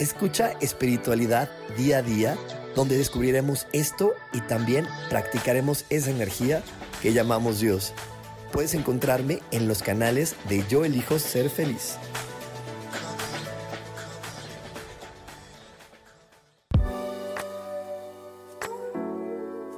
Escucha 0.00 0.54
espiritualidad 0.60 1.48
día 1.76 1.98
a 1.98 2.02
día, 2.02 2.36
donde 2.74 2.98
descubriremos 2.98 3.68
esto 3.72 4.12
y 4.32 4.40
también 4.40 4.88
practicaremos 5.08 5.84
esa 5.88 6.10
energía 6.10 6.62
que 7.00 7.12
llamamos 7.12 7.60
Dios. 7.60 7.92
Puedes 8.50 8.74
encontrarme 8.74 9.40
en 9.52 9.68
los 9.68 9.84
canales 9.84 10.34
de 10.48 10.64
Yo 10.68 10.84
elijo 10.84 11.20
ser 11.20 11.48
feliz. 11.48 11.96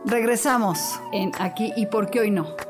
Regresamos 0.06 0.98
en 1.12 1.32
Aquí 1.38 1.74
y 1.76 1.86
por 1.86 2.08
qué 2.08 2.20
hoy 2.20 2.30
no. 2.30 2.65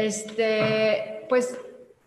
Este, 0.00 1.26
pues 1.28 1.58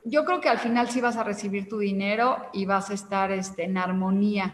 yo 0.04 0.26
creo 0.26 0.42
que 0.42 0.50
al 0.50 0.58
final 0.58 0.90
sí 0.90 1.00
vas 1.00 1.16
a 1.16 1.24
recibir 1.24 1.70
tu 1.70 1.78
dinero 1.78 2.38
y 2.52 2.66
vas 2.66 2.90
a 2.90 2.96
estar 2.96 3.32
este, 3.32 3.66
en 3.66 3.78
armonía. 3.78 4.54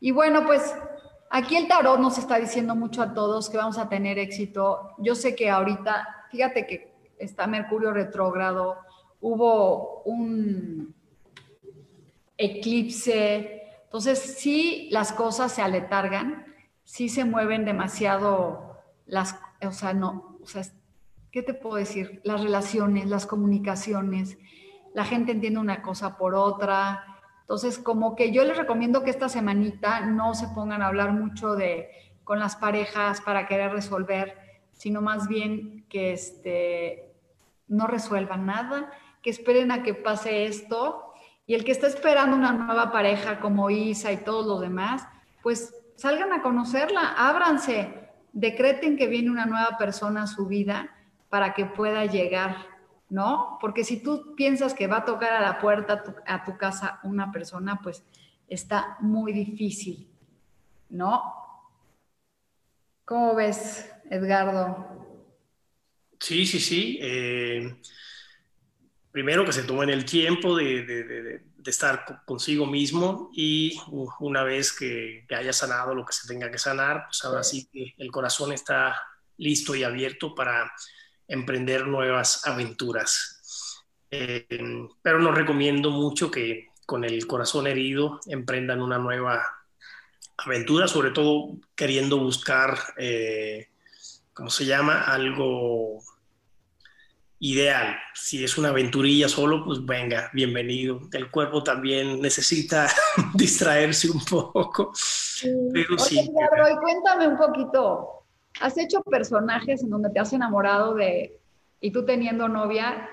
Y 0.00 0.10
bueno, 0.10 0.46
pues 0.46 0.74
aquí 1.30 1.56
el 1.56 1.68
tarot 1.68 2.00
nos 2.00 2.16
está 2.16 2.38
diciendo 2.38 2.74
mucho 2.74 3.02
a 3.02 3.12
todos 3.12 3.50
que 3.50 3.58
vamos 3.58 3.76
a 3.76 3.88
tener 3.88 4.18
éxito. 4.18 4.94
Yo 4.98 5.14
sé 5.14 5.36
que 5.36 5.50
ahorita, 5.50 6.26
fíjate 6.30 6.66
que 6.66 6.92
está 7.18 7.46
Mercurio 7.46 7.92
retrógrado, 7.92 8.78
hubo 9.20 10.02
un 10.04 10.94
eclipse, 12.38 13.62
entonces 13.84 14.18
sí 14.18 14.88
las 14.90 15.12
cosas 15.12 15.52
se 15.52 15.60
aletargan, 15.60 16.46
sí 16.84 17.10
se 17.10 17.24
mueven 17.26 17.66
demasiado 17.66 18.78
las, 19.04 19.38
o 19.62 19.72
sea, 19.72 19.92
no, 19.92 20.38
o 20.42 20.46
sea, 20.46 20.64
¿qué 21.32 21.42
te 21.42 21.54
puedo 21.54 21.76
decir? 21.76 22.20
Las 22.24 22.42
relaciones, 22.42 23.06
las 23.06 23.26
comunicaciones, 23.26 24.38
la 24.94 25.04
gente 25.04 25.32
entiende 25.32 25.58
una 25.58 25.82
cosa 25.82 26.18
por 26.18 26.34
otra. 26.34 27.04
Entonces, 27.40 27.78
como 27.78 28.14
que 28.14 28.30
yo 28.30 28.44
les 28.44 28.56
recomiendo 28.56 29.02
que 29.02 29.10
esta 29.10 29.30
semanita 29.30 30.00
no 30.02 30.34
se 30.34 30.48
pongan 30.48 30.82
a 30.82 30.88
hablar 30.88 31.12
mucho 31.12 31.54
de 31.54 31.88
con 32.22 32.38
las 32.38 32.54
parejas 32.54 33.20
para 33.20 33.48
querer 33.48 33.72
resolver, 33.72 34.36
sino 34.72 35.00
más 35.00 35.26
bien 35.26 35.86
que 35.88 36.12
este, 36.12 37.10
no 37.66 37.86
resuelvan 37.86 38.46
nada, 38.46 38.92
que 39.22 39.30
esperen 39.30 39.72
a 39.72 39.82
que 39.82 39.94
pase 39.94 40.44
esto. 40.44 41.14
Y 41.46 41.54
el 41.54 41.64
que 41.64 41.72
está 41.72 41.88
esperando 41.88 42.36
una 42.36 42.52
nueva 42.52 42.92
pareja 42.92 43.40
como 43.40 43.70
Isa 43.70 44.12
y 44.12 44.18
todos 44.18 44.46
los 44.46 44.60
demás, 44.60 45.08
pues 45.42 45.74
salgan 45.96 46.32
a 46.32 46.42
conocerla, 46.42 47.14
ábranse, 47.16 48.10
decreten 48.32 48.96
que 48.96 49.08
viene 49.08 49.30
una 49.30 49.46
nueva 49.46 49.76
persona 49.78 50.24
a 50.24 50.26
su 50.26 50.46
vida 50.46 50.90
para 51.32 51.54
que 51.54 51.64
pueda 51.64 52.04
llegar, 52.04 52.68
¿no? 53.08 53.56
Porque 53.58 53.84
si 53.84 54.02
tú 54.02 54.34
piensas 54.36 54.74
que 54.74 54.86
va 54.86 54.98
a 54.98 55.04
tocar 55.06 55.32
a 55.32 55.40
la 55.40 55.58
puerta 55.58 56.04
a 56.26 56.44
tu, 56.44 56.58
casa 56.58 57.00
una 57.04 57.32
persona, 57.32 57.80
pues 57.82 58.04
está 58.46 58.98
muy 59.00 59.32
difícil, 59.32 60.10
¿no? 60.90 61.22
¿Cómo 63.06 63.34
ves, 63.34 63.90
Edgardo? 64.10 64.86
Sí, 66.20 66.44
sí, 66.44 66.60
sí. 66.60 66.98
Eh, 67.00 67.80
primero 69.10 69.46
que 69.46 69.54
se 69.54 69.62
tomen 69.62 69.88
el 69.88 70.04
tiempo 70.04 70.54
de, 70.54 71.46
estar 71.64 72.04
consigo 72.26 72.66
mismo 72.66 73.30
y 73.32 73.80
una 74.20 74.42
vez 74.42 74.70
que, 74.70 75.24
que, 75.26 75.34
haya 75.34 75.54
sanado 75.54 75.94
lo 75.94 76.04
que 76.04 76.12
se 76.12 76.28
tenga 76.28 76.50
que 76.50 76.58
sanar, 76.58 77.06
pues 77.06 77.24
ahora 77.24 77.42
sí 77.42 77.70
que 77.72 77.94
el 77.96 78.12
corazón 78.12 78.52
está 78.52 79.00
listo 79.38 79.74
y 79.74 79.82
abierto 79.82 80.34
para 80.34 80.70
emprender 81.28 81.86
nuevas 81.86 82.46
aventuras. 82.46 83.82
Eh, 84.10 84.46
pero 85.00 85.18
no 85.20 85.32
recomiendo 85.32 85.90
mucho 85.90 86.30
que 86.30 86.68
con 86.86 87.04
el 87.04 87.26
corazón 87.26 87.66
herido 87.66 88.20
emprendan 88.26 88.82
una 88.82 88.98
nueva 88.98 89.42
aventura, 90.36 90.88
sobre 90.88 91.10
todo 91.10 91.56
queriendo 91.74 92.18
buscar, 92.18 92.76
eh, 92.98 93.68
¿cómo 94.34 94.50
se 94.50 94.66
llama? 94.66 95.02
Algo 95.02 96.02
ideal. 97.42 97.96
Si 98.14 98.44
es 98.44 98.56
una 98.56 98.68
aventurilla 98.68 99.28
solo, 99.28 99.64
pues 99.64 99.84
venga, 99.84 100.30
bienvenido. 100.32 101.00
El 101.12 101.30
cuerpo 101.30 101.62
también 101.62 102.20
necesita 102.20 102.88
distraerse 103.34 104.10
un 104.10 104.24
poco. 104.24 104.92
Pero 105.72 105.98
sí. 105.98 106.30
cuéntame 106.80 107.26
un 107.26 107.36
poquito, 107.36 108.21
¿Has 108.60 108.78
hecho 108.78 109.02
personajes 109.02 109.82
en 109.82 109.90
donde 109.90 110.10
te 110.10 110.20
has 110.20 110.32
enamorado 110.32 110.94
de, 110.94 111.40
y 111.80 111.90
tú 111.90 112.04
teniendo 112.04 112.48
novia, 112.48 113.08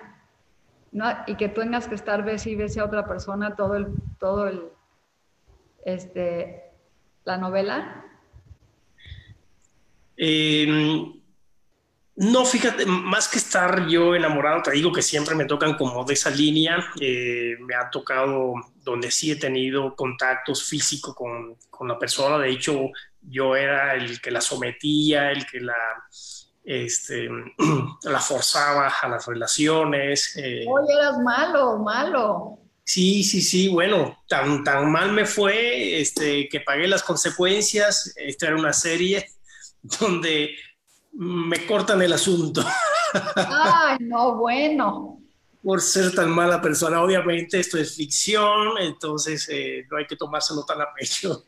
y 1.28 1.36
que 1.36 1.50
tengas 1.50 1.88
que 1.88 1.96
estar 1.96 2.24
ves 2.24 2.48
y 2.48 2.80
a 2.80 2.86
otra 2.86 3.08
persona 3.08 3.56
todo 3.56 3.76
el, 3.76 3.88
todo 4.20 4.48
el, 4.48 4.64
este, 5.86 6.64
la 7.26 7.38
novela? 7.38 8.06
Em, 10.18 11.14
no, 12.16 12.44
fíjate, 12.44 12.86
más 12.86 13.30
que 13.30 13.38
estar 13.38 13.88
yo 13.88 14.16
enamorado, 14.16 14.62
te 14.64 14.72
digo 14.72 14.92
que 14.92 15.02
siempre 15.02 15.36
me 15.36 15.46
tocan 15.46 15.76
como 15.76 16.04
de 16.04 16.14
esa 16.14 16.30
línea. 16.30 16.92
Eh, 17.00 17.56
me 17.62 17.76
ha 17.76 17.90
tocado 17.90 18.56
donde 18.84 19.12
sí 19.12 19.32
he 19.32 19.36
tenido 19.36 19.96
contactos 19.96 20.68
físicos 20.68 21.16
con, 21.16 21.56
con, 21.70 21.88
la 21.88 21.98
persona. 21.98 22.38
De 22.38 22.50
hecho, 22.50 22.90
yo 23.22 23.56
era 23.56 23.96
el 23.96 24.22
que 24.22 24.32
la 24.32 24.42
sometía, 24.42 25.32
el 25.32 25.46
que 25.46 25.60
la, 25.60 25.76
este, 26.64 27.30
la 28.04 28.20
forzaba 28.20 28.88
a 29.02 29.08
las 29.08 29.26
relaciones. 29.26 30.36
Eh. 30.38 30.66
Oye, 30.68 30.94
eras 30.94 31.20
malo, 31.20 31.80
malo. 31.80 32.60
Sí, 32.84 33.24
sí, 33.24 33.42
sí, 33.42 33.70
bueno, 33.70 34.18
tan, 34.28 34.64
tan 34.64 34.92
mal 34.92 35.12
me 35.12 35.26
fue 35.26 36.02
este, 36.02 36.50
que 36.50 36.62
pagué 36.62 36.88
las 36.88 37.04
consecuencias. 37.04 38.14
Esta 38.16 38.48
era 38.48 38.56
una 38.56 38.74
serie 38.74 39.30
donde 39.82 40.56
me 41.14 41.66
cortan 41.66 42.02
el 42.02 42.14
asunto. 42.14 42.66
Ay, 43.36 43.98
no, 44.02 44.36
bueno. 44.36 45.22
Por 45.62 45.82
ser 45.82 46.16
tan 46.16 46.32
mala 46.32 46.62
persona, 46.62 47.02
obviamente 47.02 47.60
esto 47.60 47.78
es 47.78 47.96
ficción, 47.96 48.78
entonces 48.80 49.48
eh, 49.52 49.86
no 49.92 49.98
hay 49.98 50.08
que 50.08 50.16
tomárselo 50.16 50.64
tan 50.64 50.82
a 50.82 50.94
pecho. 50.94 51.46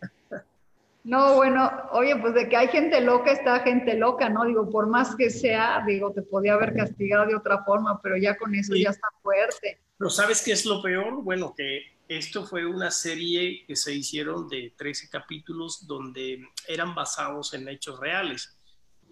No, 1.03 1.35
bueno, 1.35 1.71
oye, 1.91 2.15
pues 2.17 2.35
de 2.35 2.47
que 2.47 2.55
hay 2.55 2.67
gente 2.67 3.01
loca, 3.01 3.31
está 3.31 3.59
gente 3.61 3.95
loca, 3.95 4.29
¿no? 4.29 4.45
Digo, 4.45 4.69
por 4.69 4.87
más 4.87 5.15
que 5.15 5.31
sea, 5.31 5.83
digo, 5.87 6.11
te 6.13 6.21
podía 6.21 6.53
haber 6.53 6.75
castigado 6.75 7.25
de 7.25 7.35
otra 7.35 7.63
forma, 7.63 7.99
pero 8.01 8.17
ya 8.17 8.37
con 8.37 8.53
eso 8.53 8.75
ya 8.75 8.91
está 8.91 9.07
fuerte. 9.23 9.81
Pero 9.97 10.09
¿sabes 10.09 10.43
qué 10.43 10.51
es 10.51 10.65
lo 10.65 10.81
peor? 10.81 11.23
Bueno, 11.23 11.55
que 11.57 11.81
esto 12.07 12.45
fue 12.45 12.65
una 12.65 12.91
serie 12.91 13.65
que 13.65 13.75
se 13.75 13.93
hicieron 13.93 14.47
de 14.47 14.73
13 14.77 15.09
capítulos 15.09 15.87
donde 15.87 16.45
eran 16.67 16.93
basados 16.93 17.53
en 17.55 17.67
hechos 17.67 17.99
reales. 17.99 18.55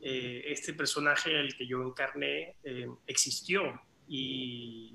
Eh, 0.02 0.44
este 0.46 0.74
personaje, 0.74 1.40
el 1.40 1.56
que 1.56 1.66
yo 1.66 1.82
encarné, 1.82 2.56
eh, 2.64 2.88
existió 3.08 3.82
y, 4.08 4.94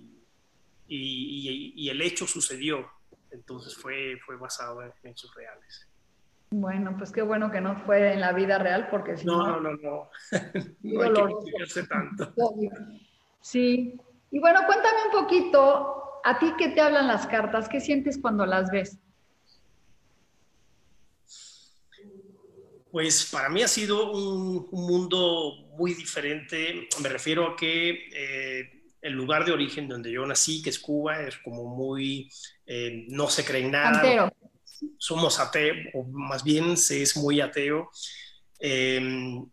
y, 0.86 1.72
y, 1.74 1.88
el 1.88 2.00
hecho 2.02 2.26
sucedió. 2.26 2.88
Entonces 3.30 3.74
fue, 3.74 4.16
fue 4.24 4.36
basado 4.36 4.82
en 4.82 4.92
hechos 5.02 5.34
reales. 5.34 5.88
Bueno, 6.56 6.94
pues 6.96 7.10
qué 7.10 7.20
bueno 7.20 7.50
que 7.50 7.60
no 7.60 7.74
fue 7.84 8.12
en 8.12 8.20
la 8.20 8.32
vida 8.32 8.58
real, 8.58 8.86
porque 8.88 9.16
si 9.16 9.26
no. 9.26 9.38
No, 9.38 9.60
no, 9.60 9.72
no. 9.72 10.08
no 10.82 11.02
hay 11.02 11.66
que 11.74 11.82
tanto. 11.82 12.32
Sí. 13.40 14.00
Y 14.30 14.38
bueno, 14.38 14.60
cuéntame 14.64 14.98
un 15.06 15.20
poquito, 15.20 16.20
¿a 16.22 16.38
ti 16.38 16.52
qué 16.56 16.68
te 16.68 16.80
hablan 16.80 17.08
las 17.08 17.26
cartas? 17.26 17.68
¿Qué 17.68 17.80
sientes 17.80 18.18
cuando 18.22 18.46
las 18.46 18.70
ves? 18.70 18.98
Pues 22.92 23.28
para 23.32 23.48
mí 23.48 23.60
ha 23.64 23.68
sido 23.68 24.12
un, 24.12 24.68
mundo 24.70 25.54
muy 25.76 25.94
diferente. 25.94 26.88
Me 27.02 27.08
refiero 27.08 27.48
a 27.48 27.56
que 27.56 28.10
eh, 28.12 28.92
el 29.02 29.12
lugar 29.12 29.44
de 29.44 29.50
origen 29.50 29.88
donde 29.88 30.12
yo 30.12 30.24
nací, 30.24 30.62
que 30.62 30.70
es 30.70 30.78
Cuba, 30.78 31.20
es 31.22 31.36
como 31.38 31.64
muy, 31.64 32.30
eh, 32.64 33.06
no 33.08 33.28
se 33.28 33.44
cree 33.44 33.64
en 33.64 33.72
nada. 33.72 33.98
Ateo. 33.98 34.43
Somos 34.98 35.38
ateos, 35.40 35.76
o 35.94 36.04
más 36.04 36.44
bien 36.44 36.76
se 36.76 37.02
es 37.02 37.16
muy 37.16 37.40
ateo. 37.40 37.90
Em, 38.58 39.46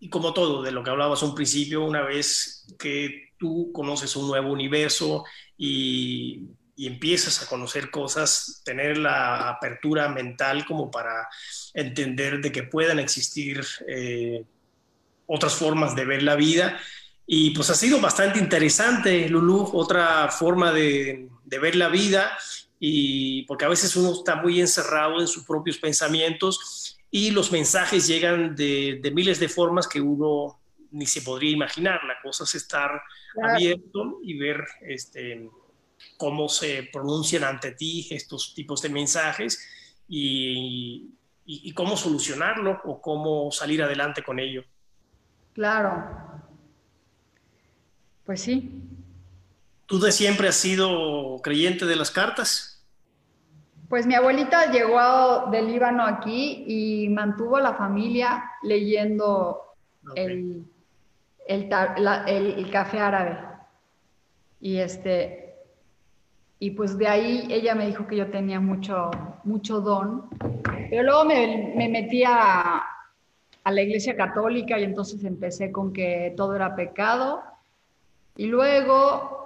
y 0.00 0.08
como 0.08 0.32
todo, 0.32 0.62
de 0.62 0.72
lo 0.72 0.82
que 0.82 0.90
hablabas 0.90 1.22
un 1.22 1.34
principio, 1.34 1.84
una 1.84 2.02
vez 2.02 2.66
que 2.78 3.32
tú 3.38 3.70
conoces 3.72 4.14
un 4.16 4.28
nuevo 4.28 4.52
universo 4.52 5.24
y 5.56 6.48
y 6.78 6.86
empiezas 6.86 7.42
a 7.42 7.46
conocer 7.46 7.90
cosas, 7.90 8.62
tener 8.64 8.98
la 8.98 9.48
apertura 9.48 10.08
mental 10.08 10.64
como 10.64 10.92
para 10.92 11.28
entender 11.74 12.40
de 12.40 12.52
que 12.52 12.62
puedan 12.62 13.00
existir 13.00 13.66
eh, 13.88 14.44
otras 15.26 15.54
formas 15.54 15.96
de 15.96 16.04
ver 16.04 16.22
la 16.22 16.36
vida. 16.36 16.78
Y 17.26 17.50
pues 17.50 17.68
ha 17.70 17.74
sido 17.74 18.00
bastante 18.00 18.38
interesante, 18.38 19.28
Lulu, 19.28 19.70
otra 19.72 20.28
forma 20.28 20.70
de, 20.70 21.28
ver 21.46 21.74
la 21.74 21.88
vida, 21.88 22.38
y 22.80 23.42
porque 23.42 23.64
a 23.64 23.68
veces 23.68 23.94
uno 23.96 24.12
está 24.12 24.36
muy 24.36 24.60
encerrado 24.60 25.20
en 25.20 25.26
sus 25.26 25.44
propios 25.44 25.78
pensamientos 25.78 26.98
y 27.10 27.30
los 27.30 27.50
mensajes 27.50 28.06
llegan 28.06 28.54
de, 28.54 29.00
miles 29.14 29.40
de 29.40 29.48
formas 29.48 29.88
que 29.88 30.00
uno 30.00 30.60
ni 30.90 31.06
se 31.06 31.22
podría 31.22 31.50
imaginar. 31.50 32.00
La 32.04 32.20
cosa 32.22 32.44
es 32.44 32.54
estar 32.54 33.02
abierto 33.42 34.18
y 34.22 34.38
ver 34.38 34.64
este, 34.82 35.48
cómo 36.16 36.48
se 36.48 36.88
pronuncian 36.92 37.44
ante 37.44 37.72
ti 37.72 38.06
estos 38.10 38.54
tipos 38.54 38.82
de 38.82 38.88
mensajes 38.90 39.66
y, 40.06 41.14
cómo 41.74 41.96
solucionarlo 41.96 42.80
o 42.84 43.00
cómo 43.00 43.50
salir 43.50 43.82
adelante 43.82 44.22
con 44.22 44.38
ello. 44.38 44.64
Claro. 45.54 46.04
Pues 48.24 48.42
sí. 48.42 48.82
¿Tú 49.88 49.98
de 49.98 50.12
siempre 50.12 50.48
has 50.48 50.56
sido 50.56 51.38
creyente 51.42 51.86
de 51.86 51.96
las 51.96 52.10
cartas? 52.10 52.86
Pues 53.88 54.06
mi 54.06 54.14
abuelita 54.14 54.70
llegó 54.70 55.46
del 55.50 55.66
Líbano 55.66 56.04
aquí 56.04 56.62
y 56.66 57.08
mantuvo 57.08 57.56
a 57.56 57.62
la 57.62 57.72
familia 57.72 58.44
leyendo 58.62 59.62
el, 60.14 60.62
el, 61.46 62.70
café 62.70 62.98
árabe. 62.98 63.38
Y 64.60 64.76
este, 64.76 65.54
y 66.58 66.72
pues 66.72 66.98
de 66.98 67.08
ahí 67.08 67.48
ella 67.50 67.74
me 67.74 67.86
dijo 67.86 68.06
que 68.06 68.16
yo 68.16 68.30
tenía 68.30 68.60
mucho, 68.60 69.10
mucho 69.44 69.80
don. 69.80 70.28
Pero 70.90 71.02
luego 71.02 71.24
me, 71.24 71.72
me 71.74 71.88
metí 71.88 72.24
a, 72.24 72.82
a, 73.64 73.72
la 73.72 73.80
iglesia 73.80 74.14
católica 74.14 74.78
y 74.78 74.84
entonces 74.84 75.24
empecé 75.24 75.72
con 75.72 75.94
que 75.94 76.34
todo 76.36 76.54
era 76.54 76.76
pecado. 76.76 77.42
Y 78.36 78.48
luego, 78.48 79.37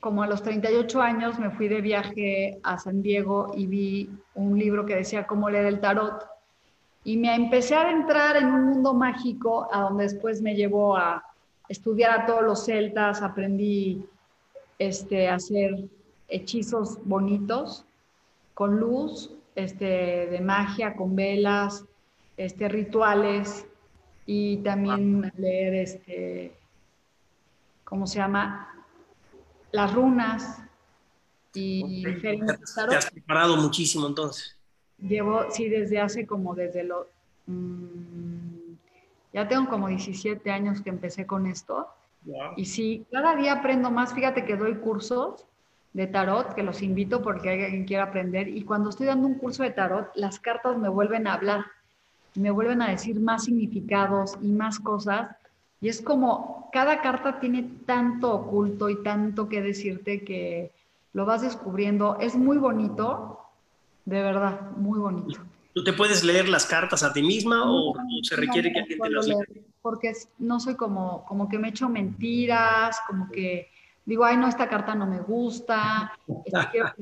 como 0.00 0.22
a 0.22 0.26
los 0.26 0.42
38 0.42 1.00
años, 1.00 1.38
me 1.38 1.50
fui 1.50 1.68
de 1.68 1.80
viaje 1.80 2.58
a 2.62 2.78
San 2.78 3.02
Diego 3.02 3.52
y 3.56 3.66
vi 3.66 4.10
un 4.34 4.58
libro 4.58 4.84
que 4.84 4.96
decía 4.96 5.26
cómo 5.26 5.48
leer 5.48 5.66
el 5.66 5.80
tarot. 5.80 6.26
Y 7.04 7.16
me 7.16 7.34
empecé 7.34 7.74
a 7.74 7.90
entrar 7.90 8.36
en 8.36 8.46
un 8.46 8.64
mundo 8.64 8.94
mágico, 8.94 9.68
a 9.72 9.82
donde 9.82 10.04
después 10.04 10.40
me 10.42 10.54
llevó 10.54 10.96
a 10.96 11.24
estudiar 11.68 12.20
a 12.20 12.26
todos 12.26 12.42
los 12.42 12.64
celtas, 12.64 13.22
aprendí 13.22 14.04
este, 14.78 15.28
a 15.28 15.34
hacer 15.34 15.84
hechizos 16.28 16.98
bonitos 17.04 17.84
con 18.54 18.78
luz, 18.78 19.30
este, 19.54 20.26
de 20.26 20.40
magia, 20.40 20.96
con 20.96 21.14
velas, 21.14 21.84
este, 22.36 22.68
rituales 22.68 23.66
y 24.26 24.58
también 24.58 25.32
leer, 25.36 25.74
este, 25.74 26.56
¿cómo 27.84 28.06
se 28.06 28.18
llama? 28.18 28.71
Las 29.72 29.92
runas. 29.92 30.58
Y 31.54 32.02
te, 32.02 32.40
has 32.96 33.10
preparado 33.10 33.56
muchísimo 33.56 34.06
entonces. 34.06 34.56
Llevo, 34.98 35.50
sí, 35.50 35.68
desde 35.68 36.00
hace 36.00 36.26
como 36.26 36.54
desde 36.54 36.84
lo... 36.84 37.08
Mm, 37.46 38.74
ya 39.32 39.48
tengo 39.48 39.68
como 39.68 39.88
17 39.88 40.50
años 40.50 40.80
que 40.80 40.90
empecé 40.90 41.26
con 41.26 41.46
esto. 41.46 41.88
Y 42.56 42.66
sí, 42.66 43.04
cada 43.10 43.34
día 43.34 43.54
aprendo 43.54 43.90
más. 43.90 44.14
Fíjate 44.14 44.44
que 44.44 44.56
doy 44.56 44.76
cursos 44.76 45.44
de 45.92 46.06
tarot, 46.06 46.54
que 46.54 46.62
los 46.62 46.82
invito 46.82 47.22
porque 47.22 47.50
alguien 47.50 47.84
quiere 47.84 48.02
aprender. 48.02 48.48
Y 48.48 48.62
cuando 48.62 48.90
estoy 48.90 49.06
dando 49.06 49.26
un 49.26 49.34
curso 49.34 49.62
de 49.62 49.70
tarot, 49.70 50.10
las 50.14 50.38
cartas 50.38 50.78
me 50.78 50.88
vuelven 50.88 51.26
a 51.26 51.34
hablar, 51.34 51.66
me 52.34 52.50
vuelven 52.50 52.82
a 52.82 52.90
decir 52.90 53.20
más 53.20 53.44
significados 53.44 54.38
y 54.40 54.52
más 54.52 54.78
cosas. 54.78 55.36
Y 55.82 55.88
es 55.88 56.00
como 56.00 56.70
cada 56.72 57.02
carta 57.02 57.40
tiene 57.40 57.68
tanto 57.84 58.32
oculto 58.32 58.88
y 58.88 59.02
tanto 59.02 59.48
que 59.48 59.60
decirte 59.60 60.24
que 60.24 60.72
lo 61.12 61.26
vas 61.26 61.42
descubriendo. 61.42 62.18
Es 62.20 62.36
muy 62.36 62.56
bonito, 62.56 63.40
de 64.04 64.22
verdad, 64.22 64.70
muy 64.76 64.98
bonito. 64.98 65.40
¿Tú 65.74 65.84
te 65.84 65.92
puedes 65.92 66.22
leer 66.22 66.48
las 66.48 66.66
cartas 66.66 67.02
a 67.02 67.12
ti 67.12 67.22
misma 67.22 67.70
o 67.70 67.94
se 68.22 68.36
requiere 68.36 68.72
que 68.72 68.80
alguien 68.80 69.00
te 69.00 69.10
las 69.10 69.26
lea? 69.26 69.38
Porque 69.82 70.12
no 70.38 70.60
soy 70.60 70.76
como, 70.76 71.24
como 71.26 71.48
que 71.48 71.58
me 71.58 71.68
echo 71.68 71.88
mentiras, 71.88 73.00
como 73.06 73.28
que 73.30 73.68
digo, 74.04 74.24
ay, 74.24 74.36
no, 74.36 74.48
esta 74.48 74.68
carta 74.68 74.94
no 74.94 75.06
me 75.06 75.20
gusta, 75.20 76.12
quiero, 76.70 76.92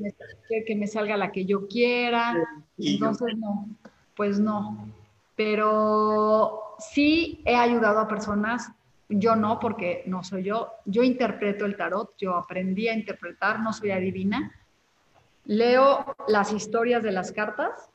que 0.65 0.75
me, 0.75 0.87
salga 0.87 1.17
la 1.17 1.31
que 1.31 1.45
yo 1.45 1.67
quiera, 1.67 2.35
entonces 2.77 3.37
no, 3.37 3.67
pues 4.15 4.39
no. 4.39 4.87
Pero 5.35 6.75
sí 6.79 7.41
he 7.45 7.55
ayudado 7.55 7.99
a 7.99 8.07
personas, 8.07 8.71
yo 9.09 9.35
no, 9.35 9.59
porque 9.59 10.03
no 10.05 10.23
soy 10.23 10.43
yo, 10.43 10.69
yo 10.85 11.03
interpreto 11.03 11.65
el 11.65 11.75
tarot, 11.75 12.13
yo 12.17 12.35
aprendí 12.35 12.87
a 12.87 12.93
interpretar, 12.93 13.59
no 13.59 13.73
soy 13.73 13.91
adivina, 13.91 14.51
leo 15.45 16.15
las 16.27 16.53
historias 16.53 17.03
de 17.03 17.11
las 17.11 17.31
cartas 17.31 17.89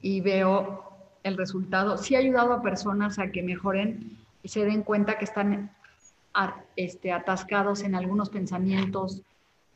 y 0.00 0.20
veo 0.20 0.84
el 1.22 1.36
resultado. 1.36 1.98
Sí 1.98 2.14
he 2.14 2.18
ayudado 2.18 2.52
a 2.52 2.62
personas 2.62 3.18
a 3.18 3.30
que 3.30 3.42
mejoren 3.42 4.18
y 4.42 4.48
se 4.48 4.64
den 4.64 4.82
cuenta 4.82 5.18
que 5.18 5.24
están 5.24 5.70
este, 6.76 7.12
atascados 7.12 7.82
en 7.82 7.94
algunos 7.94 8.30
pensamientos 8.30 9.22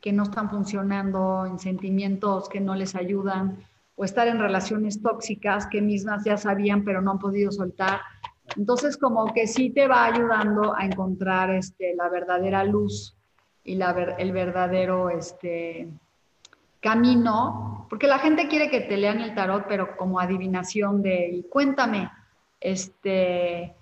que 0.01 0.13
no 0.13 0.25
están 0.25 0.51
funcionando, 0.51 1.47
en 1.47 1.59
sentimientos 1.59 2.49
que 2.49 2.61
no 2.61 2.75
les 2.75 2.95
ayudan, 2.95 3.65
o 3.97 4.05
estar 4.05 4.27
en 4.29 4.39
relaciones 4.39 5.01
tóxicas 5.01 5.67
que 5.67 5.81
mismas 5.81 6.25
ya 6.25 6.37
sabían 6.37 6.85
pero 6.85 7.01
no 7.01 7.13
han 7.13 7.19
podido 7.19 7.53
soltar. 7.53 8.01
Entonces, 8.57 8.97
como 8.97 9.33
que 9.33 9.47
sí 9.47 9.71
te 9.71 9.87
va 9.89 10.05
ayudando 10.05 10.75
a 10.77 10.85
encontrar 10.85 11.51
este, 11.51 11.95
la 11.95 12.09
verdadera 12.09 12.65
luz 12.65 13.17
y 13.65 13.77
la, 13.77 13.93
el 14.19 14.33
verdadero 14.33 15.09
este, 15.11 15.89
camino, 16.81 17.87
porque 17.89 18.07
la 18.07 18.19
gente 18.19 18.49
quiere 18.49 18.69
que 18.69 18.81
te 18.81 18.99
lean 18.99 19.21
el 19.21 19.35
tarot, 19.35 19.67
pero 19.67 19.97
como 19.97 20.21
adivinación 20.21 21.03
de, 21.03 21.47
cuéntame, 21.51 22.11
este, 22.61 23.75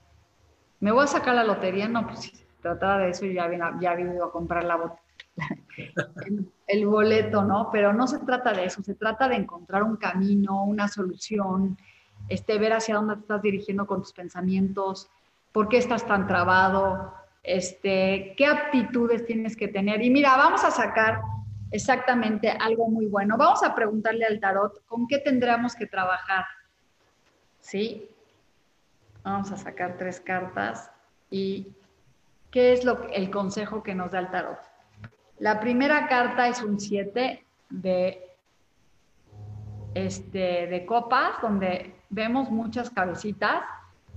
¿me 0.78 0.92
voy 0.92 1.04
a 1.04 1.08
sacar 1.08 1.34
la 1.34 1.44
lotería? 1.44 1.88
No, 1.88 2.06
pues 2.06 2.32
trataba 2.60 2.98
de 2.98 3.10
eso 3.10 3.26
ya 3.26 3.44
había, 3.44 3.76
ya 3.80 3.92
a 3.92 4.30
comprar 4.30 4.64
la 4.64 4.96
el, 6.72 6.86
boleto, 6.86 7.42
¿no? 7.42 7.70
Pero 7.70 7.92
no 7.92 8.06
se 8.06 8.18
trata 8.20 8.52
de 8.52 8.66
eso, 8.66 8.82
se 8.82 8.94
trata 8.94 9.28
de 9.28 9.36
encontrar 9.36 9.82
un 9.82 9.96
camino, 9.96 10.64
una 10.64 10.88
solución, 10.88 11.76
este, 12.28 12.58
ver 12.58 12.72
hacia 12.72 12.96
dónde 12.96 13.14
te 13.16 13.20
estás 13.20 13.42
dirigiendo 13.42 13.86
con 13.86 14.02
tus 14.02 14.12
pensamientos, 14.12 15.10
por 15.52 15.68
qué 15.68 15.78
estás 15.78 16.06
tan 16.06 16.26
trabado, 16.26 17.14
este, 17.42 18.34
qué 18.36 18.46
aptitudes 18.46 19.26
tienes 19.26 19.56
que 19.56 19.68
tener. 19.68 20.02
Y 20.02 20.10
mira, 20.10 20.36
vamos 20.36 20.64
a 20.64 20.70
sacar 20.70 21.20
exactamente 21.70 22.50
algo 22.50 22.88
muy 22.88 23.06
bueno. 23.06 23.36
Vamos 23.36 23.62
a 23.62 23.74
preguntarle 23.74 24.24
al 24.24 24.40
tarot 24.40 24.84
con 24.86 25.06
qué 25.06 25.18
tendríamos 25.18 25.74
que 25.74 25.86
trabajar. 25.86 26.44
¿Sí? 27.60 28.08
Vamos 29.22 29.52
a 29.52 29.56
sacar 29.56 29.96
tres 29.96 30.20
cartas 30.20 30.90
y 31.30 31.74
¿Qué 32.52 32.74
es 32.74 32.84
lo, 32.84 33.08
el 33.08 33.30
consejo 33.30 33.82
que 33.82 33.94
nos 33.94 34.12
da 34.12 34.18
el 34.18 34.30
tarot? 34.30 34.58
La 35.42 35.58
primera 35.58 36.06
carta 36.06 36.46
es 36.46 36.62
un 36.62 36.78
7 36.78 37.44
de, 37.68 38.22
este, 39.92 40.68
de 40.68 40.86
copas, 40.86 41.32
donde 41.42 41.96
vemos 42.10 42.48
muchas 42.48 42.90
cabecitas 42.90 43.64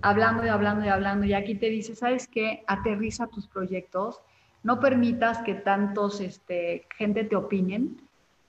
hablando 0.03 0.45
y 0.45 0.49
hablando 0.49 0.85
y 0.85 0.89
hablando. 0.89 1.25
Y 1.25 1.33
aquí 1.33 1.55
te 1.55 1.71
dice, 1.71 1.95
¿sabes 1.95 2.27
qué? 2.27 2.63
Aterriza 2.67 3.25
tus 3.25 3.47
proyectos. 3.47 4.21
No 4.61 4.79
permitas 4.79 5.39
que 5.39 5.55
tantos 5.55 6.21
este, 6.21 6.85
gente 6.95 7.23
te 7.23 7.35
opinen, 7.35 7.99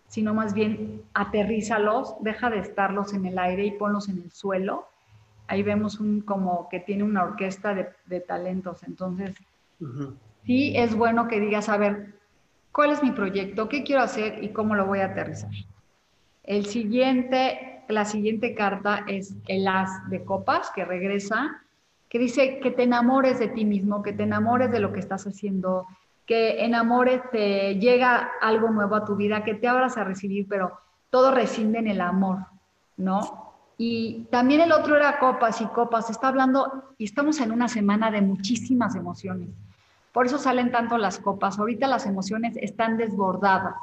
sino 0.08 0.34
más 0.34 0.52
bien 0.52 1.00
aterrízalos, 1.14 2.16
deja 2.20 2.50
de 2.50 2.58
estarlos 2.58 3.14
en 3.14 3.24
el 3.24 3.38
aire 3.38 3.64
y 3.64 3.70
ponlos 3.70 4.10
en 4.10 4.18
el 4.18 4.30
suelo. 4.32 4.86
Ahí 5.46 5.62
vemos 5.62 5.98
un 5.98 6.20
como 6.20 6.68
que 6.68 6.80
tiene 6.80 7.04
una 7.04 7.22
orquesta 7.22 7.74
de, 7.74 7.88
de 8.04 8.20
talentos. 8.20 8.82
Entonces, 8.82 9.34
Sí, 10.46 10.74
es 10.76 10.94
bueno 10.94 11.26
que 11.26 11.40
digas, 11.40 11.68
a 11.68 11.76
ver, 11.76 12.15
¿cuál 12.76 12.90
es 12.90 13.02
mi 13.02 13.10
proyecto? 13.10 13.70
¿Qué 13.70 13.82
quiero 13.82 14.02
hacer 14.02 14.44
y 14.44 14.50
cómo 14.50 14.74
lo 14.74 14.84
voy 14.84 14.98
a 14.98 15.06
aterrizar? 15.06 15.50
El 16.44 16.66
siguiente 16.66 17.72
la 17.88 18.04
siguiente 18.04 18.54
carta 18.54 19.04
es 19.06 19.34
el 19.46 19.66
as 19.66 20.10
de 20.10 20.24
copas 20.24 20.70
que 20.74 20.84
regresa, 20.84 21.62
que 22.10 22.18
dice 22.18 22.58
que 22.60 22.70
te 22.70 22.82
enamores 22.82 23.38
de 23.38 23.48
ti 23.48 23.64
mismo, 23.64 24.02
que 24.02 24.12
te 24.12 24.24
enamores 24.24 24.70
de 24.70 24.80
lo 24.80 24.92
que 24.92 25.00
estás 25.00 25.26
haciendo, 25.26 25.86
que 26.26 26.64
enamores, 26.64 27.22
te 27.30 27.76
llega 27.76 28.32
algo 28.42 28.70
nuevo 28.70 28.96
a 28.96 29.04
tu 29.04 29.16
vida, 29.16 29.44
que 29.44 29.54
te 29.54 29.68
abras 29.68 29.96
a 29.96 30.04
recibir, 30.04 30.46
pero 30.48 30.78
todo 31.08 31.30
rescinde 31.30 31.78
en 31.78 31.86
el 31.86 32.00
amor, 32.00 32.38
¿no? 32.96 33.54
Y 33.78 34.26
también 34.30 34.60
el 34.60 34.72
otro 34.72 34.96
era 34.96 35.18
copas 35.18 35.60
y 35.60 35.66
copas, 35.66 36.10
está 36.10 36.28
hablando, 36.28 36.94
y 36.98 37.04
estamos 37.04 37.40
en 37.40 37.52
una 37.52 37.68
semana 37.68 38.10
de 38.10 38.20
muchísimas 38.20 38.96
emociones. 38.96 39.50
Por 40.16 40.24
eso 40.24 40.38
salen 40.38 40.72
tanto 40.72 40.96
las 40.96 41.18
copas. 41.18 41.58
Ahorita 41.58 41.86
las 41.86 42.06
emociones 42.06 42.56
están 42.56 42.96
desbordadas. 42.96 43.74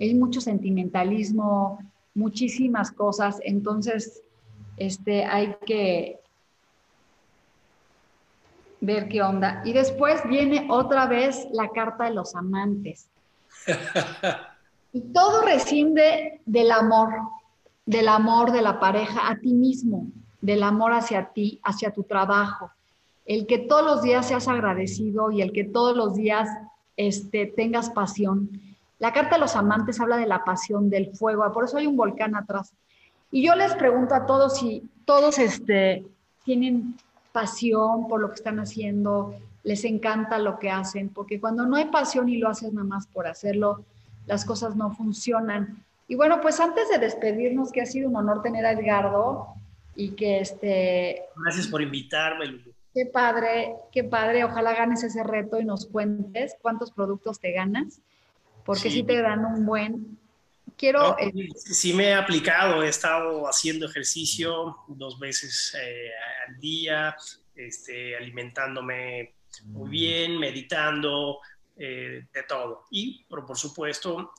Hay 0.00 0.16
mucho 0.16 0.40
sentimentalismo, 0.40 1.78
muchísimas 2.12 2.90
cosas. 2.90 3.38
Entonces, 3.44 4.24
este, 4.78 5.24
hay 5.24 5.54
que 5.64 6.18
ver 8.80 9.06
qué 9.06 9.22
onda. 9.22 9.62
Y 9.64 9.74
después 9.74 10.28
viene 10.28 10.66
otra 10.68 11.06
vez 11.06 11.46
la 11.52 11.68
carta 11.68 12.06
de 12.06 12.14
los 12.14 12.34
amantes. 12.34 13.06
Y 14.92 15.00
todo 15.12 15.42
rescinde 15.42 16.40
del 16.46 16.72
amor, 16.72 17.10
del 17.84 18.08
amor 18.08 18.50
de 18.50 18.62
la 18.62 18.80
pareja 18.80 19.28
a 19.28 19.36
ti 19.36 19.52
mismo, 19.52 20.08
del 20.40 20.64
amor 20.64 20.94
hacia 20.94 21.26
ti, 21.26 21.60
hacia 21.62 21.92
tu 21.92 22.02
trabajo. 22.02 22.72
El 23.26 23.46
que 23.46 23.58
todos 23.58 23.84
los 23.84 24.02
días 24.02 24.28
seas 24.28 24.48
agradecido 24.48 25.30
y 25.30 25.42
el 25.42 25.52
que 25.52 25.64
todos 25.64 25.96
los 25.96 26.14
días 26.14 26.48
este, 26.96 27.46
tengas 27.46 27.90
pasión. 27.90 28.50
La 28.98 29.12
carta 29.12 29.34
de 29.34 29.40
los 29.40 29.56
amantes 29.56 30.00
habla 30.00 30.16
de 30.16 30.26
la 30.26 30.44
pasión, 30.44 30.88
del 30.88 31.14
fuego, 31.14 31.52
por 31.52 31.64
eso 31.64 31.76
hay 31.76 31.86
un 31.86 31.96
volcán 31.96 32.34
atrás. 32.34 32.72
Y 33.30 33.44
yo 33.46 33.54
les 33.54 33.74
pregunto 33.74 34.14
a 34.14 34.24
todos 34.24 34.58
si 34.58 34.82
todos 35.04 35.38
este, 35.38 36.06
tienen 36.44 36.94
pasión 37.32 38.08
por 38.08 38.20
lo 38.20 38.28
que 38.28 38.36
están 38.36 38.58
haciendo, 38.60 39.34
les 39.62 39.84
encanta 39.84 40.38
lo 40.38 40.58
que 40.58 40.70
hacen, 40.70 41.10
porque 41.10 41.40
cuando 41.40 41.66
no 41.66 41.76
hay 41.76 41.86
pasión 41.86 42.28
y 42.28 42.38
lo 42.38 42.48
haces 42.48 42.72
nada 42.72 42.86
más 42.86 43.06
por 43.08 43.26
hacerlo, 43.26 43.84
las 44.26 44.44
cosas 44.44 44.76
no 44.76 44.92
funcionan. 44.92 45.84
Y 46.08 46.14
bueno, 46.14 46.40
pues 46.40 46.60
antes 46.60 46.88
de 46.88 46.98
despedirnos, 46.98 47.72
que 47.72 47.82
ha 47.82 47.86
sido 47.86 48.08
un 48.08 48.16
honor 48.16 48.42
tener 48.42 48.64
a 48.64 48.72
Edgardo 48.72 49.48
y 49.94 50.10
que 50.10 50.38
este... 50.38 51.24
Gracias 51.36 51.66
por 51.66 51.82
invitarme, 51.82 52.46
Lulu. 52.46 52.75
Qué 52.96 53.04
padre, 53.04 53.74
qué 53.92 54.04
padre. 54.04 54.42
Ojalá 54.42 54.72
ganes 54.72 55.02
ese 55.02 55.22
reto 55.22 55.60
y 55.60 55.66
nos 55.66 55.84
cuentes 55.84 56.56
cuántos 56.62 56.92
productos 56.92 57.38
te 57.38 57.52
ganas, 57.52 58.00
porque 58.64 58.90
si 58.90 59.02
te 59.02 59.20
dan 59.20 59.44
un 59.44 59.66
buen 59.66 60.18
quiero... 60.78 61.14
Eh, 61.18 61.30
sí 61.56 61.92
me 61.92 62.04
he 62.04 62.14
aplicado, 62.14 62.82
he 62.82 62.88
estado 62.88 63.46
haciendo 63.46 63.84
ejercicio 63.84 64.78
dos 64.88 65.18
veces 65.18 65.76
eh, 65.78 66.08
al 66.48 66.58
día, 66.58 67.14
este, 67.54 68.16
alimentándome 68.16 69.34
muy 69.64 69.90
bien, 69.90 70.38
meditando, 70.38 71.40
eh, 71.76 72.24
de 72.32 72.42
todo. 72.44 72.86
Y 72.90 73.24
por, 73.24 73.44
por 73.44 73.58
supuesto, 73.58 74.32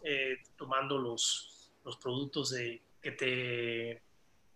tomando 0.55 0.97
los, 0.97 1.69
los 1.85 1.97
productos 1.97 2.49
de, 2.49 2.81
que, 3.03 3.11
te, 3.11 4.01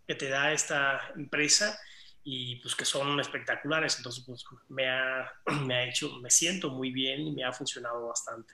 que 0.08 0.16
te 0.16 0.28
da 0.28 0.52
esta 0.54 1.12
empresa 1.16 1.80
y 2.24 2.57
pues 2.57 2.76
que 2.76 2.86
son 2.86 3.19
espectaculares. 3.19 3.97
Entonces, 3.97 4.24
pues 4.26 4.45
me 4.69 4.88
ha, 4.89 5.32
me 5.65 5.76
ha 5.76 5.84
hecho, 5.86 6.17
me 6.22 6.30
siento 6.30 6.69
muy 6.69 6.91
bien 6.91 7.22
y 7.22 7.32
me 7.32 7.43
ha 7.43 7.51
funcionado 7.51 8.07
bastante. 8.07 8.53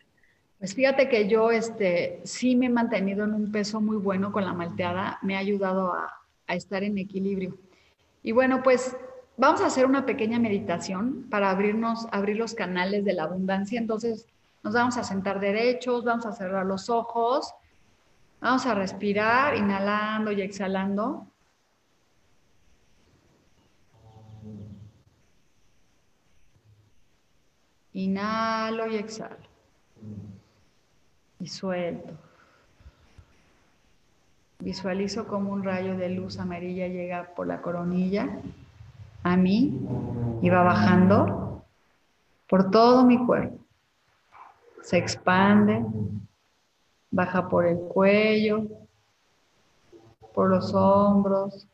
Pues 0.60 0.74
fíjate 0.74 1.08
que 1.08 1.28
yo 1.28 1.52
este, 1.52 2.20
sí 2.24 2.56
me 2.56 2.66
he 2.66 2.70
mantenido 2.70 3.26
en 3.26 3.34
un 3.34 3.52
peso 3.52 3.80
muy 3.80 3.98
bueno 3.98 4.32
con 4.32 4.44
la 4.44 4.54
malteada, 4.54 5.20
me 5.22 5.36
ha 5.36 5.40
ayudado 5.40 5.94
a, 5.94 6.14
estar 6.48 6.82
en 6.82 6.98
equilibrio. 6.98 7.58
Y 8.24 8.32
bueno, 8.32 8.64
pues 8.64 8.96
vamos 9.36 9.60
a 9.60 9.66
hacer 9.66 9.86
una 9.86 10.06
pequeña 10.06 10.40
meditación 10.40 11.28
para 11.30 11.52
abrirnos, 11.52 12.08
abrir 12.12 12.38
los 12.38 12.54
canales 12.54 13.04
de 13.04 13.14
la 13.14 13.24
abundancia. 13.24 13.78
Entonces 13.78 14.26
nos 14.64 14.74
vamos 14.74 14.96
a 14.96 15.04
sentar 15.04 15.42
derechos, 15.42 16.06
vamos 16.06 16.26
a 16.26 16.32
cerrar 16.32 16.66
los 16.66 16.90
ojos, 16.90 17.54
vamos 18.40 18.66
a 18.66 18.76
respirar, 18.76 19.58
inhalando 19.58 20.32
y 20.32 20.42
exhalando. 20.42 21.28
Inhalo 27.98 28.86
y 28.86 28.96
exhalo 28.96 29.48
y 31.40 31.48
suelto. 31.48 32.14
Visualizo 34.60 35.28
como 35.28 35.52
un 35.52 35.64
rayo 35.64 35.98
de 35.98 36.10
luz 36.10 36.38
amarilla 36.38 36.88
llega 36.88 37.34
por 37.36 37.48
la 37.48 37.60
coronilla 37.60 38.30
a 39.24 39.36
mí 39.36 39.82
y 40.44 40.50
va 40.50 40.62
bajando 40.62 41.66
por 42.48 42.70
todo 42.70 43.04
mi 43.04 43.26
cuerpo. 43.26 43.58
Se 44.84 44.98
expande, 44.98 45.84
baja 47.10 47.50
por 47.50 47.66
el 47.66 47.80
cuello, 47.80 48.68
por 50.36 50.50
los 50.50 50.72
hombros, 50.76 51.68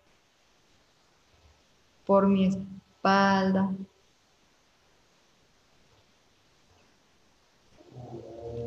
por 2.06 2.28
mi 2.28 2.48
espalda, 2.48 3.74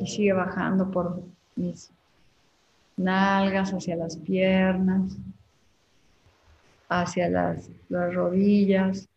sigue 0.06 0.32
bajando 0.32 0.90
por 0.90 1.22
mis 1.54 1.90
nalgas 2.96 3.72
hacia 3.72 3.96
las 3.96 4.16
piernas, 4.16 5.16
hacia 6.88 7.28
las, 7.28 7.70
las 7.88 8.14
rodillas. 8.14 9.08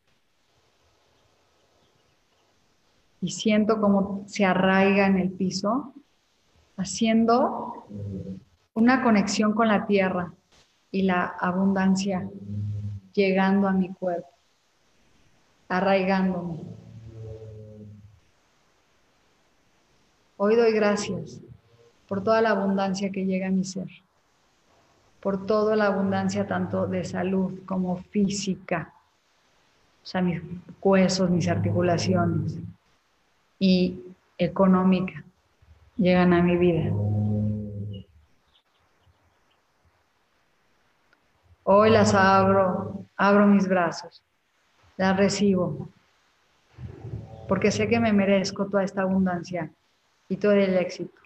Y 3.21 3.31
siento 3.31 3.81
como 3.81 4.23
se 4.27 4.45
arraiga 4.45 5.07
en 5.07 5.17
el 5.17 5.31
piso, 5.31 5.93
haciendo 6.77 7.85
una 8.73 9.03
conexión 9.03 9.53
con 9.53 9.67
la 9.67 9.85
tierra 9.85 10.33
y 10.91 11.01
la 11.03 11.25
abundancia 11.25 12.29
llegando 13.13 13.67
a 13.67 13.73
mi 13.73 13.89
cuerpo, 13.89 14.29
arraigándome. 15.67 16.78
Hoy 20.41 20.55
doy 20.55 20.71
gracias 20.71 21.41
por 22.07 22.23
toda 22.23 22.41
la 22.41 22.51
abundancia 22.51 23.11
que 23.11 23.25
llega 23.25 23.47
a 23.47 23.51
mi 23.51 23.65
ser, 23.65 23.89
por 25.19 25.45
toda 25.45 25.75
la 25.75 25.87
abundancia 25.87 26.47
tanto 26.47 26.87
de 26.87 27.03
salud 27.03 27.59
como 27.65 27.97
física, 27.97 28.93
o 30.01 30.05
sea, 30.05 30.21
mis 30.21 30.41
huesos, 30.81 31.29
mis 31.29 31.49
articulaciones, 31.49 32.57
y 33.59 33.99
económica, 34.37 35.25
llegan 35.97 36.31
a 36.31 36.41
mi 36.41 36.55
vida. 36.55 36.89
Hoy 41.65 41.89
las 41.89 42.13
abro, 42.13 43.03
abro 43.17 43.45
mis 43.45 43.67
brazos, 43.67 44.23
las 44.95 45.17
recibo, 45.17 45.89
porque 47.49 47.71
sé 47.71 47.89
que 47.89 47.99
me 47.99 48.13
merezco 48.13 48.67
toda 48.67 48.85
esta 48.85 49.01
abundancia 49.01 49.69
y 50.29 50.37
todo 50.37 50.53
el 50.53 50.77
éxito. 50.77 51.19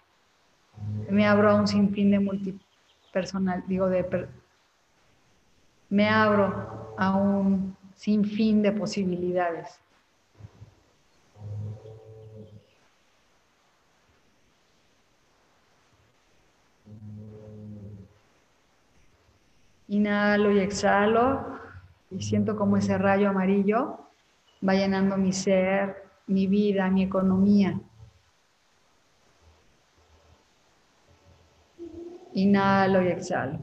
Me 1.08 1.26
abro 1.26 1.50
a 1.50 1.54
un 1.54 1.68
sinfín 1.68 2.10
de 2.10 2.18
multipersonal, 2.18 3.62
digo, 3.68 3.88
de 3.88 4.28
me 5.90 6.08
abro 6.08 6.94
a 6.96 7.14
un 7.14 7.76
sinfín 7.94 8.62
de 8.62 8.72
posibilidades. 8.72 9.78
Inhalo 19.86 20.50
y 20.50 20.58
exhalo 20.58 21.60
y 22.10 22.22
siento 22.22 22.56
como 22.56 22.76
ese 22.76 22.98
rayo 22.98 23.28
amarillo 23.28 23.98
va 24.66 24.74
llenando 24.74 25.16
mi 25.16 25.32
ser, 25.32 25.94
mi 26.26 26.46
vida, 26.46 26.88
mi 26.90 27.02
economía. 27.02 27.78
Inhalo 32.34 33.00
y 33.02 33.08
exhalo. 33.08 33.60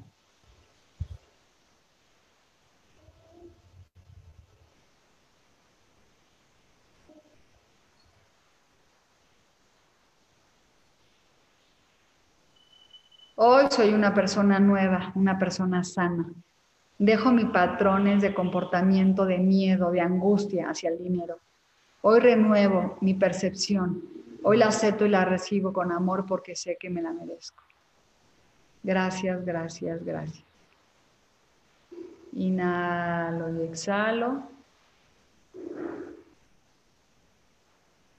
Hoy 13.35 13.65
soy 13.71 13.93
una 13.93 14.13
persona 14.13 14.59
nueva, 14.59 15.11
una 15.15 15.37
persona 15.37 15.83
sana. 15.83 16.31
Dejo 16.97 17.31
mis 17.31 17.47
patrones 17.47 18.21
de 18.21 18.33
comportamiento 18.33 19.25
de 19.25 19.39
miedo, 19.39 19.91
de 19.91 19.99
angustia 19.99 20.69
hacia 20.69 20.91
el 20.91 20.99
dinero. 20.99 21.39
Hoy 22.03 22.19
renuevo 22.19 22.97
mi 23.01 23.15
percepción. 23.15 24.01
Hoy 24.43 24.57
la 24.57 24.67
acepto 24.67 25.05
y 25.05 25.09
la 25.09 25.25
recibo 25.25 25.73
con 25.73 25.91
amor 25.91 26.25
porque 26.25 26.55
sé 26.55 26.77
que 26.79 26.89
me 26.89 27.01
la 27.01 27.11
merezco. 27.11 27.63
Gracias, 28.83 29.45
gracias, 29.45 30.03
gracias. 30.03 30.43
Inhalo 32.33 33.53
y 33.53 33.67
exhalo. 33.67 34.43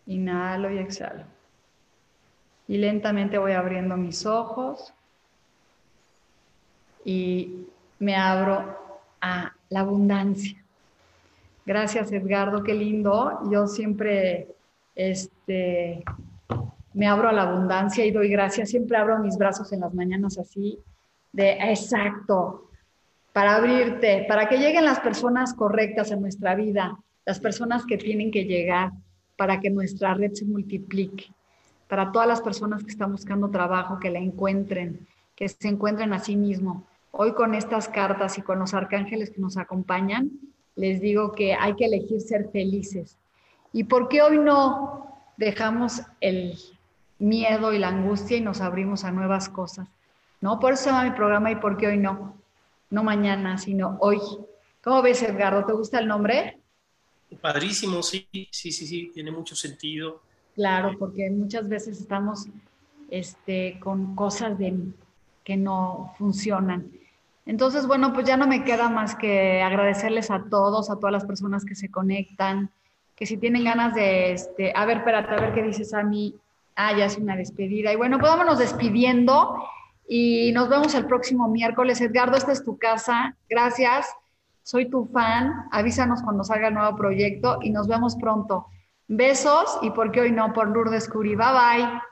Inhalo 0.07 0.71
y 0.71 0.79
exhalo. 0.79 1.25
Y 2.69 2.79
lentamente 2.79 3.39
voy 3.39 3.53
abriendo 3.53 3.97
mis 3.97 4.25
ojos 4.25 4.93
y 7.05 7.67
me 7.99 8.17
abro 8.17 8.77
a 9.21 9.53
la 9.69 9.81
abundancia. 9.81 10.63
Gracias 11.65 12.13
Edgardo, 12.13 12.63
qué 12.63 12.75
lindo. 12.75 13.41
Yo 13.51 13.67
siempre 13.67 14.49
este, 14.95 16.05
me 16.95 17.07
abro 17.07 17.29
a 17.29 17.33
la 17.33 17.43
abundancia 17.43 18.05
y 18.05 18.11
doy 18.11 18.29
gracias. 18.29 18.71
Siempre 18.71 18.97
abro 18.97 19.19
mis 19.19 19.37
brazos 19.37 19.73
en 19.73 19.81
las 19.81 19.95
mañanas 19.95 20.39
así, 20.39 20.79
de 21.33 21.53
exacto, 21.53 22.71
para 23.33 23.57
abrirte, 23.57 24.27
para 24.29 24.49
que 24.49 24.59
lleguen 24.59 24.85
las 24.85 25.01
personas 25.01 25.55
correctas 25.55 26.11
en 26.11 26.21
nuestra 26.21 26.55
vida, 26.55 26.99
las 27.25 27.41
personas 27.41 27.87
que 27.87 27.97
tienen 27.97 28.31
que 28.31 28.45
llegar 28.45 28.93
para 29.37 29.61
que 29.61 29.71
nuestra 29.71 30.15
red 30.15 30.33
se 30.33 30.45
multiplique, 30.45 31.27
para 31.89 32.13
todas 32.13 32.29
las 32.29 32.41
personas 32.43 32.85
que 32.85 32.91
están 32.91 33.13
buscando 33.13 33.51
trabajo, 33.51 33.99
que 33.99 34.11
la 34.11 34.19
encuentren, 34.19 35.07
que 35.35 35.49
se 35.49 35.69
encuentren 35.69 36.13
a 36.13 36.19
sí 36.19 36.37
mismo. 36.37 36.87
Hoy 37.11 37.33
con 37.33 37.55
estas 37.55 37.89
cartas 37.89 38.39
y 38.39 38.43
con 38.43 38.59
los 38.59 38.75
arcángeles 38.75 39.31
que 39.31 39.41
nos 39.41 39.57
acompañan, 39.57 40.31
les 40.77 41.01
digo 41.01 41.33
que 41.33 41.55
hay 41.55 41.75
que 41.75 41.87
elegir 41.87 42.21
ser 42.21 42.51
felices. 42.51 43.19
¿Y 43.73 43.85
por 43.85 44.09
qué 44.09 44.23
hoy 44.23 44.39
no 44.39 45.07
dejamos 45.37 46.03
el 46.21 46.55
miedo 47.23 47.73
y 47.73 47.79
la 47.79 47.89
angustia 47.89 48.37
y 48.37 48.41
nos 48.41 48.61
abrimos 48.61 49.05
a 49.05 49.11
nuevas 49.11 49.49
cosas? 49.49 49.89
¿No? 50.41 50.59
Por 50.59 50.73
eso 50.73 50.85
se 50.85 50.91
llama 50.91 51.05
mi 51.05 51.17
programa 51.17 51.51
y 51.51 51.57
por 51.57 51.77
qué 51.77 51.87
hoy 51.87 51.99
no. 51.99 52.37
No 52.91 53.03
mañana, 53.03 53.59
sino 53.59 53.97
hoy. 54.01 54.19
¿Cómo 54.83 55.01
ves, 55.03 55.23
Edgardo? 55.23 55.65
¿Te 55.65 55.73
gusta 55.73 55.99
el 55.99 56.09
nombre? 56.09 56.59
Padrísimo, 57.41 58.03
sí, 58.03 58.29
sí, 58.51 58.73
sí, 58.73 58.87
sí, 58.87 59.11
tiene 59.15 59.31
mucho 59.31 59.57
sentido. 59.57 60.21
Claro, 60.55 60.97
porque 60.99 61.31
muchas 61.31 61.67
veces 61.69 62.01
estamos 62.01 62.47
este, 63.11 63.79
con 63.81 64.15
cosas 64.15 64.59
de, 64.59 64.75
que 65.45 65.57
no 65.57 66.13
funcionan. 66.19 66.91
Entonces, 67.47 67.87
bueno, 67.87 68.13
pues 68.13 68.27
ya 68.27 68.37
no 68.37 68.47
me 68.47 68.65
queda 68.65 68.89
más 68.89 69.15
que 69.17 69.63
agradecerles 69.63 70.31
a 70.31 70.45
todos, 70.49 70.91
a 70.91 70.97
todas 70.97 71.13
las 71.13 71.25
personas 71.25 71.65
que 71.65 71.75
se 71.75 71.91
conectan, 71.91 72.71
que 73.17 73.27
si 73.27 73.37
tienen 73.37 73.65
ganas 73.65 73.95
de, 73.95 74.33
este, 74.33 74.73
a 74.75 74.85
ver, 74.87 74.99
espérate, 74.99 75.35
a 75.35 75.41
ver 75.41 75.55
qué 75.55 75.63
dices 75.63 75.93
a 75.95 76.03
mí. 76.03 76.37
Ah, 76.77 76.97
ya 76.97 77.07
es 77.07 77.19
una 77.19 77.37
despedida. 77.37 77.93
Y 77.93 77.97
bueno, 77.97 78.19
pues 78.19 78.31
vámonos 78.31 78.59
despidiendo 78.59 79.55
y 80.09 80.53
nos 80.53 80.69
vemos 80.69 80.95
el 80.95 81.07
próximo 81.07 81.49
miércoles. 81.49 82.01
Edgardo, 82.01 82.37
esta 82.37 82.53
es 82.53 82.65
tu 82.65 82.79
casa. 82.79 83.37
Gracias 83.49 84.07
soy 84.63 84.89
tu 84.89 85.07
fan, 85.07 85.67
avísanos 85.73 86.23
cuando 86.23 86.45
salga 86.45 86.69
el 86.69 86.75
nuevo 86.75 86.97
proyecto 86.97 87.59
y 87.63 87.71
nos 87.71 87.89
vemos 87.89 88.17
pronto. 88.17 88.67
Besos 89.09 89.79
y 89.83 89.91
por 89.91 90.13
qué 90.13 90.21
hoy 90.23 90.33
no 90.33 90.53
por 90.53 90.69
Lourdes 90.69 91.09
Curi. 91.09 91.35
Bye 91.35 91.47
bye. 91.53 92.12